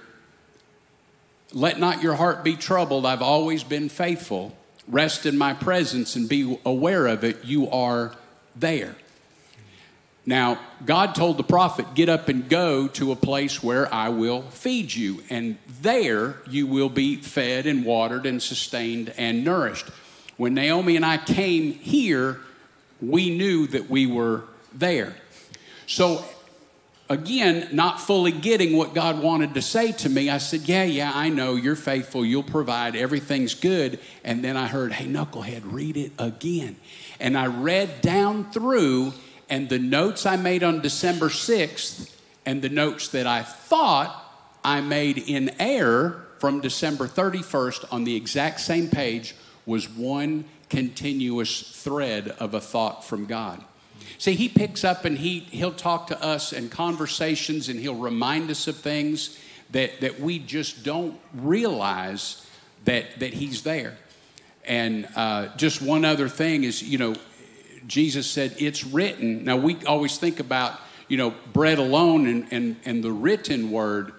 Let 1.53 1.79
not 1.79 2.01
your 2.01 2.15
heart 2.15 2.43
be 2.43 2.55
troubled. 2.55 3.05
I've 3.05 3.21
always 3.21 3.63
been 3.63 3.89
faithful 3.89 4.55
rest 4.87 5.25
in 5.25 5.37
my 5.37 5.53
presence 5.53 6.15
and 6.15 6.27
be 6.27 6.59
aware 6.65 7.07
of 7.07 7.23
it, 7.23 7.43
you 7.45 7.69
are 7.69 8.13
there. 8.55 8.95
Now, 10.25 10.59
God 10.85 11.15
told 11.15 11.37
the 11.37 11.43
prophet, 11.43 11.95
Get 11.95 12.09
up 12.09 12.29
and 12.29 12.47
go 12.47 12.87
to 12.89 13.11
a 13.11 13.15
place 13.15 13.63
where 13.63 13.91
I 13.91 14.09
will 14.09 14.43
feed 14.43 14.93
you, 14.93 15.23
and 15.29 15.57
there 15.81 16.35
you 16.47 16.67
will 16.67 16.89
be 16.89 17.15
fed 17.15 17.65
and 17.65 17.85
watered 17.85 18.25
and 18.25 18.41
sustained 18.41 19.13
and 19.17 19.43
nourished. 19.43 19.87
When 20.37 20.53
Naomi 20.53 20.95
and 20.95 21.05
I 21.05 21.17
came 21.17 21.73
here, 21.73 22.39
we 23.01 23.35
knew 23.35 23.67
that 23.67 23.89
we 23.89 24.05
were 24.05 24.43
there. 24.73 25.15
So 25.87 26.23
again, 27.11 27.67
not 27.73 27.99
fully 27.99 28.31
getting 28.31 28.77
what 28.77 28.93
God 28.93 29.21
wanted 29.21 29.53
to 29.55 29.61
say 29.61 29.91
to 29.91 30.09
me, 30.09 30.29
I 30.29 30.37
said, 30.37 30.61
Yeah, 30.61 30.83
yeah, 30.83 31.11
I 31.13 31.29
know. 31.29 31.55
You're 31.55 31.75
faithful. 31.75 32.25
You'll 32.25 32.43
provide. 32.43 32.95
Everything's 32.95 33.53
good. 33.53 33.99
And 34.23 34.43
then 34.43 34.55
I 34.55 34.67
heard, 34.67 34.93
Hey, 34.93 35.05
Knucklehead, 35.05 35.61
read 35.65 35.97
it 35.97 36.13
again. 36.17 36.77
And 37.19 37.37
I 37.37 37.47
read 37.47 38.01
down 38.01 38.51
through, 38.51 39.13
and 39.49 39.67
the 39.67 39.79
notes 39.79 40.25
I 40.25 40.37
made 40.37 40.63
on 40.63 40.81
December 40.81 41.29
6th 41.29 42.15
and 42.45 42.61
the 42.61 42.69
notes 42.69 43.09
that 43.09 43.27
I 43.27 43.43
thought 43.43 44.17
I 44.63 44.81
made 44.81 45.17
in 45.17 45.51
error 45.59 46.27
from 46.39 46.61
December 46.61 47.07
31st 47.07 47.85
on 47.91 48.03
the 48.03 48.15
exact 48.15 48.61
same 48.61 48.89
page 48.89 49.35
was 49.65 49.87
one 49.89 50.45
continuous 50.71 51.61
thread 51.61 52.29
of 52.39 52.53
a 52.53 52.61
thought 52.61 53.03
from 53.03 53.25
God. 53.25 53.61
See, 54.17 54.35
he 54.35 54.47
picks 54.47 54.85
up 54.85 55.03
and 55.03 55.17
he, 55.17 55.39
he'll 55.39 55.73
talk 55.73 56.07
to 56.07 56.23
us 56.23 56.53
in 56.53 56.69
conversations 56.69 57.67
and 57.67 57.77
he'll 57.77 57.95
remind 57.95 58.49
us 58.49 58.67
of 58.67 58.77
things 58.77 59.37
that, 59.71 59.99
that 59.99 60.21
we 60.21 60.39
just 60.39 60.83
don't 60.85 61.19
realize 61.33 62.47
that, 62.85 63.19
that 63.19 63.33
he's 63.33 63.63
there. 63.63 63.97
And 64.63 65.09
uh, 65.13 65.49
just 65.57 65.81
one 65.81 66.05
other 66.05 66.29
thing 66.29 66.63
is, 66.63 66.81
you 66.81 66.97
know, 66.97 67.15
Jesus 67.85 68.29
said, 68.29 68.55
It's 68.57 68.85
written. 68.85 69.43
Now, 69.43 69.57
we 69.57 69.75
always 69.85 70.17
think 70.17 70.39
about, 70.39 70.79
you 71.09 71.17
know, 71.17 71.33
bread 71.51 71.79
alone 71.79 72.27
and, 72.27 72.47
and, 72.51 72.75
and 72.85 73.03
the 73.03 73.11
written 73.11 73.71
word, 73.71 74.13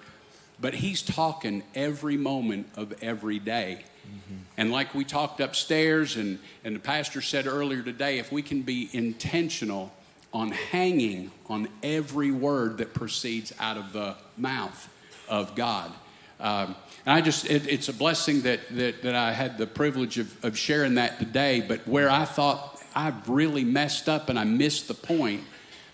but 0.61 0.75
he's 0.75 1.01
talking 1.01 1.63
every 1.75 2.19
moment 2.19 2.69
of 2.77 2.93
every 3.03 3.39
day. 3.39 3.85
Mm-hmm. 4.07 4.37
And 4.57 4.73
like 4.73 4.95
we 4.95 5.05
talked 5.05 5.41
upstairs, 5.41 6.17
and, 6.17 6.39
and 6.65 6.77
the 6.77 6.81
pastor 6.81 7.21
said 7.21 7.47
earlier 7.47 7.83
today, 7.83 8.19
if 8.19 8.31
we 8.33 8.43
can 8.43 8.63
be 8.63 8.89
intentional 8.93 9.93
on 10.33 10.51
hanging 10.51 11.31
on 11.49 11.69
every 11.83 12.31
word 12.31 12.79
that 12.79 12.95
proceeds 12.95 13.53
out 13.61 13.77
of 13.77 13.93
the 13.93 14.17
mouth 14.37 14.89
of 15.29 15.55
God. 15.55 15.93
Um, 16.41 16.75
and 17.07 17.15
I 17.15 17.21
just, 17.21 17.49
it, 17.49 17.69
it's 17.69 17.89
a 17.89 17.93
blessing 17.93 18.43
that, 18.43 18.61
that, 18.71 19.03
that 19.03 19.15
I 19.15 19.33
had 19.33 19.59
the 19.59 19.67
privilege 19.67 20.19
of, 20.19 20.45
of 20.45 20.57
sharing 20.57 20.95
that 20.95 21.19
today. 21.19 21.61
But 21.61 21.87
where 21.87 22.11
I 22.11 22.25
thought 22.25 22.83
I've 22.95 23.29
really 23.29 23.65
messed 23.65 24.09
up 24.09 24.29
and 24.29 24.39
I 24.39 24.45
missed 24.45 24.89
the 24.89 24.95
point, 24.95 25.43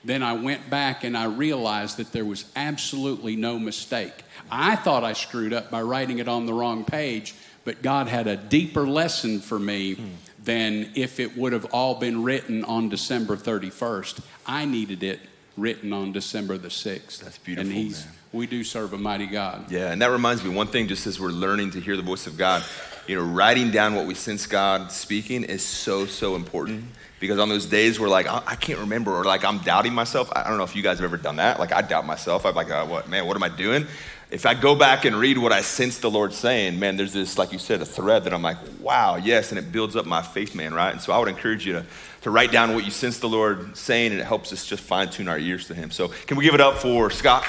then 0.05 0.23
I 0.23 0.33
went 0.35 0.71
back 0.71 1.05
and 1.05 1.17
I 1.17 1.25
realized 1.25 1.97
that 1.97 2.13
there 2.13 2.25
was 2.25 2.45
absolutely 2.57 3.37
no 3.37 3.59
mistake. 3.59 4.15
I 4.51 4.77
thought 4.77 5.05
I 5.05 5.13
screwed 5.13 5.53
up 5.53 5.71
by 5.71 5.83
writing 5.83 6.19
it 6.19 6.29
on 6.29 6.47
the 6.47 6.55
wrong 6.55 6.85
page, 6.85 7.35
but 7.69 7.83
God 7.83 8.09
had 8.09 8.27
a 8.27 8.35
deeper 8.35 8.89
lesson 8.89 9.41
for 9.41 9.59
me 9.59 9.97
hmm. 9.97 10.07
than 10.43 10.91
if 10.95 11.21
it 11.21 11.37
would 11.37 11.53
have 11.53 11.67
all 11.67 11.97
been 11.97 12.23
written 12.23 12.65
on 12.65 12.89
December 12.89 13.37
31st. 13.37 14.21
I 14.47 14.65
needed 14.65 15.03
it 15.03 15.21
written 15.55 15.93
on 15.93 16.13
December 16.13 16.57
the 16.57 16.69
6th. 16.69 17.19
That's 17.19 17.37
beautiful. 17.37 17.71
And 17.71 17.79
he's, 17.79 18.07
man. 18.07 18.15
we 18.33 18.47
do 18.47 18.65
serve 18.65 18.95
a 18.95 18.97
mighty 18.97 19.27
God. 19.27 19.71
Yeah, 19.71 19.93
and 19.93 20.01
that 20.01 20.11
reminds 20.11 20.43
me 20.43 20.49
one 20.49 20.69
thing 20.69 20.89
just 20.89 21.07
as 21.07 21.21
we're 21.21 21.29
learning 21.29 21.73
to 21.73 21.81
hear 21.81 21.95
the 21.95 22.03
voice 22.03 22.27
of 22.27 22.39
God, 22.39 22.65
you 23.07 23.17
know, 23.17 23.23
writing 23.23 23.71
down 23.71 23.95
what 23.95 24.07
we 24.07 24.15
sense 24.15 24.47
God 24.47 24.91
speaking 24.91 25.45
is 25.45 25.63
so, 25.63 26.07
so 26.07 26.37
important. 26.37 26.87
Because 27.21 27.39
on 27.39 27.51
those 27.51 27.67
days 27.67 28.01
where 28.01 28.09
like 28.09 28.29
I 28.29 28.55
can't 28.55 28.79
remember 28.79 29.13
or 29.13 29.25
like 29.25 29.45
I'm 29.45 29.59
doubting 29.59 29.93
myself, 29.93 30.31
I 30.35 30.49
don't 30.49 30.57
know 30.57 30.65
if 30.65 30.75
you 30.75 30.83
guys 30.83 31.01
have 31.01 31.05
ever 31.05 31.19
done 31.19 31.37
that. 31.37 31.59
Like 31.59 31.73
I 31.73 31.83
doubt 31.83 32.07
myself. 32.07 32.47
I'm 32.47 32.55
like, 32.55 32.71
uh, 32.71 32.87
what 32.87 33.11
man, 33.11 33.27
what 33.27 33.37
am 33.37 33.43
I 33.43 33.49
doing? 33.51 33.87
If 34.31 34.45
I 34.45 34.55
go 34.55 34.75
back 34.75 35.07
and 35.07 35.17
read 35.17 35.39
what 35.39 35.53
I 35.53 35.63
sense 35.63 35.99
the 35.99 36.11
Lord 36.11 36.35
saying, 36.35 36.79
man, 36.79 36.97
there's 36.97 37.15
this, 37.15 37.39
like 37.39 37.53
you 37.53 37.59
said, 37.59 37.81
a 37.81 37.87
thread 37.87 38.25
that 38.25 38.35
I'm 38.35 38.43
like, 38.43 38.59
wow, 38.81 39.17
yes, 39.17 39.53
and 39.53 39.59
it 39.59 39.73
builds 39.73 39.97
up 39.97 40.05
my 40.05 40.21
faith, 40.21 40.55
man, 40.55 40.75
right? 40.75 40.91
And 40.91 41.01
so 41.01 41.13
I 41.13 41.19
would 41.19 41.29
encourage 41.29 41.67
you 41.67 41.73
to, 41.75 41.87
to 42.23 42.31
write 42.31 42.53
down 42.53 42.75
what 42.75 42.85
you 42.85 42.91
sense 42.91 43.21
the 43.21 43.29
Lord 43.29 43.75
saying, 43.77 44.13
and 44.13 44.21
it 44.21 44.25
helps 44.25 44.53
us 44.53 44.67
just 44.67 44.83
fine 44.83 45.09
tune 45.09 45.29
our 45.29 45.39
ears 45.39 45.67
to 45.69 45.75
Him. 45.75 45.91
So 45.91 46.09
can 46.27 46.37
we 46.37 46.45
give 46.45 46.55
it 46.55 46.61
up 46.61 46.77
for 46.77 47.11
Scott 47.11 47.45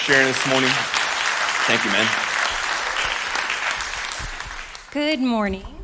sharing 0.00 0.26
this 0.26 0.48
morning? 0.48 0.70
Thank 1.68 1.84
you, 1.84 1.92
man. 1.92 2.08
Good 4.92 5.20
morning. 5.20 5.75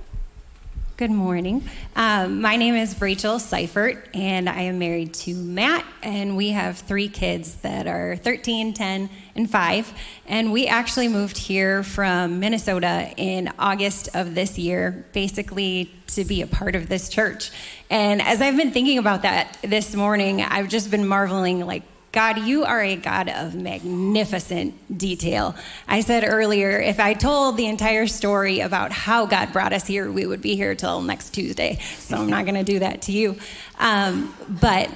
Good 1.03 1.11
morning. 1.11 1.69
Um, 1.97 2.41
my 2.41 2.55
name 2.55 2.77
is 2.77 3.01
Rachel 3.01 3.41
Seifert, 3.41 4.09
and 4.15 4.49
I 4.49 4.61
am 4.61 4.79
married 4.79 5.15
to 5.15 5.35
Matt, 5.35 5.85
and 6.01 6.37
we 6.37 6.51
have 6.51 6.79
three 6.79 7.09
kids 7.09 7.57
that 7.57 7.89
are 7.89 8.15
13, 8.15 8.73
10, 8.73 9.11
and 9.35 9.51
5. 9.51 9.93
And 10.29 10.53
we 10.53 10.69
actually 10.69 11.09
moved 11.09 11.37
here 11.37 11.83
from 11.83 12.39
Minnesota 12.39 13.13
in 13.17 13.51
August 13.59 14.11
of 14.15 14.37
this 14.37 14.61
year, 14.61 15.05
basically 15.13 15.91
to 16.07 16.25
be 16.25 16.41
a 16.41 16.47
part 16.47 16.77
of 16.77 16.89
this 16.89 17.09
church. 17.09 17.51
And 17.91 18.23
as 18.23 18.41
I've 18.41 18.57
been 18.57 18.71
thinking 18.71 18.99
about 18.99 19.23
that 19.23 19.59
this 19.63 19.97
morning, 19.97 20.41
I've 20.41 20.69
just 20.69 20.89
been 20.89 21.09
marveling, 21.09 21.67
like, 21.67 21.83
God, 22.13 22.41
you 22.41 22.65
are 22.65 22.83
a 22.83 22.95
God 22.95 23.31
of 23.31 23.55
magnificent 23.55 24.99
detail. 24.99 25.57
I 25.89 26.03
said 26.03 26.25
earlier, 26.27 26.79
if 26.79 27.01
I 27.01 27.15
told 27.15 27.57
the 27.57 27.67
entire 27.67 28.07
story 28.07 28.61
about 28.61 28.93
how 28.93 29.25
God 29.25 29.51
brought 29.55 29.73
us 29.73 29.87
here, 29.87 30.13
we 30.13 30.27
would 30.27 30.43
be 30.43 30.55
here 30.55 30.75
till 30.75 31.01
next 31.01 31.31
Tuesday. 31.31 31.79
So 31.99 32.19
I'm 32.19 32.29
not 32.29 32.45
going 32.45 32.57
to 32.57 32.65
do 32.65 32.81
that 32.81 33.03
to 33.03 33.13
you. 33.13 33.37
Um, 33.79 34.35
but 34.47 34.91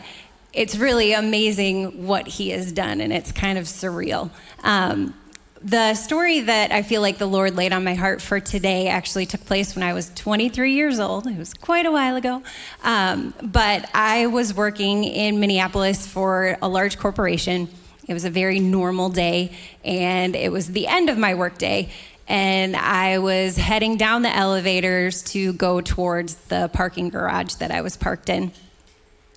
it's 0.52 0.76
really 0.76 1.14
amazing 1.14 2.06
what 2.06 2.26
He 2.26 2.50
has 2.50 2.70
done, 2.70 3.00
and 3.00 3.12
it's 3.12 3.32
kind 3.32 3.58
of 3.58 3.64
surreal. 3.64 4.30
Um, 4.62 5.14
the 5.62 5.94
story 5.94 6.40
that 6.40 6.72
I 6.72 6.82
feel 6.82 7.00
like 7.00 7.18
the 7.18 7.26
Lord 7.26 7.56
laid 7.56 7.72
on 7.72 7.84
my 7.84 7.94
heart 7.94 8.20
for 8.20 8.40
today 8.40 8.88
actually 8.88 9.26
took 9.26 9.44
place 9.46 9.74
when 9.74 9.82
I 9.82 9.94
was 9.94 10.10
23 10.14 10.72
years 10.72 11.00
old. 11.00 11.26
It 11.26 11.38
was 11.38 11.54
quite 11.54 11.86
a 11.86 11.90
while 11.90 12.16
ago. 12.16 12.42
Um, 12.84 13.34
but 13.42 13.88
I 13.94 14.26
was 14.26 14.54
working 14.54 15.04
in 15.04 15.40
Minneapolis 15.40 16.06
for 16.06 16.58
a 16.60 16.68
large 16.68 16.98
corporation. 16.98 17.68
It 18.06 18.14
was 18.14 18.24
a 18.24 18.30
very 18.30 18.60
normal 18.60 19.08
day, 19.08 19.52
and 19.84 20.36
it 20.36 20.52
was 20.52 20.68
the 20.68 20.86
end 20.86 21.08
of 21.08 21.18
my 21.18 21.34
workday. 21.34 21.90
And 22.28 22.76
I 22.76 23.18
was 23.18 23.56
heading 23.56 23.96
down 23.96 24.22
the 24.22 24.34
elevators 24.34 25.22
to 25.24 25.52
go 25.54 25.80
towards 25.80 26.34
the 26.34 26.68
parking 26.72 27.08
garage 27.08 27.54
that 27.54 27.70
I 27.70 27.80
was 27.80 27.96
parked 27.96 28.28
in. 28.28 28.52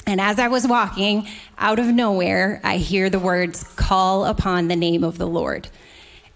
And 0.05 0.19
as 0.19 0.39
I 0.39 0.47
was 0.47 0.67
walking, 0.67 1.27
out 1.57 1.77
of 1.77 1.85
nowhere, 1.85 2.61
I 2.63 2.77
hear 2.77 3.09
the 3.09 3.19
words, 3.19 3.63
Call 3.75 4.25
upon 4.25 4.67
the 4.67 4.75
name 4.75 5.03
of 5.03 5.17
the 5.17 5.27
Lord. 5.27 5.69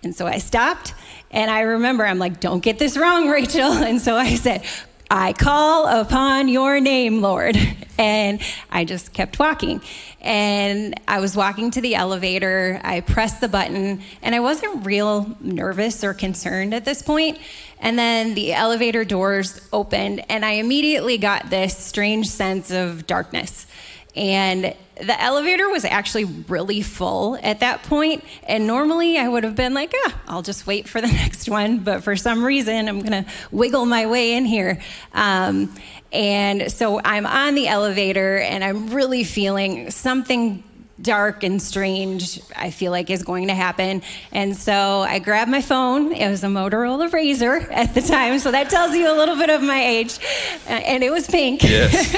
And 0.03 0.15
so 0.15 0.27
I 0.27 0.37
stopped 0.37 0.93
and 1.33 1.49
I 1.49 1.61
remember 1.61 2.05
I'm 2.05 2.19
like, 2.19 2.39
don't 2.39 2.61
get 2.61 2.77
this 2.79 2.95
wrong, 2.95 3.27
Rachel. 3.27 3.71
And 3.83 3.99
so 3.99 4.15
I 4.15 4.35
said, 4.35 4.63
I 5.09 5.33
call 5.33 5.87
upon 5.87 6.47
your 6.47 6.79
name, 6.79 7.21
Lord. 7.21 7.57
And 7.95 8.41
I 8.71 8.85
just 8.85 9.13
kept 9.13 9.37
walking. 9.37 9.79
And 10.19 10.99
I 11.07 11.19
was 11.19 11.35
walking 11.37 11.69
to 11.71 11.79
the 11.79 11.93
elevator. 11.93 12.81
I 12.83 13.01
pressed 13.01 13.39
the 13.39 13.47
button, 13.47 14.01
and 14.23 14.33
I 14.33 14.39
wasn't 14.39 14.83
real 14.83 15.37
nervous 15.39 16.03
or 16.03 16.15
concerned 16.15 16.73
at 16.73 16.85
this 16.85 17.03
point. 17.03 17.37
And 17.79 17.97
then 17.97 18.33
the 18.33 18.53
elevator 18.53 19.05
doors 19.05 19.61
opened, 19.71 20.25
and 20.27 20.43
I 20.43 20.53
immediately 20.53 21.19
got 21.19 21.51
this 21.51 21.77
strange 21.77 22.27
sense 22.29 22.71
of 22.71 23.05
darkness. 23.05 23.67
And 24.15 24.75
the 24.97 25.19
elevator 25.21 25.69
was 25.69 25.85
actually 25.85 26.25
really 26.25 26.81
full 26.81 27.37
at 27.41 27.61
that 27.61 27.83
point, 27.83 28.23
and 28.43 28.67
normally 28.67 29.17
I 29.17 29.27
would 29.27 29.43
have 29.43 29.55
been 29.55 29.73
like, 29.73 29.93
ah, 30.05 30.21
I'll 30.27 30.41
just 30.41 30.67
wait 30.67 30.87
for 30.87 31.01
the 31.01 31.07
next 31.23 31.49
one. 31.49 31.79
But 31.79 32.03
for 32.03 32.15
some 32.15 32.43
reason, 32.43 32.87
I'm 32.87 33.01
gonna 33.01 33.25
wiggle 33.51 33.85
my 33.85 34.05
way 34.05 34.33
in 34.33 34.45
here. 34.45 34.81
Um, 35.13 35.73
and 36.11 36.71
so 36.71 37.01
I'm 37.03 37.25
on 37.25 37.55
the 37.55 37.67
elevator, 37.67 38.37
and 38.37 38.63
I'm 38.63 38.89
really 38.89 39.23
feeling 39.23 39.89
something 39.89 40.63
dark 41.01 41.43
and 41.43 41.61
strange, 41.61 42.39
I 42.55 42.69
feel 42.69 42.91
like 42.91 43.09
is 43.09 43.23
going 43.23 43.47
to 43.47 43.53
happen. 43.53 44.01
And 44.31 44.55
so 44.55 45.01
I 45.01 45.19
grabbed 45.19 45.49
my 45.49 45.61
phone. 45.61 46.11
It 46.11 46.29
was 46.29 46.43
a 46.43 46.47
Motorola 46.47 47.09
Razr 47.09 47.67
at 47.71 47.93
the 47.93 48.01
time, 48.01 48.39
so 48.39 48.51
that 48.51 48.69
tells 48.69 48.95
you 48.95 49.11
a 49.11 49.15
little 49.15 49.35
bit 49.35 49.49
of 49.49 49.61
my 49.61 49.83
age. 49.83 50.19
Uh, 50.67 50.73
and 50.73 51.03
it 51.03 51.11
was 51.11 51.27
pink. 51.27 51.63
Yes. 51.63 52.15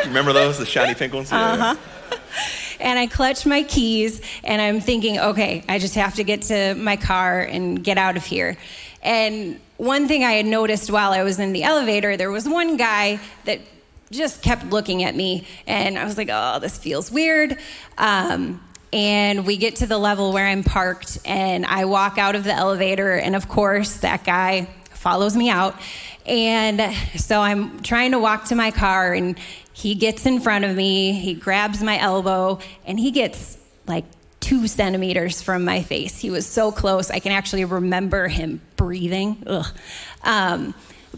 Remember 0.06 0.32
those, 0.32 0.58
the 0.58 0.66
shiny 0.66 0.94
pink 0.94 1.12
ones? 1.12 1.30
Yeah. 1.30 1.52
Uh-huh. 1.52 1.76
and 2.80 2.98
I 2.98 3.06
clutched 3.06 3.46
my 3.46 3.62
keys 3.64 4.20
and 4.44 4.62
I'm 4.62 4.80
thinking, 4.80 5.18
okay, 5.18 5.64
I 5.68 5.78
just 5.78 5.94
have 5.96 6.14
to 6.16 6.24
get 6.24 6.42
to 6.42 6.74
my 6.74 6.96
car 6.96 7.40
and 7.40 7.82
get 7.82 7.98
out 7.98 8.16
of 8.16 8.24
here. 8.24 8.56
And 9.02 9.60
one 9.76 10.08
thing 10.08 10.24
I 10.24 10.32
had 10.32 10.46
noticed 10.46 10.90
while 10.90 11.12
I 11.12 11.22
was 11.22 11.38
in 11.38 11.52
the 11.52 11.62
elevator, 11.62 12.16
there 12.16 12.30
was 12.30 12.48
one 12.48 12.76
guy 12.76 13.20
that 13.44 13.60
just 14.10 14.42
kept 14.42 14.64
looking 14.66 15.04
at 15.04 15.14
me, 15.14 15.46
and 15.66 15.98
I 15.98 16.04
was 16.04 16.16
like, 16.16 16.28
oh, 16.32 16.58
this 16.60 16.78
feels 16.78 17.10
weird. 17.10 17.58
Um, 17.96 18.62
and 18.92 19.46
we 19.46 19.58
get 19.58 19.76
to 19.76 19.86
the 19.86 19.98
level 19.98 20.32
where 20.32 20.46
I'm 20.46 20.62
parked, 20.62 21.18
and 21.24 21.66
I 21.66 21.84
walk 21.84 22.18
out 22.18 22.34
of 22.34 22.44
the 22.44 22.54
elevator, 22.54 23.12
and 23.12 23.36
of 23.36 23.48
course, 23.48 23.98
that 23.98 24.24
guy 24.24 24.68
follows 24.92 25.36
me 25.36 25.50
out. 25.50 25.76
And 26.26 26.94
so 27.16 27.40
I'm 27.40 27.82
trying 27.82 28.12
to 28.12 28.18
walk 28.18 28.46
to 28.46 28.54
my 28.54 28.70
car, 28.70 29.12
and 29.12 29.38
he 29.72 29.94
gets 29.94 30.26
in 30.26 30.40
front 30.40 30.64
of 30.64 30.74
me, 30.74 31.12
he 31.12 31.34
grabs 31.34 31.82
my 31.82 31.98
elbow, 31.98 32.58
and 32.84 32.98
he 32.98 33.10
gets 33.10 33.56
like 33.86 34.04
two 34.40 34.66
centimeters 34.66 35.42
from 35.42 35.64
my 35.64 35.82
face. 35.82 36.18
He 36.18 36.30
was 36.30 36.46
so 36.46 36.72
close, 36.72 37.10
I 37.10 37.18
can 37.18 37.32
actually 37.32 37.64
remember 37.64 38.28
him 38.28 38.60
breathing. 38.76 39.44
Um, 40.22 40.74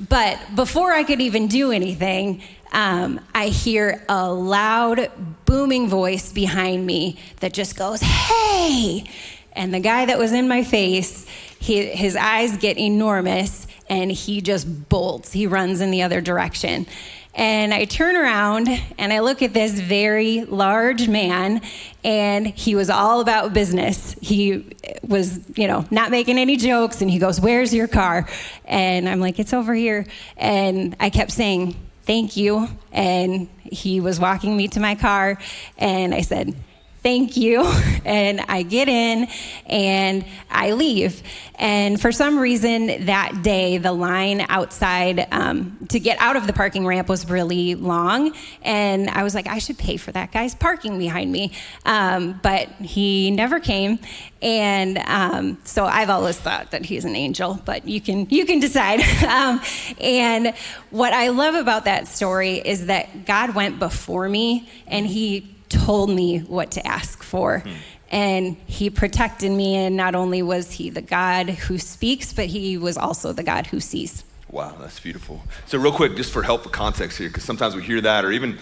but 0.08 0.38
before 0.54 0.92
I 0.92 1.02
could 1.02 1.20
even 1.20 1.46
do 1.46 1.72
anything, 1.72 2.42
um, 2.72 3.20
I 3.34 3.48
hear 3.48 4.04
a 4.08 4.32
loud, 4.32 5.10
booming 5.44 5.88
voice 5.88 6.32
behind 6.32 6.86
me 6.86 7.18
that 7.40 7.52
just 7.52 7.76
goes, 7.76 8.00
Hey! 8.00 9.04
And 9.52 9.74
the 9.74 9.80
guy 9.80 10.06
that 10.06 10.18
was 10.18 10.32
in 10.32 10.48
my 10.48 10.62
face, 10.62 11.26
he, 11.58 11.84
his 11.86 12.16
eyes 12.16 12.56
get 12.56 12.78
enormous 12.78 13.66
and 13.88 14.10
he 14.10 14.40
just 14.40 14.88
bolts. 14.88 15.32
He 15.32 15.46
runs 15.46 15.80
in 15.80 15.90
the 15.90 16.02
other 16.02 16.20
direction. 16.20 16.86
And 17.34 17.72
I 17.72 17.84
turn 17.84 18.16
around 18.16 18.68
and 18.98 19.12
I 19.12 19.20
look 19.20 19.40
at 19.40 19.54
this 19.54 19.78
very 19.78 20.44
large 20.44 21.08
man, 21.08 21.62
and 22.02 22.46
he 22.46 22.74
was 22.74 22.90
all 22.90 23.20
about 23.20 23.52
business. 23.54 24.16
He 24.20 24.76
was, 25.06 25.40
you 25.56 25.68
know, 25.68 25.86
not 25.90 26.10
making 26.10 26.38
any 26.38 26.56
jokes, 26.56 27.00
and 27.00 27.10
he 27.10 27.18
goes, 27.18 27.40
Where's 27.40 27.72
your 27.72 27.86
car? 27.88 28.28
And 28.64 29.08
I'm 29.08 29.20
like, 29.20 29.38
It's 29.38 29.52
over 29.52 29.74
here. 29.74 30.06
And 30.36 30.96
I 30.98 31.10
kept 31.10 31.30
saying, 31.30 31.76
Thank 32.02 32.36
you. 32.36 32.66
And 32.90 33.48
he 33.62 34.00
was 34.00 34.18
walking 34.18 34.56
me 34.56 34.66
to 34.68 34.80
my 34.80 34.96
car, 34.96 35.38
and 35.78 36.12
I 36.12 36.22
said, 36.22 36.54
thank 37.02 37.36
you. 37.36 37.70
And 38.02 38.40
I 38.48 38.62
get 38.62 38.88
in 38.88 39.28
and 39.66 40.24
I 40.50 40.72
leave. 40.72 41.22
And 41.56 42.00
for 42.00 42.12
some 42.12 42.38
reason 42.38 43.04
that 43.04 43.42
day, 43.42 43.76
the 43.76 43.92
line 43.92 44.46
outside 44.48 45.28
um, 45.30 45.76
to 45.90 46.00
get 46.00 46.18
out 46.18 46.36
of 46.36 46.46
the 46.46 46.54
parking 46.54 46.86
ramp 46.86 47.10
was 47.10 47.28
really 47.28 47.74
long. 47.74 48.34
And 48.62 49.10
I 49.10 49.22
was 49.22 49.34
like, 49.34 49.46
I 49.46 49.58
should 49.58 49.76
pay 49.76 49.98
for 49.98 50.12
that 50.12 50.32
guy's 50.32 50.54
parking 50.54 50.98
behind 50.98 51.30
me. 51.30 51.52
Um, 51.84 52.40
but 52.42 52.68
he 52.80 53.30
never 53.30 53.60
came. 53.60 53.98
And 54.40 54.96
um, 54.96 55.58
so 55.64 55.84
I've 55.84 56.10
always 56.10 56.38
thought 56.38 56.70
that 56.70 56.86
he's 56.86 57.04
an 57.04 57.14
angel, 57.14 57.60
but 57.66 57.86
you 57.86 58.00
can, 58.00 58.28
you 58.30 58.46
can 58.46 58.60
decide. 58.60 59.00
Um, 59.30 59.60
and 60.00 60.54
what 60.90 61.12
I 61.12 61.28
love 61.28 61.54
about 61.54 61.84
that 61.84 62.08
story 62.08 62.56
is 62.56 62.86
that 62.86 63.26
God 63.26 63.54
went 63.54 63.78
before 63.78 64.28
me 64.28 64.68
and 64.88 65.06
he 65.06 65.54
told 65.70 66.10
me 66.10 66.40
what 66.40 66.72
to 66.72 66.86
ask 66.86 67.22
for. 67.22 67.60
Hmm. 67.60 67.70
And 68.12 68.56
he 68.66 68.90
protected 68.90 69.52
me, 69.52 69.76
and 69.76 69.96
not 69.96 70.14
only 70.14 70.42
was 70.42 70.72
he 70.72 70.90
the 70.90 71.00
God 71.00 71.48
who 71.48 71.78
speaks, 71.78 72.32
but 72.32 72.46
he 72.46 72.76
was 72.76 72.98
also 72.98 73.32
the 73.32 73.44
God 73.44 73.68
who 73.68 73.78
sees. 73.78 74.24
Wow, 74.50 74.74
that's 74.80 74.98
beautiful. 74.98 75.40
So, 75.66 75.78
real 75.78 75.92
quick, 75.92 76.16
just 76.16 76.32
for 76.32 76.42
help 76.42 76.66
of 76.66 76.72
context 76.72 77.18
here, 77.18 77.28
because 77.28 77.44
sometimes 77.44 77.76
we 77.76 77.82
hear 77.82 78.00
that, 78.00 78.24
or 78.24 78.32
even 78.32 78.58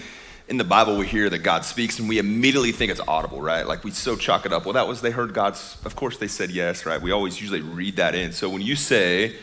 in 0.49 0.59
the 0.59 0.65
Bible, 0.65 0.99
we 0.99 1.07
hear 1.07 1.31
that 1.31 1.39
God 1.39 1.65
speaks, 1.65 1.99
and 1.99 2.11
we 2.11 2.19
immediately 2.19 2.73
think 2.73 2.91
it's 2.91 3.01
audible, 3.09 3.41
right? 3.41 3.67
Like 3.67 3.85
we 3.85 3.91
so 3.91 4.17
chalk 4.17 4.45
it 4.45 4.53
up. 4.53 4.67
Well, 4.67 4.75
that 4.75 4.87
was, 4.87 5.01
they 5.01 5.11
heard 5.11 5.33
God's, 5.33 5.79
of 5.87 5.97
course 5.97 6.19
they 6.19 6.29
said 6.29 6.51
yes, 6.51 6.85
right? 6.85 7.01
We 7.01 7.11
always 7.11 7.41
usually 7.41 7.63
read 7.63 7.97
that 7.97 8.15
in. 8.15 8.33
So, 8.33 8.51
when 8.51 8.61
you 8.61 8.77
say, 8.77 9.35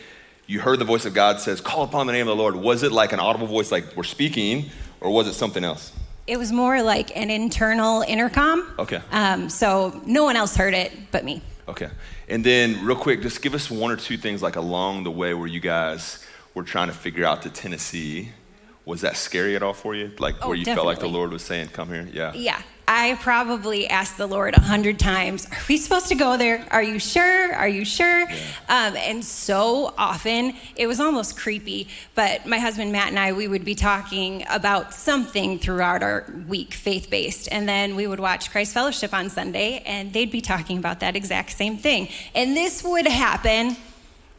you 0.46 0.60
heard 0.60 0.78
the 0.78 0.84
voice 0.84 1.04
of 1.04 1.14
God 1.14 1.40
says, 1.40 1.60
call 1.60 1.82
upon 1.82 2.06
the 2.06 2.12
name 2.12 2.28
of 2.28 2.36
the 2.36 2.40
Lord, 2.40 2.54
was 2.54 2.84
it 2.84 2.92
like 2.92 3.12
an 3.12 3.18
audible 3.18 3.48
voice, 3.48 3.72
like 3.72 3.96
we're 3.96 4.04
speaking, 4.04 4.70
or 5.00 5.10
was 5.10 5.26
it 5.26 5.34
something 5.34 5.64
else? 5.64 5.92
It 6.26 6.38
was 6.38 6.50
more 6.50 6.82
like 6.82 7.16
an 7.16 7.30
internal 7.30 8.02
intercom. 8.02 8.66
Okay. 8.78 9.00
Um, 9.12 9.48
so 9.48 10.00
no 10.04 10.24
one 10.24 10.36
else 10.36 10.56
heard 10.56 10.74
it 10.74 10.92
but 11.12 11.24
me. 11.24 11.40
Okay. 11.68 11.88
And 12.28 12.44
then, 12.44 12.84
real 12.84 12.96
quick, 12.96 13.22
just 13.22 13.42
give 13.42 13.54
us 13.54 13.70
one 13.70 13.90
or 13.90 13.96
two 13.96 14.16
things 14.16 14.42
like 14.42 14.56
along 14.56 15.04
the 15.04 15.10
way 15.10 15.34
where 15.34 15.46
you 15.46 15.60
guys 15.60 16.24
were 16.54 16.62
trying 16.62 16.88
to 16.88 16.94
figure 16.94 17.24
out 17.24 17.42
the 17.42 17.50
Tennessee. 17.50 18.30
Was 18.84 19.00
that 19.00 19.16
scary 19.16 19.56
at 19.56 19.62
all 19.62 19.72
for 19.72 19.94
you? 19.94 20.12
Like 20.18 20.36
oh, 20.42 20.48
where 20.48 20.56
you 20.56 20.64
definitely. 20.64 20.76
felt 20.76 20.86
like 20.86 20.98
the 21.00 21.08
Lord 21.08 21.30
was 21.30 21.42
saying, 21.42 21.68
"Come 21.68 21.88
here." 21.88 22.08
Yeah. 22.12 22.32
Yeah. 22.34 22.62
I 22.88 23.18
probably 23.20 23.88
asked 23.88 24.16
the 24.16 24.28
Lord 24.28 24.56
a 24.56 24.60
hundred 24.60 24.98
times, 24.98 25.46
Are 25.46 25.58
we 25.68 25.76
supposed 25.76 26.06
to 26.08 26.14
go 26.14 26.36
there? 26.36 26.64
Are 26.70 26.82
you 26.82 27.00
sure? 27.00 27.52
Are 27.54 27.68
you 27.68 27.84
sure? 27.84 28.20
Yeah. 28.30 28.36
Um, 28.68 28.96
and 28.96 29.24
so 29.24 29.92
often 29.98 30.54
it 30.76 30.86
was 30.86 31.00
almost 31.00 31.36
creepy. 31.36 31.88
But 32.14 32.46
my 32.46 32.58
husband 32.58 32.92
Matt 32.92 33.08
and 33.08 33.18
I, 33.18 33.32
we 33.32 33.48
would 33.48 33.64
be 33.64 33.74
talking 33.74 34.44
about 34.48 34.94
something 34.94 35.58
throughout 35.58 36.04
our 36.04 36.32
week, 36.46 36.74
faith 36.74 37.10
based. 37.10 37.48
And 37.50 37.68
then 37.68 37.96
we 37.96 38.06
would 38.06 38.20
watch 38.20 38.52
Christ 38.52 38.72
Fellowship 38.72 39.12
on 39.12 39.30
Sunday, 39.30 39.82
and 39.84 40.12
they'd 40.12 40.30
be 40.30 40.40
talking 40.40 40.78
about 40.78 41.00
that 41.00 41.16
exact 41.16 41.52
same 41.52 41.78
thing. 41.78 42.08
And 42.36 42.56
this 42.56 42.84
would 42.84 43.08
happen 43.08 43.76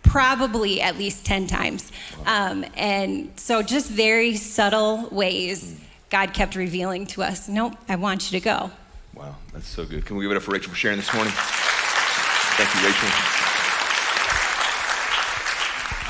probably 0.03 0.81
at 0.81 0.97
least 0.97 1.25
10 1.25 1.47
times. 1.47 1.91
Um, 2.25 2.63
and 2.77 3.29
so 3.35 3.61
just 3.61 3.89
very 3.89 4.37
subtle 4.37 5.09
ways 5.11 5.75
God 6.09 6.33
kept 6.33 6.55
revealing 6.55 7.05
to 7.07 7.23
us, 7.23 7.49
nope, 7.49 7.73
I 7.89 7.97
want 7.97 8.31
you 8.31 8.39
to 8.39 8.43
go. 8.43 8.71
Wow, 9.13 9.35
that's 9.53 9.67
so 9.67 9.85
good. 9.85 10.05
Can 10.05 10.15
we 10.15 10.23
give 10.23 10.31
it 10.31 10.37
up 10.37 10.43
for 10.43 10.51
Rachel 10.51 10.69
for 10.69 10.75
sharing 10.77 10.97
this 10.97 11.13
morning? 11.13 11.33
Thank 11.35 12.73
you, 12.75 12.87
Rachel. 12.87 13.09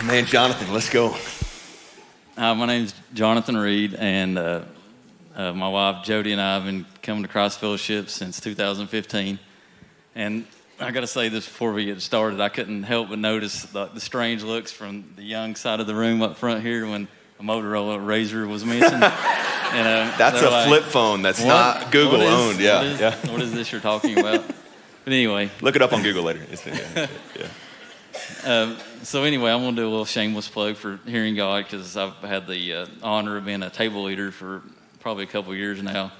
My 0.01 0.13
man, 0.13 0.25
Jonathan, 0.25 0.73
let's 0.73 0.89
go. 0.89 1.15
Uh, 2.37 2.53
my 2.53 2.67
name 2.67 2.83
is 2.83 2.93
Jonathan 3.13 3.57
Reed, 3.57 3.95
and 3.95 4.37
uh, 4.37 4.61
uh, 5.35 5.53
my 5.53 5.69
wife 5.69 6.05
Jody 6.05 6.31
and 6.31 6.39
I 6.39 6.55
have 6.55 6.65
been 6.65 6.85
coming 7.01 7.23
to 7.23 7.29
Christ 7.29 7.59
Fellowship 7.59 8.09
since 8.09 8.39
2015. 8.39 9.39
And 10.13 10.45
I 10.79 10.91
got 10.91 11.01
to 11.01 11.07
say 11.07 11.29
this 11.29 11.45
before 11.45 11.73
we 11.73 11.85
get 11.85 11.99
started. 12.01 12.39
I 12.39 12.49
couldn't 12.49 12.83
help 12.83 13.09
but 13.09 13.17
notice 13.17 13.63
the, 13.63 13.85
the, 13.85 13.99
strange 13.99 14.43
looks 14.43 14.71
from 14.71 15.13
the 15.15 15.23
young 15.23 15.55
side 15.55 15.79
of 15.79 15.87
the 15.87 15.95
room 15.95 16.21
up 16.21 16.37
front 16.37 16.61
here 16.61 16.87
when 16.87 17.07
a 17.39 17.43
Motorola 17.43 17.99
Razr 17.99 18.47
was 18.47 18.65
missing. 18.65 18.81
you 19.77 19.83
know, 19.83 20.13
that's 20.17 20.41
a 20.41 20.49
like, 20.49 20.67
flip 20.67 20.83
phone. 20.83 21.21
That's 21.21 21.39
what? 21.39 21.47
not 21.47 21.91
Google 21.91 22.21
is, 22.21 22.29
owned. 22.29 22.59
Yeah, 22.59 22.77
what 22.77 22.85
is, 22.85 22.99
yeah. 22.99 23.31
What 23.31 23.41
is 23.41 23.53
this 23.53 23.71
you're 23.71 23.81
talking 23.81 24.17
about? 24.19 24.45
But 25.03 25.13
anyway, 25.13 25.49
look 25.61 25.75
it 25.75 25.81
up 25.81 25.93
on 25.93 26.03
Google 26.03 26.23
later. 26.23 26.41
yeah. 26.65 27.07
yeah. 27.37 27.47
Um, 28.43 28.77
so 29.03 29.23
anyway, 29.23 29.51
I'm 29.51 29.61
going 29.61 29.75
to 29.75 29.81
do 29.81 29.87
a 29.87 29.89
little 29.89 30.05
shameless 30.05 30.47
plug 30.47 30.75
for 30.75 30.99
Hearing 31.05 31.35
God 31.35 31.63
because 31.65 31.95
I've 31.95 32.15
had 32.15 32.47
the 32.47 32.73
uh, 32.73 32.87
honor 33.03 33.37
of 33.37 33.45
being 33.45 33.63
a 33.63 33.69
table 33.69 34.03
leader 34.03 34.31
for 34.31 34.63
probably 34.99 35.23
a 35.23 35.27
couple 35.27 35.53
years 35.55 35.81
now. 35.81 36.11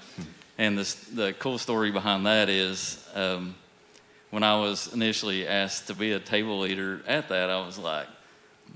And 0.58 0.78
this, 0.78 0.96
the 0.96 1.34
cool 1.34 1.58
story 1.58 1.92
behind 1.92 2.26
that 2.26 2.50
is 2.50 3.06
um, 3.14 3.56
when 4.30 4.44
I 4.44 4.60
was 4.60 4.94
initially 4.94 5.48
asked 5.48 5.88
to 5.88 5.96
be 5.96 6.12
a 6.14 6.20
table 6.20 6.60
leader 6.60 7.02
at 7.08 7.30
that, 7.30 7.50
I 7.50 7.66
was 7.66 7.78
like, 7.78 8.08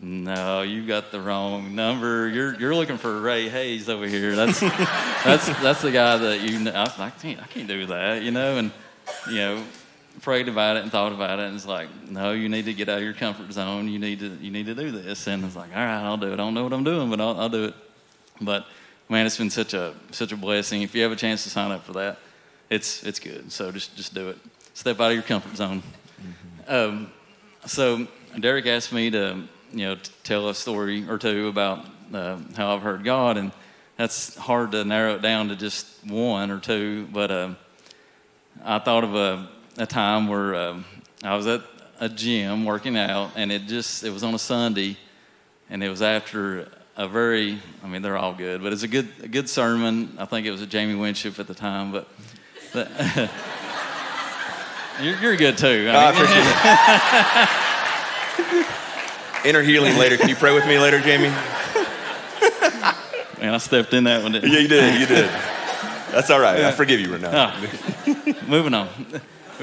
no, 0.01 0.63
you 0.63 0.85
got 0.87 1.11
the 1.11 1.21
wrong 1.21 1.75
number. 1.75 2.27
You're 2.27 2.59
you're 2.59 2.75
looking 2.75 2.97
for 2.97 3.21
Ray 3.21 3.49
Hayes 3.49 3.87
over 3.87 4.07
here. 4.07 4.35
That's 4.35 4.59
that's 4.59 5.47
that's 5.61 5.81
the 5.81 5.91
guy 5.91 6.17
that 6.17 6.41
you. 6.41 6.59
Know. 6.59 6.71
I, 6.71 6.83
I 6.97 7.09
can't 7.11 7.39
I 7.39 7.45
can't 7.45 7.67
do 7.67 7.85
that, 7.87 8.23
you 8.23 8.31
know. 8.31 8.57
And 8.57 8.71
you 9.29 9.35
know, 9.35 9.63
prayed 10.21 10.47
about 10.47 10.77
it 10.77 10.83
and 10.83 10.91
thought 10.91 11.11
about 11.11 11.39
it, 11.39 11.43
and 11.43 11.55
it's 11.55 11.65
like, 11.65 11.89
no, 12.09 12.31
you 12.31 12.49
need 12.49 12.65
to 12.65 12.73
get 12.73 12.89
out 12.89 12.97
of 12.97 13.03
your 13.03 13.13
comfort 13.13 13.51
zone. 13.51 13.87
You 13.87 13.99
need 13.99 14.19
to 14.19 14.29
you 14.41 14.49
need 14.49 14.65
to 14.65 14.75
do 14.75 14.91
this. 14.91 15.27
And 15.27 15.45
it's 15.45 15.55
like, 15.55 15.69
all 15.69 15.83
right, 15.83 16.03
I'll 16.03 16.17
do 16.17 16.29
it. 16.29 16.33
I 16.33 16.37
don't 16.37 16.53
know 16.53 16.63
what 16.63 16.73
I'm 16.73 16.83
doing, 16.83 17.09
but 17.09 17.21
I'll, 17.21 17.39
I'll 17.39 17.49
do 17.49 17.65
it. 17.65 17.75
But 18.39 18.65
man, 19.07 19.25
it's 19.25 19.37
been 19.37 19.51
such 19.51 19.73
a 19.73 19.93
such 20.11 20.31
a 20.31 20.37
blessing. 20.37 20.81
If 20.81 20.95
you 20.95 21.03
have 21.03 21.11
a 21.11 21.15
chance 21.15 21.43
to 21.43 21.49
sign 21.49 21.71
up 21.71 21.85
for 21.85 21.93
that, 21.93 22.17
it's 22.71 23.03
it's 23.03 23.19
good. 23.19 23.51
So 23.51 23.71
just 23.71 23.95
just 23.95 24.13
do 24.13 24.29
it. 24.29 24.37
Step 24.73 24.99
out 24.99 25.11
of 25.11 25.13
your 25.13 25.23
comfort 25.23 25.55
zone. 25.55 25.83
Mm-hmm. 26.21 26.73
Um, 26.73 27.11
so 27.65 28.07
Derek 28.39 28.65
asked 28.65 28.93
me 28.93 29.11
to 29.11 29.43
you 29.73 29.85
know 29.85 29.97
tell 30.23 30.49
a 30.49 30.55
story 30.55 31.07
or 31.07 31.17
two 31.17 31.47
about 31.47 31.85
uh, 32.13 32.37
how 32.55 32.75
I've 32.75 32.81
heard 32.81 33.03
God, 33.03 33.37
and 33.37 33.51
that's 33.97 34.35
hard 34.35 34.71
to 34.71 34.83
narrow 34.83 35.15
it 35.15 35.21
down 35.21 35.49
to 35.49 35.55
just 35.55 35.87
one 36.05 36.51
or 36.51 36.59
two. 36.59 37.07
But 37.11 37.31
uh, 37.31 37.49
I 38.63 38.79
thought 38.79 39.03
of 39.03 39.15
a 39.15 39.49
a 39.77 39.85
time 39.85 40.27
where 40.27 40.55
um, 40.55 40.85
I 41.23 41.35
was 41.35 41.47
at 41.47 41.61
a 41.99 42.09
gym 42.09 42.65
working 42.65 42.97
out, 42.97 43.31
and 43.35 43.51
it 43.51 43.63
just 43.67 44.03
it 44.03 44.11
was 44.11 44.23
on 44.23 44.33
a 44.33 44.39
Sunday, 44.39 44.97
and 45.69 45.83
it 45.83 45.89
was 45.89 46.01
after 46.01 46.67
a 46.97 47.07
very 47.07 47.59
I 47.83 47.87
mean 47.87 48.01
they're 48.01 48.17
all 48.17 48.33
good, 48.33 48.61
but 48.61 48.73
it's 48.73 48.83
a 48.83 48.87
good 48.87 49.09
a 49.23 49.27
good 49.27 49.49
sermon. 49.49 50.15
I 50.17 50.25
think 50.25 50.45
it 50.45 50.51
was 50.51 50.61
a 50.61 50.67
Jamie 50.67 50.95
Winship 50.95 51.39
at 51.39 51.47
the 51.47 51.55
time, 51.55 51.91
but. 51.91 52.07
but 52.73 52.89
you're, 55.01 55.17
you're, 55.19 55.35
good 55.35 55.57
too. 55.57 55.89
I 55.91 56.11
mean, 58.51 58.65
Inner 59.45 59.61
healing 59.61 59.97
later. 59.97 60.17
Can 60.17 60.29
you 60.29 60.35
pray 60.35 60.53
with 60.53 60.65
me 60.67 60.77
later, 60.77 60.99
Jamie? 60.99 61.29
Man, 63.39 63.53
I 63.53 63.57
stepped 63.57 63.93
in 63.93 64.03
that 64.03 64.21
one. 64.23 64.33
yeah, 64.33 64.41
you 64.41 64.67
did. 64.67 64.99
You 64.99 65.07
did. 65.07 65.29
That's 66.11 66.29
all 66.29 66.39
right. 66.39 66.61
I 66.61 66.71
forgive 66.71 66.99
you 66.99 67.11
right 67.13 67.21
now. 67.21 67.53
Oh. 67.55 68.35
Moving 68.47 68.73
on 68.73 68.89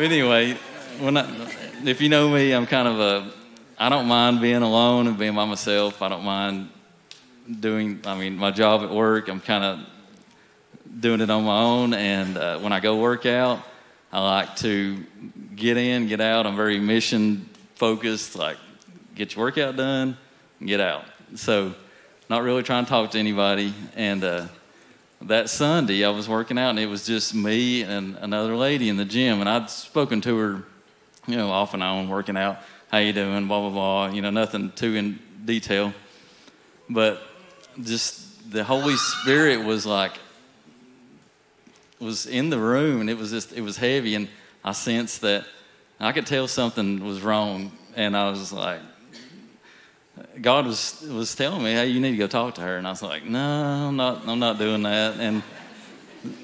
anyway, 0.01 0.55
when 0.99 1.17
I, 1.17 1.29
if 1.85 2.01
you 2.01 2.09
know 2.09 2.29
me, 2.31 2.53
I'm 2.53 2.67
kind 2.67 2.89
of 2.89 3.01
a, 3.01 3.31
I 3.79 3.89
don't 3.89 4.07
mind 4.07 4.41
being 4.41 4.63
alone 4.63 5.07
and 5.07 5.19
being 5.19 5.35
by 5.35 5.45
myself. 5.45 6.03
I 6.03 6.09
don't 6.09 6.25
mind 6.25 6.71
doing, 7.61 8.01
I 8.05 8.17
mean, 8.17 8.37
my 8.37 8.51
job 8.51 8.83
at 8.83 8.91
work, 8.91 9.29
I'm 9.29 9.41
kind 9.41 9.65
of 9.65 9.81
doing 11.01 11.21
it 11.21 11.31
on 11.31 11.45
my 11.45 11.61
own. 11.61 11.95
And 11.95 12.37
uh, 12.37 12.59
when 12.59 12.73
I 12.73 12.81
go 12.81 12.97
work 12.97 13.27
out, 13.27 13.61
I 14.13 14.23
like 14.23 14.57
to 14.57 15.05
get 15.55 15.77
in, 15.77 16.09
get 16.09 16.21
out. 16.21 16.47
I'm 16.47 16.57
very 16.57 16.79
mission 16.79 17.49
focused, 17.75 18.37
like 18.37 18.57
get 19.19 19.35
your 19.35 19.45
workout 19.45 19.77
done, 19.77 20.17
get 20.65 20.79
out. 20.79 21.05
So, 21.35 21.75
not 22.31 22.45
really 22.45 22.63
trying 22.63 22.85
to 22.85 22.89
talk 22.89 23.11
to 23.11 23.19
anybody. 23.19 23.75
And 23.97 24.23
uh, 24.23 24.47
that 25.23 25.51
Sunday, 25.51 26.05
I 26.05 26.11
was 26.11 26.29
working 26.29 26.57
out, 26.57 26.71
and 26.71 26.79
it 26.79 26.87
was 26.87 27.05
just 27.05 27.35
me 27.35 27.83
and 27.83 28.17
another 28.19 28.57
lady 28.57 28.89
in 28.89 28.97
the 28.97 29.05
gym, 29.05 29.41
and 29.41 29.49
I'd 29.49 29.71
spoken 29.71 30.21
to 30.21 30.37
her, 30.39 30.63
you 31.27 31.37
know, 31.37 31.51
off 31.51 31.75
and 31.75 31.83
on, 31.83 32.09
working 32.09 32.37
out. 32.37 32.59
How 32.93 32.99
you 32.99 33.13
doing? 33.13 33.49
Blah 33.49 33.61
blah 33.61 33.71
blah. 33.71 34.15
You 34.15 34.23
know, 34.23 34.31
nothing 34.31 34.71
too 34.71 34.95
in 34.95 35.19
detail, 35.45 35.93
but 36.89 37.21
just 37.83 38.51
the 38.53 38.63
Holy 38.63 38.97
Spirit 38.97 39.65
was 39.65 39.85
like 39.85 40.13
was 41.99 42.27
in 42.27 42.51
the 42.51 42.59
room, 42.59 43.01
and 43.01 43.11
it 43.11 43.19
was 43.19 43.31
just 43.33 43.53
it 43.53 43.63
was 43.63 43.77
heavy, 43.77 44.15
and 44.15 44.29
I 44.65 44.73
sensed 44.73 45.23
that 45.23 45.45
I 45.99 46.13
could 46.13 46.27
tell 46.27 46.47
something 46.47 47.05
was 47.05 47.21
wrong, 47.21 47.73
and 47.97 48.17
I 48.17 48.31
was 48.31 48.53
like, 48.53 48.81
God 50.41 50.67
was 50.67 51.01
was 51.03 51.35
telling 51.35 51.63
me, 51.63 51.73
"Hey, 51.73 51.89
you 51.89 52.01
need 52.01 52.13
to 52.13 52.17
go 52.17 52.27
talk 52.27 52.55
to 52.57 52.61
her," 52.61 52.77
and 52.77 52.87
I 52.87 52.91
was 52.91 53.03
like, 53.03 53.25
"No, 53.25 53.41
I'm 53.41 53.97
not. 53.97 54.27
I'm 54.27 54.39
not 54.39 54.59
doing 54.59 54.83
that." 54.83 55.19
And 55.19 55.43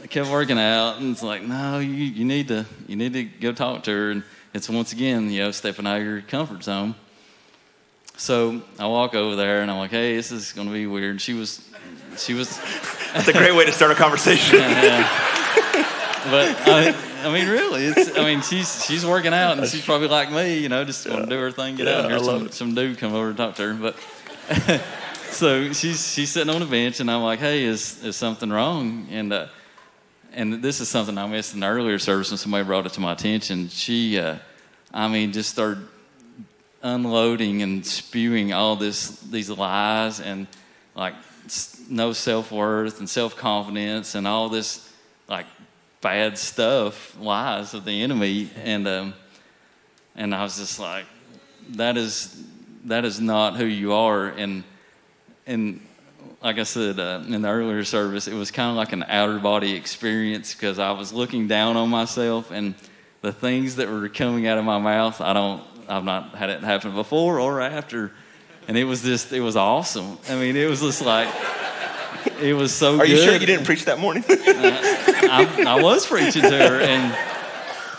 I 0.02 0.06
kept 0.06 0.28
working 0.30 0.58
out, 0.58 0.98
and 0.98 1.12
it's 1.12 1.22
like, 1.22 1.42
"No, 1.42 1.78
you 1.78 1.90
you 1.90 2.24
need 2.24 2.48
to 2.48 2.66
you 2.87 2.96
need 2.96 3.12
to 3.12 3.24
go 3.24 3.52
talk 3.52 3.84
to 3.84 3.90
her." 3.90 4.10
And 4.10 4.22
it's 4.52 4.68
once 4.68 4.92
again, 4.92 5.30
you 5.30 5.40
know, 5.40 5.50
stepping 5.50 5.87
out 5.87 5.98
of 5.98 6.04
your 6.04 6.20
comfort 6.22 6.62
zone. 6.64 6.94
So 8.16 8.62
I 8.78 8.87
walk 8.87 9.14
over 9.14 9.37
there, 9.37 9.62
and 9.62 9.70
I'm 9.70 9.78
like, 9.78 9.90
"Hey, 9.90 10.16
this 10.16 10.30
is 10.30 10.52
going 10.52 10.68
to 10.68 10.72
be 10.72 10.87
weird." 10.87 11.20
She 11.20 11.34
was, 11.34 11.68
she 12.16 12.34
was. 12.34 12.58
That's 13.12 13.28
a 13.28 13.32
great 13.32 13.54
way 13.54 13.64
to 13.66 13.72
start 13.72 13.90
a 13.90 13.94
conversation. 13.94 14.58
yeah. 14.60 15.34
But 16.24 16.56
I, 16.68 16.94
I 17.24 17.32
mean, 17.32 17.48
really, 17.48 17.84
it's. 17.84 18.16
I 18.16 18.24
mean, 18.24 18.42
she's 18.42 18.84
she's 18.84 19.04
working 19.04 19.34
out, 19.34 19.58
and 19.58 19.66
she's 19.68 19.84
probably 19.84 20.08
like 20.08 20.30
me, 20.30 20.58
you 20.58 20.68
know, 20.68 20.84
just 20.84 21.08
want 21.08 21.24
to 21.24 21.30
do 21.30 21.38
her 21.38 21.50
thing, 21.50 21.76
get 21.76 21.87
yeah, 21.87 21.92
out. 21.92 22.00
And 22.04 22.10
here's 22.10 22.24
some, 22.24 22.50
some 22.50 22.74
dude 22.74 22.98
come 22.98 23.14
over 23.14 23.28
and 23.28 23.37
talk 23.37 23.56
to 23.56 23.74
her, 23.74 23.74
but. 23.74 23.96
so 25.30 25.72
she's 25.72 26.12
she's 26.12 26.30
sitting 26.30 26.52
on 26.54 26.60
the 26.60 26.66
bench, 26.66 27.00
and 27.00 27.10
I'm 27.10 27.22
like, 27.22 27.38
"Hey, 27.38 27.64
is 27.64 28.02
is 28.04 28.16
something 28.16 28.50
wrong?" 28.50 29.06
And 29.10 29.32
uh, 29.32 29.46
and 30.32 30.62
this 30.62 30.80
is 30.80 30.88
something 30.88 31.16
I 31.16 31.26
missed 31.26 31.54
in 31.54 31.60
the 31.60 31.66
earlier 31.66 31.98
service, 31.98 32.30
and 32.30 32.38
somebody 32.38 32.64
brought 32.64 32.87
it 32.87 32.92
to 32.92 33.00
my 33.00 33.12
attention. 33.12 33.68
She, 33.68 34.18
uh, 34.18 34.37
I 34.92 35.08
mean, 35.08 35.32
just 35.32 35.50
started 35.50 35.87
unloading 36.82 37.62
and 37.62 37.84
spewing 37.84 38.52
all 38.52 38.76
this 38.76 39.18
these 39.20 39.48
lies 39.48 40.20
and 40.20 40.46
like 40.94 41.14
no 41.88 42.12
self 42.12 42.52
worth 42.52 42.98
and 42.98 43.08
self 43.08 43.37
confidence 43.37 44.14
and 44.14 44.28
all 44.28 44.50
this 44.50 44.92
like 45.26 45.46
bad 46.04 46.36
stuff, 46.36 47.18
lies 47.18 47.72
of 47.72 47.86
the 47.86 48.02
enemy, 48.02 48.50
and 48.62 48.86
um, 48.86 49.14
and 50.14 50.34
I 50.34 50.42
was 50.42 50.58
just 50.58 50.78
like, 50.78 51.06
that 51.70 51.96
is 51.96 52.44
that 52.84 53.06
is 53.06 53.20
not 53.20 53.56
who 53.56 53.64
you 53.64 53.94
are, 53.94 54.28
and 54.28 54.64
and 55.46 55.80
like 56.42 56.58
I 56.58 56.64
said 56.64 57.00
uh, 57.00 57.22
in 57.26 57.40
the 57.40 57.48
earlier 57.48 57.84
service, 57.84 58.28
it 58.28 58.34
was 58.34 58.50
kind 58.50 58.68
of 58.68 58.76
like 58.76 58.92
an 58.92 59.02
outer 59.04 59.38
body 59.38 59.72
experience 59.72 60.54
because 60.54 60.78
I 60.78 60.92
was 60.92 61.10
looking 61.10 61.48
down 61.48 61.78
on 61.78 61.88
myself 61.88 62.50
and 62.50 62.74
the 63.22 63.32
things 63.32 63.76
that 63.76 63.88
were 63.88 64.06
coming 64.10 64.46
out 64.46 64.58
of 64.58 64.64
my 64.66 64.78
mouth. 64.78 65.22
I 65.22 65.32
don't, 65.32 65.62
I've 65.88 66.04
not 66.04 66.34
had 66.34 66.50
it 66.50 66.60
happen 66.62 66.94
before 66.94 67.40
or 67.40 67.62
after, 67.62 68.12
and 68.68 68.76
it 68.76 68.84
was 68.84 69.02
just, 69.02 69.32
it 69.32 69.40
was 69.40 69.56
awesome. 69.56 70.18
I 70.28 70.34
mean, 70.34 70.54
it 70.54 70.68
was 70.68 70.82
just 70.82 71.00
like 71.00 71.28
it 72.40 72.54
was 72.54 72.74
so 72.74 72.92
good. 72.96 73.02
Are 73.02 73.06
you 73.06 73.16
sure 73.16 73.34
you 73.37 73.46
didn't 73.46 73.66
preach 73.66 73.84
that 73.87 73.98
morning? 73.98 74.24
uh, 74.28 74.34
I, 74.37 75.64
I, 75.66 75.82
was 75.82 76.06
preaching 76.06 76.42
to 76.42 76.50
her, 76.50 76.80
and 76.80 77.16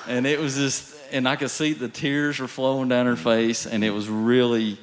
and 0.08 0.26
it 0.26 0.40
was 0.40 0.56
just, 0.56 0.96
and 1.12 1.28
I 1.28 1.36
could 1.36 1.50
see 1.50 1.74
the 1.74 1.88
tears 1.88 2.40
were 2.40 2.48
flowing 2.48 2.90
down 2.90 3.06
her 3.06 3.16
face, 3.16 3.66
and 3.66 3.84
it 3.84 3.92
was 3.92 4.10
really 4.10 4.78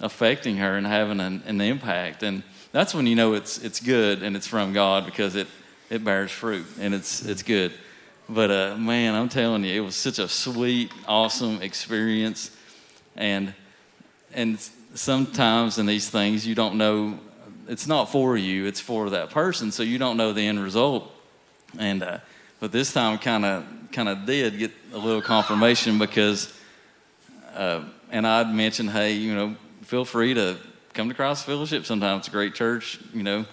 affecting 0.00 0.56
her 0.58 0.76
and 0.76 0.86
having 0.86 1.20
an, 1.20 1.42
an 1.46 1.60
impact. 1.60 2.22
And 2.22 2.42
that's 2.72 2.94
when 2.94 3.06
you 3.06 3.16
know 3.16 3.34
it's 3.34 3.58
it's 3.58 3.80
good 3.80 4.22
and 4.22 4.36
it's 4.36 4.46
from 4.46 4.72
God 4.72 5.04
because 5.04 5.34
it 5.34 5.46
it 5.90 6.04
bears 6.04 6.30
fruit 6.30 6.66
and 6.80 6.94
it's 6.94 7.24
it's 7.24 7.42
good. 7.42 7.72
But 8.28 8.50
uh, 8.50 8.76
man, 8.76 9.14
I'm 9.14 9.28
telling 9.28 9.64
you, 9.64 9.82
it 9.82 9.84
was 9.84 9.96
such 9.96 10.18
a 10.18 10.28
sweet, 10.28 10.92
awesome 11.06 11.62
experience, 11.62 12.50
and 13.16 13.54
and 14.34 14.58
sometimes 14.94 15.78
in 15.78 15.86
these 15.86 16.10
things 16.10 16.46
you 16.46 16.54
don't 16.54 16.76
know 16.76 17.18
it's 17.68 17.86
not 17.86 18.10
for 18.10 18.36
you, 18.36 18.66
it's 18.66 18.80
for 18.80 19.10
that 19.10 19.30
person. 19.30 19.70
So 19.70 19.82
you 19.82 19.98
don't 19.98 20.16
know 20.16 20.32
the 20.32 20.46
end 20.46 20.60
result. 20.60 21.12
And 21.78 22.02
uh, 22.02 22.18
but 22.60 22.72
this 22.72 22.92
time, 22.92 23.18
kind 23.18 23.44
of 23.44 23.64
kind 23.92 24.08
of 24.08 24.26
did 24.26 24.58
get 24.58 24.72
a 24.92 24.98
little 24.98 25.22
confirmation 25.22 25.98
because, 25.98 26.52
uh, 27.54 27.82
and 28.10 28.26
I'd 28.26 28.52
mentioned, 28.52 28.90
hey, 28.90 29.12
you 29.12 29.34
know, 29.34 29.56
feel 29.82 30.04
free 30.04 30.34
to 30.34 30.56
come 30.94 31.08
to 31.08 31.14
Christ 31.14 31.44
Fellowship. 31.44 31.86
Sometimes 31.86 32.20
it's 32.20 32.28
a 32.28 32.30
great 32.30 32.54
church, 32.54 32.98
you 33.14 33.22
know. 33.22 33.44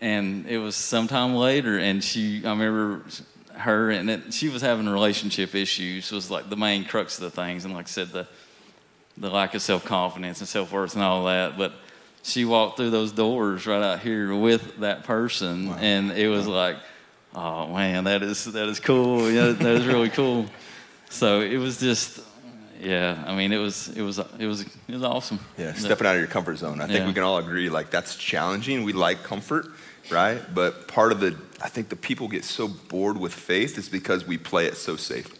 And 0.00 0.46
it 0.46 0.58
was 0.58 0.76
sometime 0.76 1.34
later, 1.34 1.78
and 1.78 2.04
she, 2.04 2.44
I 2.44 2.50
remember 2.50 3.02
her, 3.54 3.90
and 3.90 4.10
it, 4.10 4.34
she 4.34 4.48
was 4.48 4.62
having 4.62 4.88
relationship 4.88 5.54
issues. 5.54 6.12
Was 6.12 6.30
like 6.30 6.48
the 6.48 6.56
main 6.56 6.84
crux 6.84 7.18
of 7.18 7.24
the 7.24 7.30
things, 7.30 7.64
and 7.64 7.74
like 7.74 7.86
I 7.86 7.88
said, 7.88 8.08
the 8.08 8.28
the 9.16 9.30
lack 9.30 9.54
of 9.54 9.62
self 9.62 9.84
confidence 9.84 10.40
and 10.40 10.48
self 10.48 10.72
worth 10.72 10.94
and 10.94 11.02
all 11.02 11.24
that. 11.24 11.56
But 11.56 11.72
she 12.26 12.44
walked 12.44 12.76
through 12.76 12.90
those 12.90 13.12
doors 13.12 13.66
right 13.66 13.82
out 13.82 14.00
here 14.00 14.34
with 14.34 14.78
that 14.80 15.04
person, 15.04 15.68
wow. 15.68 15.76
and 15.80 16.10
it 16.10 16.28
was 16.28 16.46
like, 16.46 16.76
oh 17.34 17.72
man, 17.72 18.04
that 18.04 18.22
is 18.22 18.44
that 18.46 18.68
is 18.68 18.80
cool. 18.80 19.30
Yeah, 19.30 19.52
that 19.52 19.74
is 19.74 19.86
really 19.86 20.10
cool. 20.10 20.46
So 21.08 21.40
it 21.40 21.56
was 21.58 21.78
just, 21.78 22.20
yeah. 22.80 23.22
I 23.26 23.36
mean, 23.36 23.52
it 23.52 23.58
was 23.58 23.88
it 23.88 24.02
was 24.02 24.18
it 24.18 24.46
was 24.46 24.62
it 24.62 24.72
was 24.88 25.04
awesome. 25.04 25.38
Yeah, 25.56 25.72
stepping 25.74 26.06
out 26.06 26.14
of 26.14 26.20
your 26.20 26.28
comfort 26.28 26.56
zone. 26.56 26.80
I 26.80 26.86
think 26.86 27.00
Yeah. 27.00 27.06
we 27.06 27.12
can 27.12 27.22
all 27.22 27.38
agree 27.38 27.68
like 27.68 27.90
that's 27.90 28.16
challenging. 28.16 28.82
We 28.82 28.92
like 28.92 29.22
comfort, 29.22 29.68
right? 30.10 30.42
But 30.52 30.88
part 30.88 31.12
of 31.12 31.20
the 31.20 31.36
I 31.62 31.68
think 31.68 31.88
the 31.90 31.96
people 31.96 32.26
get 32.26 32.44
so 32.44 32.66
bored 32.66 33.18
with 33.18 33.32
faith 33.32 33.78
is 33.78 33.88
because 33.88 34.26
we 34.26 34.36
play 34.36 34.66
it 34.66 34.76
so 34.76 34.96
safe. 34.96 35.30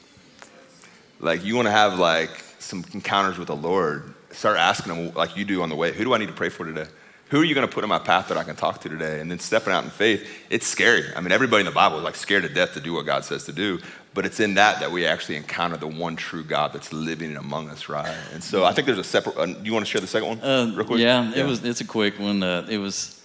Like 1.18 1.44
you 1.44 1.56
want 1.56 1.66
to 1.66 1.72
have 1.72 1.98
like 1.98 2.30
some 2.60 2.84
encounters 2.94 3.38
with 3.38 3.48
the 3.48 3.56
Lord. 3.56 4.14
Start 4.36 4.58
asking 4.58 4.94
them 4.94 5.14
like 5.14 5.34
you 5.34 5.46
do 5.46 5.62
on 5.62 5.70
the 5.70 5.76
way. 5.76 5.92
Who 5.92 6.04
do 6.04 6.12
I 6.12 6.18
need 6.18 6.28
to 6.28 6.34
pray 6.34 6.50
for 6.50 6.66
today? 6.66 6.86
Who 7.30 7.40
are 7.40 7.44
you 7.44 7.54
going 7.54 7.66
to 7.66 7.72
put 7.72 7.82
in 7.82 7.88
my 7.88 7.98
path 7.98 8.28
that 8.28 8.36
I 8.36 8.44
can 8.44 8.54
talk 8.54 8.82
to 8.82 8.88
today? 8.88 9.18
And 9.18 9.30
then 9.30 9.38
stepping 9.38 9.72
out 9.72 9.82
in 9.82 9.90
faith, 9.90 10.28
it's 10.50 10.66
scary. 10.66 11.04
I 11.16 11.22
mean, 11.22 11.32
everybody 11.32 11.60
in 11.60 11.64
the 11.64 11.72
Bible 11.72 11.96
is 11.98 12.04
like 12.04 12.16
scared 12.16 12.42
to 12.42 12.48
death 12.50 12.74
to 12.74 12.80
do 12.80 12.92
what 12.92 13.06
God 13.06 13.24
says 13.24 13.44
to 13.46 13.52
do. 13.52 13.80
But 14.12 14.26
it's 14.26 14.38
in 14.38 14.54
that 14.54 14.80
that 14.80 14.92
we 14.92 15.06
actually 15.06 15.36
encounter 15.36 15.78
the 15.78 15.86
one 15.86 16.16
true 16.16 16.44
God 16.44 16.74
that's 16.74 16.92
living 16.92 17.34
among 17.36 17.70
us, 17.70 17.88
right? 17.88 18.14
And 18.34 18.44
so 18.44 18.64
I 18.64 18.72
think 18.72 18.86
there's 18.86 18.98
a 18.98 19.04
separate. 19.04 19.38
Uh, 19.38 19.46
you 19.62 19.72
want 19.72 19.86
to 19.86 19.90
share 19.90 20.02
the 20.02 20.06
second 20.06 20.28
one, 20.28 20.40
Uh, 20.42 20.72
real 20.76 20.86
quick? 20.86 21.00
Yeah, 21.00 21.32
it 21.34 21.44
was. 21.44 21.64
It's 21.64 21.80
a 21.80 21.84
quick 21.86 22.18
one. 22.18 22.42
Uh, 22.42 22.66
it 22.68 22.78
was. 22.78 23.20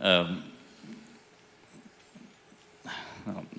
Um, 0.00 0.42
I 2.84 2.90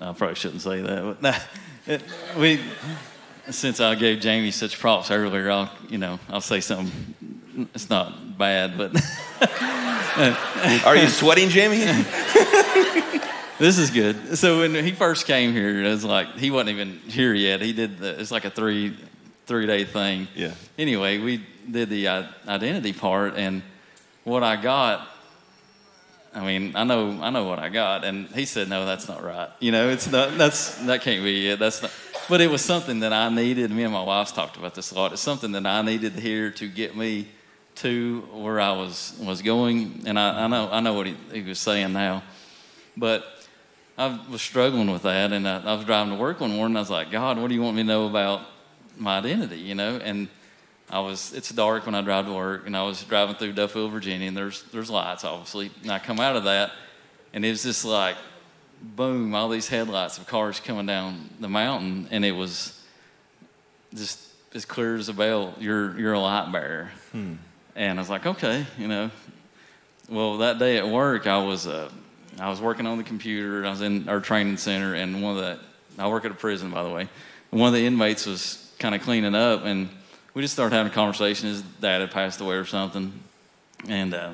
I 0.02 0.12
probably 0.12 0.34
shouldn't 0.34 0.60
say 0.60 0.82
that. 0.82 1.02
But 1.02 1.22
nah, 1.22 1.34
it, 1.86 2.02
we, 2.38 2.60
since 3.50 3.80
I 3.80 3.94
gave 3.94 4.20
Jamie 4.20 4.50
such 4.50 4.78
props 4.78 5.10
earlier, 5.10 5.50
I'll 5.50 5.70
you 5.88 5.98
know 5.98 6.18
I'll 6.28 6.40
say 6.40 6.60
something. 6.60 7.68
It's 7.74 7.90
not 7.90 8.38
bad, 8.38 8.78
but 8.78 8.94
Are 10.84 10.96
you 10.96 11.08
sweating, 11.08 11.48
Jamie? 11.48 11.78
this 13.58 13.78
is 13.78 13.90
good. 13.90 14.36
So 14.36 14.60
when 14.60 14.74
he 14.74 14.92
first 14.92 15.26
came 15.26 15.52
here, 15.52 15.82
it 15.82 15.88
was 15.88 16.04
like 16.04 16.36
he 16.36 16.50
wasn't 16.50 16.70
even 16.70 16.98
here 17.08 17.34
yet. 17.34 17.60
He 17.62 17.72
did 17.72 17.98
the, 17.98 18.20
it's 18.20 18.30
like 18.30 18.44
a 18.44 18.50
three 18.50 18.96
three 19.46 19.66
day 19.66 19.84
thing. 19.84 20.28
Yeah. 20.34 20.52
Anyway, 20.78 21.18
we 21.18 21.44
did 21.70 21.88
the 21.88 22.08
uh, 22.08 22.22
identity 22.46 22.92
part, 22.92 23.36
and 23.36 23.62
what 24.24 24.42
I 24.42 24.56
got. 24.56 25.08
I 26.34 26.44
mean, 26.44 26.74
I 26.74 26.84
know, 26.84 27.18
I 27.20 27.30
know 27.30 27.44
what 27.44 27.58
I 27.58 27.68
got, 27.68 28.04
and 28.04 28.26
he 28.28 28.46
said, 28.46 28.68
"No, 28.68 28.86
that's 28.86 29.06
not 29.06 29.22
right. 29.22 29.50
You 29.60 29.70
know, 29.70 29.90
it's 29.90 30.10
not. 30.10 30.38
That's 30.38 30.76
that 30.86 31.02
can't 31.02 31.22
be 31.22 31.48
it. 31.50 31.58
That's 31.58 31.82
not." 31.82 31.90
But 32.28 32.40
it 32.40 32.50
was 32.50 32.62
something 32.62 33.00
that 33.00 33.12
I 33.12 33.28
needed. 33.28 33.70
Me 33.70 33.82
and 33.82 33.92
my 33.92 34.02
wife's 34.02 34.32
talked 34.32 34.56
about 34.56 34.74
this 34.74 34.92
a 34.92 34.94
lot. 34.94 35.12
It's 35.12 35.20
something 35.20 35.52
that 35.52 35.66
I 35.66 35.82
needed 35.82 36.14
here 36.14 36.50
to 36.52 36.68
get 36.68 36.96
me 36.96 37.28
to 37.76 38.20
where 38.32 38.60
I 38.60 38.72
was 38.72 39.14
was 39.20 39.42
going, 39.42 40.04
and 40.06 40.18
I, 40.18 40.44
I 40.44 40.46
know, 40.46 40.68
I 40.70 40.80
know 40.80 40.94
what 40.94 41.06
he, 41.06 41.16
he 41.32 41.42
was 41.42 41.58
saying 41.58 41.92
now, 41.92 42.22
but 42.96 43.24
I 43.98 44.18
was 44.30 44.40
struggling 44.40 44.90
with 44.90 45.02
that, 45.02 45.32
and 45.32 45.46
I, 45.46 45.62
I 45.62 45.74
was 45.74 45.84
driving 45.84 46.14
to 46.14 46.18
work 46.18 46.40
one 46.40 46.56
morning. 46.56 46.76
I 46.76 46.80
was 46.80 46.90
like, 46.90 47.10
God, 47.10 47.38
what 47.38 47.48
do 47.48 47.54
you 47.54 47.62
want 47.62 47.76
me 47.76 47.82
to 47.82 47.88
know 47.88 48.06
about 48.06 48.40
my 48.96 49.18
identity? 49.18 49.58
You 49.58 49.74
know, 49.74 49.96
and 49.96 50.28
I 50.92 51.00
was. 51.00 51.32
It's 51.32 51.48
dark 51.48 51.86
when 51.86 51.94
I 51.94 52.02
drive 52.02 52.26
to 52.26 52.34
work, 52.34 52.66
and 52.66 52.76
I 52.76 52.82
was 52.82 53.02
driving 53.02 53.34
through 53.36 53.54
Duffield, 53.54 53.90
Virginia, 53.90 54.28
and 54.28 54.36
there's 54.36 54.62
there's 54.64 54.90
lights, 54.90 55.24
obviously. 55.24 55.70
And 55.82 55.90
I 55.90 55.98
come 55.98 56.20
out 56.20 56.36
of 56.36 56.44
that, 56.44 56.72
and 57.32 57.44
it 57.46 57.50
was 57.50 57.62
just 57.62 57.86
like, 57.86 58.16
boom! 58.82 59.34
All 59.34 59.48
these 59.48 59.68
headlights 59.68 60.18
of 60.18 60.26
cars 60.26 60.60
coming 60.60 60.84
down 60.84 61.30
the 61.40 61.48
mountain, 61.48 62.08
and 62.10 62.26
it 62.26 62.32
was 62.32 62.78
just 63.94 64.20
as 64.54 64.66
clear 64.66 64.96
as 64.96 65.08
a 65.08 65.14
bell. 65.14 65.54
You're 65.58 65.98
you're 65.98 66.12
a 66.12 66.20
light 66.20 66.52
bearer, 66.52 66.90
and 67.74 67.98
I 67.98 68.02
was 68.02 68.10
like, 68.10 68.26
okay, 68.26 68.66
you 68.76 68.86
know. 68.86 69.10
Well, 70.10 70.38
that 70.38 70.58
day 70.58 70.76
at 70.76 70.86
work, 70.86 71.26
I 71.26 71.42
was 71.42 71.66
uh, 71.66 71.90
I 72.38 72.50
was 72.50 72.60
working 72.60 72.86
on 72.86 72.98
the 72.98 73.04
computer. 73.04 73.64
I 73.64 73.70
was 73.70 73.80
in 73.80 74.10
our 74.10 74.20
training 74.20 74.58
center, 74.58 74.94
and 74.94 75.22
one 75.22 75.38
of 75.38 75.42
the 75.42 75.58
I 75.98 76.08
work 76.08 76.26
at 76.26 76.30
a 76.30 76.34
prison, 76.34 76.70
by 76.70 76.82
the 76.82 76.90
way. 76.90 77.08
And 77.50 77.60
one 77.60 77.68
of 77.68 77.74
the 77.74 77.86
inmates 77.86 78.26
was 78.26 78.74
kind 78.78 78.94
of 78.94 79.00
cleaning 79.00 79.34
up, 79.34 79.64
and 79.64 79.88
we 80.34 80.42
just 80.42 80.54
started 80.54 80.74
having 80.74 80.90
a 80.90 80.94
conversation. 80.94 81.48
His 81.48 81.62
dad 81.62 82.00
had 82.00 82.10
passed 82.10 82.40
away 82.40 82.56
or 82.56 82.64
something, 82.64 83.12
and 83.88 84.14
uh, 84.14 84.32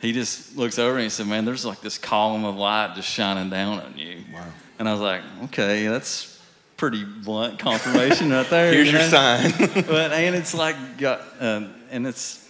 he 0.00 0.12
just 0.12 0.56
looks 0.56 0.78
over 0.78 0.94
and 0.94 1.04
he 1.04 1.08
said, 1.08 1.26
"Man, 1.26 1.44
there's 1.44 1.64
like 1.64 1.80
this 1.80 1.98
column 1.98 2.44
of 2.44 2.56
light 2.56 2.94
just 2.94 3.08
shining 3.08 3.50
down 3.50 3.80
on 3.80 3.96
you." 3.96 4.18
Wow. 4.32 4.44
And 4.78 4.88
I 4.88 4.92
was 4.92 5.00
like, 5.00 5.22
"Okay, 5.44 5.86
that's 5.86 6.40
pretty 6.76 7.04
blunt 7.04 7.58
confirmation 7.58 8.30
right 8.30 8.48
there." 8.50 8.72
Here's 8.72 8.90
you 8.90 8.98
your 8.98 9.08
sign. 9.08 9.52
but 9.58 10.12
and 10.12 10.34
it's 10.34 10.54
like 10.54 10.98
God, 10.98 11.20
um, 11.40 11.74
and 11.90 12.06
it's 12.06 12.48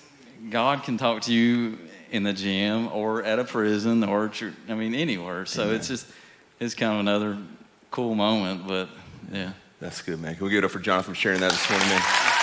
God 0.50 0.82
can 0.82 0.96
talk 0.96 1.22
to 1.22 1.32
you 1.32 1.78
in 2.10 2.22
the 2.22 2.32
gym 2.32 2.88
or 2.92 3.22
at 3.24 3.38
a 3.38 3.44
prison 3.44 4.04
or 4.04 4.26
at 4.26 4.40
your, 4.40 4.52
I 4.68 4.74
mean 4.74 4.94
anywhere. 4.94 5.46
So 5.46 5.72
it's 5.72 5.88
just 5.88 6.06
it's 6.60 6.74
kind 6.74 6.94
of 6.94 7.00
another 7.00 7.36
cool 7.90 8.14
moment. 8.14 8.66
But 8.66 8.88
yeah, 9.32 9.52
That's 9.80 10.00
good, 10.00 10.20
man. 10.20 10.34
Can 10.36 10.44
we 10.44 10.50
give 10.50 10.58
it 10.58 10.64
up 10.64 10.70
for 10.70 10.78
Jonathan 10.80 11.14
for 11.14 11.20
sharing 11.20 11.40
that 11.40 11.50
this 11.50 11.68
morning, 11.68 11.88
man? 11.88 12.33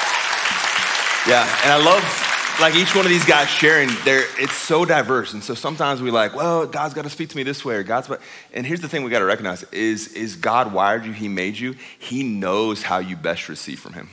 Yeah, 1.28 1.48
and 1.64 1.72
I 1.72 1.78
love 1.78 2.58
like 2.60 2.74
each 2.74 2.96
one 2.96 3.06
of 3.06 3.12
these 3.12 3.26
guys 3.26 3.48
sharing. 3.48 3.90
There, 4.06 4.24
it's 4.40 4.56
so 4.56 4.86
diverse, 4.86 5.34
and 5.34 5.44
so 5.44 5.54
sometimes 5.54 6.02
we 6.02 6.10
like, 6.10 6.36
well, 6.36 6.66
God's 6.66 6.96
got 6.96 7.04
to 7.04 7.12
speak 7.12 7.30
to 7.30 7.38
me 7.38 7.44
this 7.44 7.64
way, 7.64 7.76
or 7.76 7.84
God's. 7.84 8.08
But 8.08 8.22
and 8.54 8.66
here's 8.66 8.82
the 8.82 8.90
thing 8.90 9.04
we 9.04 9.12
got 9.12 9.20
to 9.20 9.26
recognize: 9.26 9.62
is 9.72 10.14
is 10.14 10.36
God 10.36 10.74
wired 10.74 11.06
you? 11.06 11.12
He 11.12 11.28
made 11.28 11.60
you. 11.60 11.76
He 12.00 12.24
knows 12.24 12.82
how 12.82 12.98
you 12.98 13.16
best 13.16 13.50
receive 13.50 13.80
from 13.80 13.94
Him. 13.94 14.10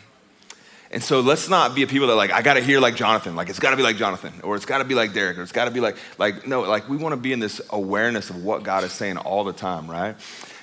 And 0.91 1.03
so 1.03 1.21
let's 1.21 1.49
not 1.49 1.75
be 1.75 1.83
a 1.83 1.87
people 1.87 2.09
that 2.09 2.15
like 2.15 2.31
I 2.31 2.43
got 2.43 2.55
to 2.55 2.63
hear 2.63 2.79
like 2.79 2.95
Jonathan, 2.95 3.37
like 3.37 3.49
it's 3.49 3.59
got 3.59 3.71
to 3.71 3.77
be 3.77 3.83
like 3.83 3.97
Jonathan, 3.97 4.35
or 4.43 4.55
it's 4.55 4.67
got 4.67 4.79
to 4.79 4.85
be 4.85 4.95
like 4.95 5.15
Derek, 5.15 5.39
or 5.39 5.43
it's 5.43 5.53
got 5.53 5.65
to 5.65 5.71
be 5.71 5.81
like 5.81 5.97
like 6.19 6.47
no, 6.47 6.61
like 6.61 6.91
we 6.91 6.99
want 6.99 7.15
to 7.15 7.21
be 7.21 7.33
in 7.33 7.41
this 7.41 7.63
awareness 7.71 8.29
of 8.29 8.45
what 8.45 8.65
God 8.65 8.85
is 8.85 8.93
saying 8.93 9.17
all 9.17 9.45
the 9.45 9.55
time, 9.55 9.91
right? 9.91 10.15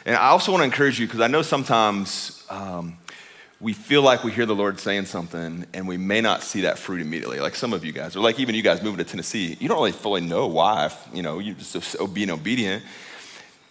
And 0.06 0.16
I 0.16 0.28
also 0.28 0.52
want 0.52 0.62
to 0.62 0.66
encourage 0.66 1.00
you 1.00 1.08
because 1.08 1.22
I 1.22 1.28
know 1.28 1.42
sometimes 1.42 2.44
um, 2.52 2.98
we 3.66 3.74
feel 3.74 4.04
like 4.04 4.24
we 4.24 4.32
hear 4.32 4.46
the 4.46 4.54
Lord 4.54 4.80
saying 4.80 5.08
something 5.08 5.66
and 5.74 5.88
we 5.88 5.98
may 5.98 6.22
not 6.22 6.44
see 6.44 6.62
that 6.62 6.78
fruit 6.78 7.02
immediately. 7.02 7.40
Like 7.40 7.56
some 7.56 7.74
of 7.74 7.84
you 7.84 7.92
guys, 7.92 8.16
or 8.16 8.20
like 8.20 8.40
even 8.40 8.54
you 8.54 8.62
guys 8.62 8.84
moving 8.84 9.00
to 9.00 9.04
Tennessee, 9.04 9.58
you 9.60 9.68
don't 9.68 9.80
really 9.80 9.92
fully 9.92 10.22
know 10.22 10.46
why. 10.46 10.92
You 11.12 11.24
know, 11.24 11.40
you're 11.40 11.56
just 11.56 12.14
being 12.14 12.30
obedient. 12.30 12.84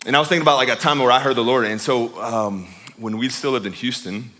And 0.04 0.16
I 0.16 0.18
was 0.18 0.28
thinking 0.28 0.42
about 0.42 0.56
like 0.56 0.68
a 0.68 0.74
time 0.74 0.98
where 0.98 1.12
I 1.12 1.20
heard 1.20 1.36
the 1.36 1.44
Lord, 1.44 1.64
and 1.64 1.80
so 1.80 2.20
um, 2.20 2.66
when 2.96 3.18
we 3.18 3.28
still 3.28 3.52
lived 3.52 3.66
in 3.66 3.72
Houston 3.72 4.32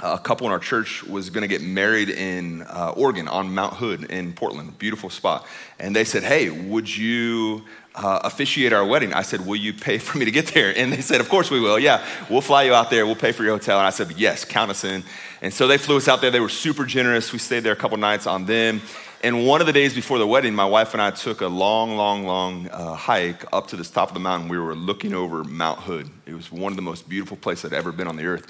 a 0.00 0.18
couple 0.18 0.46
in 0.46 0.52
our 0.52 0.58
church 0.58 1.04
was 1.04 1.30
going 1.30 1.42
to 1.42 1.48
get 1.48 1.60
married 1.60 2.08
in 2.08 2.62
uh, 2.62 2.92
Oregon 2.96 3.26
on 3.26 3.52
Mount 3.54 3.74
Hood 3.74 4.04
in 4.10 4.32
Portland, 4.32 4.78
beautiful 4.78 5.10
spot. 5.10 5.46
And 5.78 5.94
they 5.94 6.04
said, 6.04 6.24
"Hey, 6.24 6.50
would 6.50 6.94
you 6.94 7.64
uh, 7.98 8.20
officiate 8.24 8.72
our 8.72 8.86
wedding?" 8.86 9.12
I 9.12 9.22
said, 9.22 9.46
"Will 9.46 9.56
you 9.56 9.74
pay 9.74 9.98
for 9.98 10.16
me 10.16 10.24
to 10.24 10.30
get 10.30 10.46
there?" 10.54 10.72
And 10.76 10.92
they 10.92 11.02
said, 11.02 11.20
"Of 11.20 11.28
course 11.28 11.50
we 11.50 11.60
will. 11.60 11.78
Yeah, 11.78 12.06
we'll 12.30 12.40
fly 12.40 12.62
you 12.62 12.74
out 12.74 12.88
there. 12.90 13.04
We'll 13.04 13.16
pay 13.16 13.32
for 13.32 13.42
your 13.42 13.52
hotel." 13.52 13.78
And 13.78 13.86
I 13.86 13.90
said, 13.90 14.12
"Yes, 14.16 14.44
count 14.44 14.70
us 14.70 14.84
in." 14.84 15.04
And 15.42 15.52
so 15.52 15.66
they 15.66 15.78
flew 15.78 15.96
us 15.96 16.08
out 16.08 16.20
there. 16.20 16.30
They 16.30 16.40
were 16.40 16.48
super 16.48 16.84
generous. 16.84 17.32
We 17.32 17.38
stayed 17.38 17.60
there 17.60 17.72
a 17.72 17.76
couple 17.76 17.96
nights 17.98 18.26
on 18.26 18.46
them. 18.46 18.80
And 19.22 19.46
one 19.46 19.60
of 19.60 19.66
the 19.66 19.72
days 19.72 19.94
before 19.94 20.18
the 20.18 20.26
wedding, 20.26 20.54
my 20.54 20.64
wife 20.64 20.92
and 20.94 21.02
I 21.02 21.10
took 21.10 21.40
a 21.40 21.48
long, 21.48 21.96
long, 21.96 22.24
long 22.24 22.68
uh, 22.68 22.94
hike 22.94 23.44
up 23.52 23.66
to 23.68 23.76
this 23.76 23.90
top 23.90 24.08
of 24.08 24.14
the 24.14 24.20
mountain. 24.20 24.48
We 24.48 24.58
were 24.58 24.76
looking 24.76 25.12
over 25.12 25.42
Mount 25.42 25.80
Hood. 25.80 26.08
It 26.24 26.34
was 26.34 26.52
one 26.52 26.70
of 26.70 26.76
the 26.76 26.82
most 26.82 27.08
beautiful 27.08 27.36
places 27.36 27.72
I'd 27.72 27.76
ever 27.76 27.90
been 27.90 28.06
on 28.06 28.16
the 28.16 28.26
earth. 28.26 28.46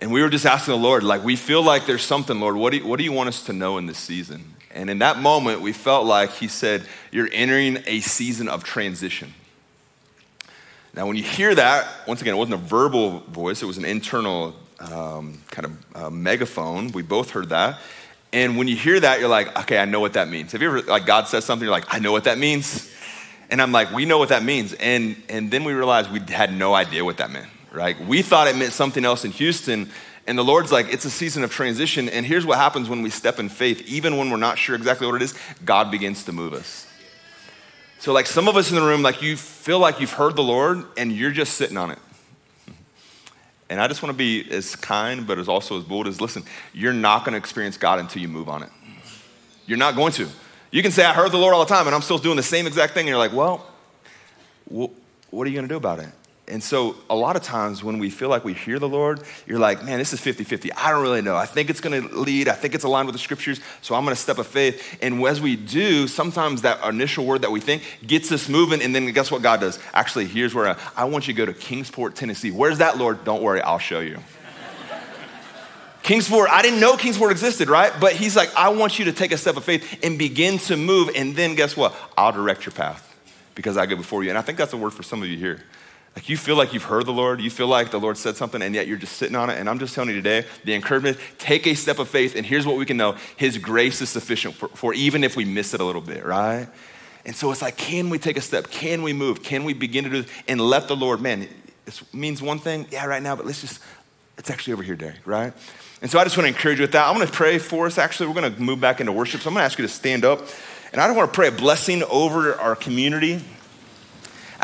And 0.00 0.12
we 0.12 0.22
were 0.22 0.28
just 0.28 0.46
asking 0.46 0.72
the 0.72 0.78
Lord, 0.78 1.02
like, 1.02 1.24
we 1.24 1.34
feel 1.34 1.62
like 1.62 1.86
there's 1.86 2.02
something, 2.02 2.38
Lord. 2.38 2.54
What 2.54 2.70
do, 2.70 2.78
you, 2.78 2.86
what 2.86 2.98
do 2.98 3.04
you 3.04 3.12
want 3.12 3.28
us 3.28 3.42
to 3.46 3.52
know 3.52 3.76
in 3.78 3.86
this 3.86 3.98
season? 3.98 4.53
And 4.74 4.90
in 4.90 4.98
that 4.98 5.18
moment, 5.18 5.62
we 5.62 5.72
felt 5.72 6.04
like 6.04 6.32
He 6.32 6.48
said, 6.48 6.86
You're 7.10 7.30
entering 7.32 7.78
a 7.86 8.00
season 8.00 8.48
of 8.48 8.64
transition. 8.64 9.32
Now, 10.94 11.06
when 11.06 11.16
you 11.16 11.24
hear 11.24 11.54
that, 11.54 11.88
once 12.06 12.20
again, 12.20 12.34
it 12.34 12.36
wasn't 12.36 12.54
a 12.54 12.64
verbal 12.64 13.20
voice, 13.20 13.62
it 13.62 13.66
was 13.66 13.78
an 13.78 13.84
internal 13.84 14.54
um, 14.80 15.40
kind 15.50 15.66
of 15.66 15.96
uh, 15.96 16.10
megaphone. 16.10 16.92
We 16.92 17.02
both 17.02 17.30
heard 17.30 17.48
that. 17.48 17.78
And 18.32 18.56
when 18.56 18.66
you 18.66 18.76
hear 18.76 18.98
that, 18.98 19.20
you're 19.20 19.28
like, 19.28 19.56
okay, 19.60 19.78
I 19.78 19.84
know 19.84 20.00
what 20.00 20.14
that 20.14 20.28
means. 20.28 20.52
Have 20.52 20.60
you 20.60 20.68
ever, 20.68 20.82
like, 20.82 21.06
God 21.06 21.28
says 21.28 21.44
something, 21.44 21.64
you're 21.64 21.74
like, 21.74 21.86
I 21.88 22.00
know 22.00 22.10
what 22.10 22.24
that 22.24 22.36
means? 22.36 22.92
And 23.48 23.62
I'm 23.62 23.70
like, 23.70 23.92
we 23.92 24.06
know 24.06 24.18
what 24.18 24.30
that 24.30 24.42
means. 24.42 24.72
And, 24.74 25.14
and 25.28 25.50
then 25.50 25.62
we 25.62 25.72
realized 25.72 26.10
we 26.10 26.18
had 26.18 26.52
no 26.52 26.74
idea 26.74 27.04
what 27.04 27.18
that 27.18 27.30
meant, 27.30 27.46
right? 27.72 27.98
We 28.04 28.22
thought 28.22 28.48
it 28.48 28.56
meant 28.56 28.72
something 28.72 29.04
else 29.04 29.24
in 29.24 29.30
Houston. 29.32 29.88
And 30.26 30.38
the 30.38 30.44
Lord's 30.44 30.72
like, 30.72 30.92
it's 30.92 31.04
a 31.04 31.10
season 31.10 31.44
of 31.44 31.52
transition. 31.52 32.08
And 32.08 32.24
here's 32.24 32.46
what 32.46 32.58
happens 32.58 32.88
when 32.88 33.02
we 33.02 33.10
step 33.10 33.38
in 33.38 33.48
faith, 33.48 33.82
even 33.86 34.16
when 34.16 34.30
we're 34.30 34.36
not 34.38 34.58
sure 34.58 34.74
exactly 34.74 35.06
what 35.06 35.16
it 35.16 35.22
is, 35.22 35.34
God 35.64 35.90
begins 35.90 36.24
to 36.24 36.32
move 36.32 36.54
us. 36.54 36.86
So, 37.98 38.12
like 38.12 38.26
some 38.26 38.48
of 38.48 38.56
us 38.56 38.70
in 38.70 38.76
the 38.76 38.82
room, 38.82 39.02
like 39.02 39.22
you 39.22 39.36
feel 39.36 39.78
like 39.78 40.00
you've 40.00 40.12
heard 40.12 40.36
the 40.36 40.42
Lord 40.42 40.84
and 40.96 41.12
you're 41.12 41.30
just 41.30 41.54
sitting 41.54 41.76
on 41.76 41.90
it. 41.90 41.98
And 43.70 43.80
I 43.80 43.88
just 43.88 44.02
want 44.02 44.12
to 44.12 44.18
be 44.18 44.50
as 44.50 44.76
kind, 44.76 45.26
but 45.26 45.38
as 45.38 45.48
also 45.48 45.78
as 45.78 45.84
bold 45.84 46.06
as 46.06 46.20
listen, 46.20 46.44
you're 46.72 46.92
not 46.92 47.24
going 47.24 47.32
to 47.32 47.38
experience 47.38 47.76
God 47.76 47.98
until 47.98 48.20
you 48.20 48.28
move 48.28 48.48
on 48.48 48.62
it. 48.62 48.68
You're 49.66 49.78
not 49.78 49.96
going 49.96 50.12
to. 50.12 50.28
You 50.70 50.82
can 50.82 50.90
say, 50.90 51.04
I 51.04 51.14
heard 51.14 51.32
the 51.32 51.38
Lord 51.38 51.54
all 51.54 51.64
the 51.64 51.72
time, 51.74 51.86
and 51.86 51.94
I'm 51.94 52.02
still 52.02 52.18
doing 52.18 52.36
the 52.36 52.42
same 52.42 52.66
exact 52.66 52.92
thing. 52.92 53.02
And 53.02 53.08
you're 53.08 53.18
like, 53.18 53.32
well, 53.32 53.66
wh- 54.68 54.90
what 55.32 55.46
are 55.46 55.50
you 55.50 55.54
going 55.54 55.66
to 55.66 55.72
do 55.72 55.76
about 55.76 56.00
it? 56.00 56.08
And 56.46 56.62
so, 56.62 56.96
a 57.08 57.16
lot 57.16 57.36
of 57.36 57.42
times 57.42 57.82
when 57.82 57.98
we 57.98 58.10
feel 58.10 58.28
like 58.28 58.44
we 58.44 58.52
hear 58.52 58.78
the 58.78 58.88
Lord, 58.88 59.22
you're 59.46 59.58
like, 59.58 59.82
man, 59.82 59.98
this 59.98 60.12
is 60.12 60.20
50 60.20 60.44
50. 60.44 60.72
I 60.74 60.90
don't 60.90 61.00
really 61.00 61.22
know. 61.22 61.36
I 61.36 61.46
think 61.46 61.70
it's 61.70 61.80
gonna 61.80 62.00
lead. 62.00 62.48
I 62.48 62.52
think 62.52 62.74
it's 62.74 62.84
aligned 62.84 63.06
with 63.06 63.14
the 63.14 63.18
scriptures. 63.18 63.60
So, 63.80 63.94
I'm 63.94 64.04
gonna 64.04 64.14
step 64.14 64.36
of 64.36 64.46
faith. 64.46 64.98
And 65.00 65.24
as 65.24 65.40
we 65.40 65.56
do, 65.56 66.06
sometimes 66.06 66.62
that 66.62 66.84
initial 66.84 67.24
word 67.24 67.42
that 67.42 67.50
we 67.50 67.60
think 67.60 67.82
gets 68.06 68.30
us 68.30 68.46
moving. 68.46 68.82
And 68.82 68.94
then 68.94 69.10
guess 69.12 69.30
what 69.30 69.40
God 69.40 69.60
does? 69.60 69.78
Actually, 69.94 70.26
here's 70.26 70.54
where 70.54 70.68
I, 70.68 70.76
I 70.94 71.04
want 71.04 71.26
you 71.26 71.32
to 71.32 71.38
go 71.38 71.46
to 71.46 71.54
Kingsport, 71.54 72.14
Tennessee. 72.14 72.50
Where's 72.50 72.78
that, 72.78 72.98
Lord? 72.98 73.24
Don't 73.24 73.42
worry, 73.42 73.62
I'll 73.62 73.78
show 73.78 74.00
you. 74.00 74.18
Kingsport, 76.02 76.50
I 76.50 76.60
didn't 76.60 76.80
know 76.80 76.98
Kingsport 76.98 77.30
existed, 77.30 77.70
right? 77.70 77.92
But 77.98 78.12
he's 78.12 78.36
like, 78.36 78.54
I 78.54 78.68
want 78.68 78.98
you 78.98 79.06
to 79.06 79.12
take 79.12 79.32
a 79.32 79.38
step 79.38 79.56
of 79.56 79.64
faith 79.64 80.00
and 80.04 80.18
begin 80.18 80.58
to 80.58 80.76
move. 80.76 81.08
And 81.16 81.34
then 81.34 81.54
guess 81.54 81.74
what? 81.74 81.94
I'll 82.18 82.32
direct 82.32 82.66
your 82.66 82.74
path 82.74 83.16
because 83.54 83.78
I 83.78 83.86
go 83.86 83.96
before 83.96 84.22
you. 84.22 84.28
And 84.28 84.36
I 84.36 84.42
think 84.42 84.58
that's 84.58 84.74
a 84.74 84.76
word 84.76 84.92
for 84.92 85.02
some 85.02 85.22
of 85.22 85.28
you 85.28 85.38
here. 85.38 85.62
Like 86.14 86.28
you 86.28 86.36
feel 86.36 86.54
like 86.54 86.72
you've 86.72 86.84
heard 86.84 87.06
the 87.06 87.12
Lord, 87.12 87.40
you 87.40 87.50
feel 87.50 87.66
like 87.66 87.90
the 87.90 87.98
Lord 87.98 88.16
said 88.16 88.36
something, 88.36 88.62
and 88.62 88.74
yet 88.74 88.86
you're 88.86 88.98
just 88.98 89.16
sitting 89.16 89.34
on 89.34 89.50
it. 89.50 89.58
And 89.58 89.68
I'm 89.68 89.80
just 89.80 89.94
telling 89.94 90.10
you 90.10 90.16
today, 90.16 90.46
the 90.64 90.74
encouragement, 90.74 91.18
take 91.38 91.66
a 91.66 91.74
step 91.74 91.98
of 91.98 92.08
faith, 92.08 92.36
and 92.36 92.46
here's 92.46 92.66
what 92.66 92.76
we 92.76 92.86
can 92.86 92.96
know 92.96 93.16
His 93.36 93.58
grace 93.58 94.00
is 94.00 94.10
sufficient 94.10 94.54
for, 94.54 94.68
for 94.68 94.94
even 94.94 95.24
if 95.24 95.36
we 95.36 95.44
miss 95.44 95.74
it 95.74 95.80
a 95.80 95.84
little 95.84 96.00
bit, 96.00 96.24
right? 96.24 96.68
And 97.26 97.34
so 97.34 97.50
it's 97.50 97.62
like, 97.62 97.76
can 97.76 98.10
we 98.10 98.18
take 98.18 98.36
a 98.36 98.40
step? 98.40 98.70
Can 98.70 99.02
we 99.02 99.12
move? 99.12 99.42
Can 99.42 99.64
we 99.64 99.72
begin 99.72 100.04
to 100.04 100.10
do? 100.10 100.24
And 100.46 100.60
let 100.60 100.88
the 100.88 100.96
Lord, 100.96 101.20
man, 101.20 101.48
it 101.86 102.02
means 102.12 102.40
one 102.40 102.58
thing, 102.58 102.86
yeah, 102.90 103.06
right 103.06 103.22
now, 103.22 103.34
but 103.34 103.46
let's 103.46 103.60
just, 103.60 103.80
it's 104.38 104.50
actually 104.50 104.74
over 104.74 104.82
here, 104.82 104.94
Derek, 104.94 105.26
right? 105.26 105.52
And 106.00 106.10
so 106.10 106.18
I 106.18 106.24
just 106.24 106.36
want 106.36 106.44
to 106.44 106.54
encourage 106.54 106.78
you 106.78 106.82
with 106.82 106.92
that. 106.92 107.08
I'm 107.08 107.14
going 107.14 107.26
to 107.26 107.32
pray 107.32 107.58
for 107.58 107.86
us. 107.86 107.98
Actually, 107.98 108.28
we're 108.28 108.40
going 108.40 108.54
to 108.54 108.60
move 108.60 108.80
back 108.80 109.00
into 109.00 109.10
worship. 109.10 109.40
So 109.40 109.48
I'm 109.48 109.54
going 109.54 109.62
to 109.62 109.64
ask 109.64 109.78
you 109.78 109.86
to 109.86 109.92
stand 109.92 110.24
up. 110.24 110.46
And 110.92 111.00
I 111.00 111.06
don't 111.06 111.16
want 111.16 111.32
to 111.32 111.34
pray 111.34 111.48
a 111.48 111.52
blessing 111.52 112.02
over 112.04 112.54
our 112.60 112.76
community 112.76 113.40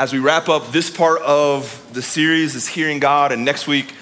as 0.00 0.14
we 0.14 0.18
wrap 0.18 0.48
up 0.48 0.72
this 0.72 0.88
part 0.88 1.20
of 1.20 1.86
the 1.92 2.00
series 2.00 2.54
is 2.54 2.66
hearing 2.66 3.00
God, 3.00 3.32
and 3.32 3.44
next 3.44 3.66
week 3.66 3.92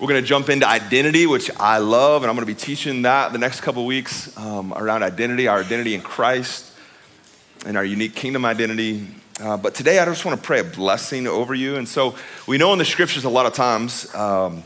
we're 0.00 0.08
going 0.08 0.20
to 0.20 0.26
jump 0.26 0.48
into 0.48 0.66
identity, 0.66 1.26
which 1.26 1.48
I 1.60 1.78
love, 1.78 2.24
and 2.24 2.28
I'm 2.28 2.34
going 2.34 2.44
to 2.44 2.52
be 2.52 2.58
teaching 2.58 3.02
that 3.02 3.32
the 3.32 3.38
next 3.38 3.60
couple 3.60 3.86
weeks 3.86 4.36
um, 4.36 4.74
around 4.74 5.04
identity, 5.04 5.46
our 5.46 5.60
identity 5.60 5.94
in 5.94 6.00
Christ, 6.00 6.72
and 7.64 7.76
our 7.76 7.84
unique 7.84 8.16
kingdom 8.16 8.44
identity. 8.44 9.06
Uh, 9.40 9.56
but 9.56 9.76
today 9.76 10.00
I 10.00 10.04
just 10.06 10.24
want 10.24 10.40
to 10.40 10.44
pray 10.44 10.58
a 10.58 10.64
blessing 10.64 11.28
over 11.28 11.54
you. 11.54 11.76
And 11.76 11.86
so 11.86 12.16
we 12.48 12.58
know 12.58 12.72
in 12.72 12.80
the 12.80 12.84
scriptures 12.84 13.22
a 13.22 13.30
lot 13.30 13.46
of 13.46 13.52
times 13.52 14.12
um, 14.16 14.64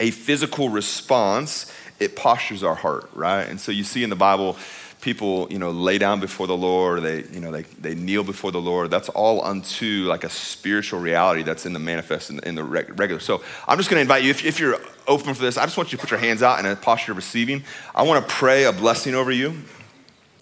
a 0.00 0.10
physical 0.10 0.70
response 0.70 1.70
it 2.00 2.16
postures 2.16 2.62
our 2.62 2.74
heart, 2.74 3.10
right? 3.12 3.42
And 3.42 3.60
so 3.60 3.70
you 3.70 3.84
see 3.84 4.02
in 4.02 4.10
the 4.10 4.16
Bible 4.16 4.56
people, 5.02 5.48
you 5.50 5.58
know, 5.58 5.70
lay 5.70 5.98
down 5.98 6.20
before 6.20 6.46
the 6.46 6.56
Lord, 6.56 7.02
they, 7.02 7.24
you 7.24 7.40
know, 7.40 7.50
they, 7.50 7.62
they 7.78 7.94
kneel 7.94 8.24
before 8.24 8.52
the 8.52 8.60
Lord. 8.60 8.90
That's 8.90 9.10
all 9.10 9.44
unto 9.44 10.06
like 10.06 10.24
a 10.24 10.30
spiritual 10.30 11.00
reality 11.00 11.42
that's 11.42 11.66
in 11.66 11.74
the 11.74 11.78
manifest 11.78 12.30
in 12.30 12.38
in 12.40 12.54
the 12.54 12.64
regular. 12.64 13.20
So 13.20 13.42
I'm 13.68 13.76
just 13.76 13.90
going 13.90 13.98
to 13.98 14.02
invite 14.02 14.22
you, 14.22 14.30
if, 14.30 14.44
if 14.44 14.58
you're 14.58 14.78
open 15.06 15.34
for 15.34 15.42
this, 15.42 15.58
I 15.58 15.64
just 15.64 15.76
want 15.76 15.92
you 15.92 15.98
to 15.98 16.00
put 16.00 16.10
your 16.10 16.20
hands 16.20 16.42
out 16.42 16.58
in 16.58 16.66
a 16.66 16.74
posture 16.76 17.12
of 17.12 17.16
receiving. 17.16 17.64
I 17.94 18.04
want 18.04 18.26
to 18.26 18.34
pray 18.34 18.64
a 18.64 18.72
blessing 18.72 19.14
over 19.14 19.30
you. 19.30 19.62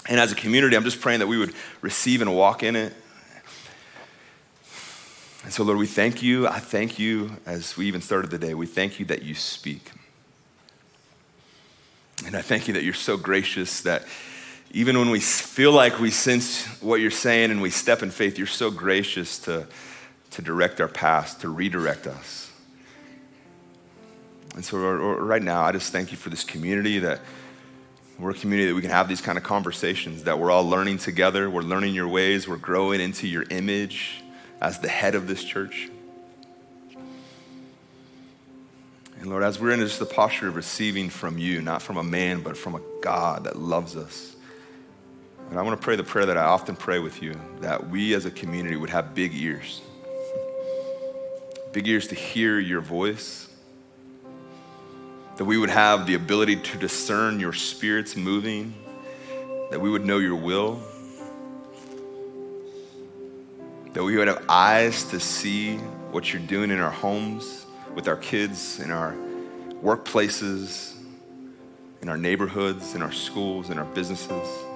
And 0.08 0.20
as 0.20 0.30
a 0.30 0.34
community, 0.34 0.76
I'm 0.76 0.84
just 0.84 1.00
praying 1.00 1.20
that 1.20 1.26
we 1.26 1.38
would 1.38 1.54
receive 1.80 2.20
and 2.20 2.36
walk 2.36 2.62
in 2.62 2.76
it. 2.76 2.94
And 5.42 5.52
so, 5.52 5.62
Lord, 5.64 5.78
we 5.78 5.86
thank 5.86 6.22
you. 6.22 6.46
I 6.46 6.58
thank 6.58 6.98
you 6.98 7.38
as 7.46 7.76
we 7.76 7.86
even 7.86 8.02
started 8.02 8.30
the 8.30 8.38
day. 8.38 8.52
We 8.52 8.66
thank 8.66 9.00
you 9.00 9.06
that 9.06 9.22
you 9.22 9.34
speak. 9.34 9.90
And 12.26 12.36
I 12.36 12.42
thank 12.42 12.68
you 12.68 12.74
that 12.74 12.82
you're 12.82 12.92
so 12.92 13.16
gracious 13.16 13.80
that 13.82 14.04
even 14.72 14.98
when 14.98 15.10
we 15.10 15.20
feel 15.20 15.72
like 15.72 15.98
we 15.98 16.10
sense 16.10 16.64
what 16.80 17.00
you're 17.00 17.10
saying 17.10 17.50
and 17.50 17.60
we 17.60 17.70
step 17.70 18.02
in 18.02 18.10
faith, 18.10 18.38
you're 18.38 18.46
so 18.46 18.70
gracious 18.70 19.40
to, 19.40 19.66
to 20.30 20.42
direct 20.42 20.80
our 20.80 20.88
path, 20.88 21.40
to 21.40 21.48
redirect 21.48 22.06
us. 22.06 22.52
And 24.54 24.64
so, 24.64 24.78
right 24.78 25.42
now, 25.42 25.62
I 25.62 25.72
just 25.72 25.92
thank 25.92 26.10
you 26.10 26.16
for 26.16 26.28
this 26.28 26.44
community 26.44 27.00
that 27.00 27.20
we're 28.18 28.30
a 28.30 28.34
community 28.34 28.68
that 28.68 28.74
we 28.74 28.82
can 28.82 28.90
have 28.90 29.08
these 29.08 29.20
kind 29.20 29.38
of 29.38 29.44
conversations, 29.44 30.24
that 30.24 30.38
we're 30.38 30.50
all 30.50 30.68
learning 30.68 30.98
together, 30.98 31.48
we're 31.48 31.62
learning 31.62 31.94
your 31.94 32.08
ways, 32.08 32.46
we're 32.46 32.56
growing 32.56 33.00
into 33.00 33.26
your 33.26 33.44
image 33.50 34.22
as 34.60 34.78
the 34.80 34.88
head 34.88 35.14
of 35.14 35.26
this 35.26 35.42
church. 35.42 35.88
And 39.18 39.30
Lord, 39.30 39.42
as 39.42 39.58
we're 39.58 39.70
in 39.70 39.80
just 39.80 39.98
the 39.98 40.06
posture 40.06 40.48
of 40.48 40.56
receiving 40.56 41.10
from 41.10 41.38
you, 41.38 41.60
not 41.60 41.82
from 41.82 41.96
a 41.96 42.02
man, 42.02 42.42
but 42.42 42.56
from 42.56 42.74
a 42.74 42.80
God 43.02 43.44
that 43.44 43.56
loves 43.56 43.96
us 43.96 44.36
and 45.50 45.58
I 45.58 45.62
want 45.62 45.78
to 45.80 45.84
pray 45.84 45.96
the 45.96 46.04
prayer 46.04 46.26
that 46.26 46.38
I 46.38 46.44
often 46.44 46.76
pray 46.76 47.00
with 47.00 47.20
you 47.20 47.34
that 47.60 47.90
we 47.90 48.14
as 48.14 48.24
a 48.24 48.30
community 48.30 48.76
would 48.76 48.90
have 48.90 49.16
big 49.16 49.34
ears. 49.34 49.80
Big 51.72 51.88
ears 51.88 52.06
to 52.08 52.14
hear 52.14 52.60
your 52.60 52.80
voice. 52.80 53.48
That 55.36 55.44
we 55.44 55.58
would 55.58 55.70
have 55.70 56.06
the 56.06 56.14
ability 56.14 56.54
to 56.56 56.78
discern 56.78 57.40
your 57.40 57.52
spirits 57.52 58.14
moving. 58.16 58.74
That 59.72 59.80
we 59.80 59.90
would 59.90 60.06
know 60.06 60.18
your 60.18 60.36
will. 60.36 60.80
That 63.94 64.04
we 64.04 64.16
would 64.18 64.28
have 64.28 64.44
eyes 64.48 65.02
to 65.06 65.18
see 65.18 65.78
what 66.12 66.32
you're 66.32 66.42
doing 66.42 66.70
in 66.70 66.78
our 66.78 66.92
homes, 66.92 67.66
with 67.96 68.06
our 68.06 68.16
kids, 68.16 68.78
in 68.78 68.92
our 68.92 69.16
workplaces, 69.82 70.94
in 72.02 72.08
our 72.08 72.16
neighborhoods, 72.16 72.94
in 72.94 73.02
our 73.02 73.10
schools, 73.10 73.68
in 73.68 73.78
our 73.78 73.84
businesses. 73.86 74.69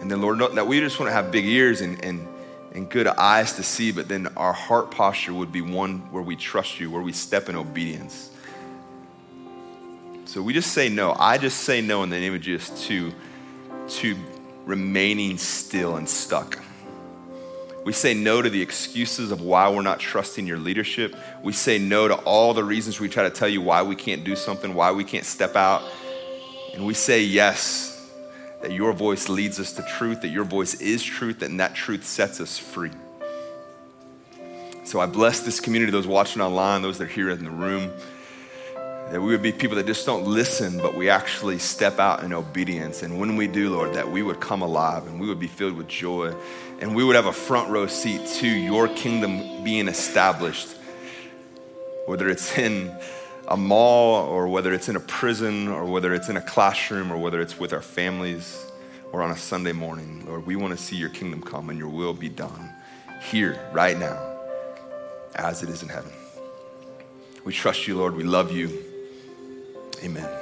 And 0.00 0.10
then, 0.10 0.22
Lord, 0.22 0.38
that 0.38 0.66
we 0.66 0.80
just 0.80 0.98
want 0.98 1.10
to 1.10 1.12
have 1.12 1.30
big 1.30 1.44
ears 1.44 1.82
and, 1.82 2.02
and, 2.02 2.26
and 2.72 2.88
good 2.88 3.06
eyes 3.06 3.52
to 3.54 3.62
see, 3.62 3.92
but 3.92 4.08
then 4.08 4.28
our 4.36 4.52
heart 4.52 4.90
posture 4.90 5.34
would 5.34 5.52
be 5.52 5.60
one 5.60 5.98
where 6.10 6.22
we 6.22 6.36
trust 6.36 6.80
you, 6.80 6.90
where 6.90 7.02
we 7.02 7.12
step 7.12 7.48
in 7.50 7.56
obedience. 7.56 8.30
So 10.24 10.40
we 10.42 10.52
just 10.52 10.72
say 10.72 10.88
no. 10.88 11.14
I 11.18 11.38
just 11.38 11.58
say 11.58 11.82
no 11.82 12.02
in 12.02 12.08
the 12.08 12.18
name 12.18 12.34
of 12.34 12.40
Jesus 12.40 12.86
to, 12.86 13.12
to 13.88 14.16
remaining 14.64 15.36
still 15.36 15.96
and 15.96 16.08
stuck. 16.08 16.58
We 17.84 17.92
say 17.92 18.14
no 18.14 18.40
to 18.40 18.48
the 18.48 18.62
excuses 18.62 19.32
of 19.32 19.40
why 19.40 19.68
we're 19.68 19.82
not 19.82 20.00
trusting 20.00 20.46
your 20.46 20.58
leadership. 20.58 21.16
We 21.42 21.52
say 21.52 21.78
no 21.78 22.08
to 22.08 22.14
all 22.14 22.54
the 22.54 22.64
reasons 22.64 23.00
we 23.00 23.08
try 23.08 23.24
to 23.24 23.30
tell 23.30 23.48
you 23.48 23.60
why 23.60 23.82
we 23.82 23.96
can't 23.96 24.22
do 24.22 24.36
something, 24.36 24.74
why 24.74 24.92
we 24.92 25.02
can't 25.02 25.24
step 25.24 25.56
out. 25.56 25.82
And 26.74 26.86
we 26.86 26.94
say 26.94 27.22
yes 27.22 27.89
that 28.60 28.72
your 28.72 28.92
voice 28.92 29.28
leads 29.28 29.58
us 29.58 29.72
to 29.72 29.82
truth, 29.82 30.20
that 30.22 30.28
your 30.28 30.44
voice 30.44 30.74
is 30.74 31.02
truth, 31.02 31.42
and 31.42 31.60
that 31.60 31.74
truth 31.74 32.04
sets 32.04 32.40
us 32.40 32.58
free. 32.58 32.90
So 34.84 35.00
I 35.00 35.06
bless 35.06 35.40
this 35.40 35.60
community, 35.60 35.92
those 35.92 36.06
watching 36.06 36.42
online, 36.42 36.82
those 36.82 36.98
that 36.98 37.04
are 37.04 37.12
here 37.12 37.30
in 37.30 37.44
the 37.44 37.50
room, 37.50 37.92
that 39.10 39.20
we 39.20 39.32
would 39.32 39.42
be 39.42 39.50
people 39.50 39.76
that 39.76 39.86
just 39.86 40.06
don't 40.06 40.24
listen, 40.24 40.78
but 40.78 40.94
we 40.94 41.10
actually 41.10 41.58
step 41.58 41.98
out 41.98 42.22
in 42.22 42.32
obedience. 42.32 43.02
And 43.02 43.18
when 43.18 43.36
we 43.36 43.48
do, 43.48 43.70
Lord, 43.70 43.94
that 43.94 44.10
we 44.10 44.22
would 44.22 44.40
come 44.40 44.62
alive 44.62 45.06
and 45.06 45.20
we 45.20 45.26
would 45.26 45.40
be 45.40 45.48
filled 45.48 45.74
with 45.74 45.88
joy 45.88 46.32
and 46.80 46.94
we 46.94 47.02
would 47.02 47.16
have 47.16 47.26
a 47.26 47.32
front 47.32 47.68
row 47.70 47.86
seat 47.86 48.24
to 48.38 48.48
your 48.48 48.88
kingdom 48.88 49.64
being 49.64 49.88
established, 49.88 50.68
whether 52.06 52.28
it's 52.28 52.56
in 52.56 52.96
a 53.50 53.56
mall 53.56 54.26
or 54.26 54.46
whether 54.46 54.72
it's 54.72 54.88
in 54.88 54.96
a 54.96 55.00
prison 55.00 55.68
or 55.68 55.84
whether 55.84 56.14
it's 56.14 56.28
in 56.28 56.36
a 56.36 56.40
classroom 56.40 57.12
or 57.12 57.18
whether 57.18 57.40
it's 57.40 57.58
with 57.58 57.72
our 57.72 57.82
families 57.82 58.64
or 59.12 59.22
on 59.22 59.32
a 59.32 59.36
Sunday 59.36 59.72
morning. 59.72 60.24
Lord, 60.26 60.46
we 60.46 60.54
want 60.54 60.76
to 60.76 60.82
see 60.82 60.96
your 60.96 61.08
kingdom 61.08 61.42
come 61.42 61.68
and 61.68 61.78
your 61.78 61.88
will 61.88 62.14
be 62.14 62.28
done 62.28 62.72
here, 63.28 63.60
right 63.72 63.98
now, 63.98 64.18
as 65.34 65.62
it 65.62 65.68
is 65.68 65.82
in 65.82 65.88
heaven. 65.88 66.12
We 67.44 67.52
trust 67.52 67.86
you, 67.86 67.98
Lord. 67.98 68.14
We 68.14 68.24
love 68.24 68.52
you. 68.52 68.84
Amen. 70.02 70.39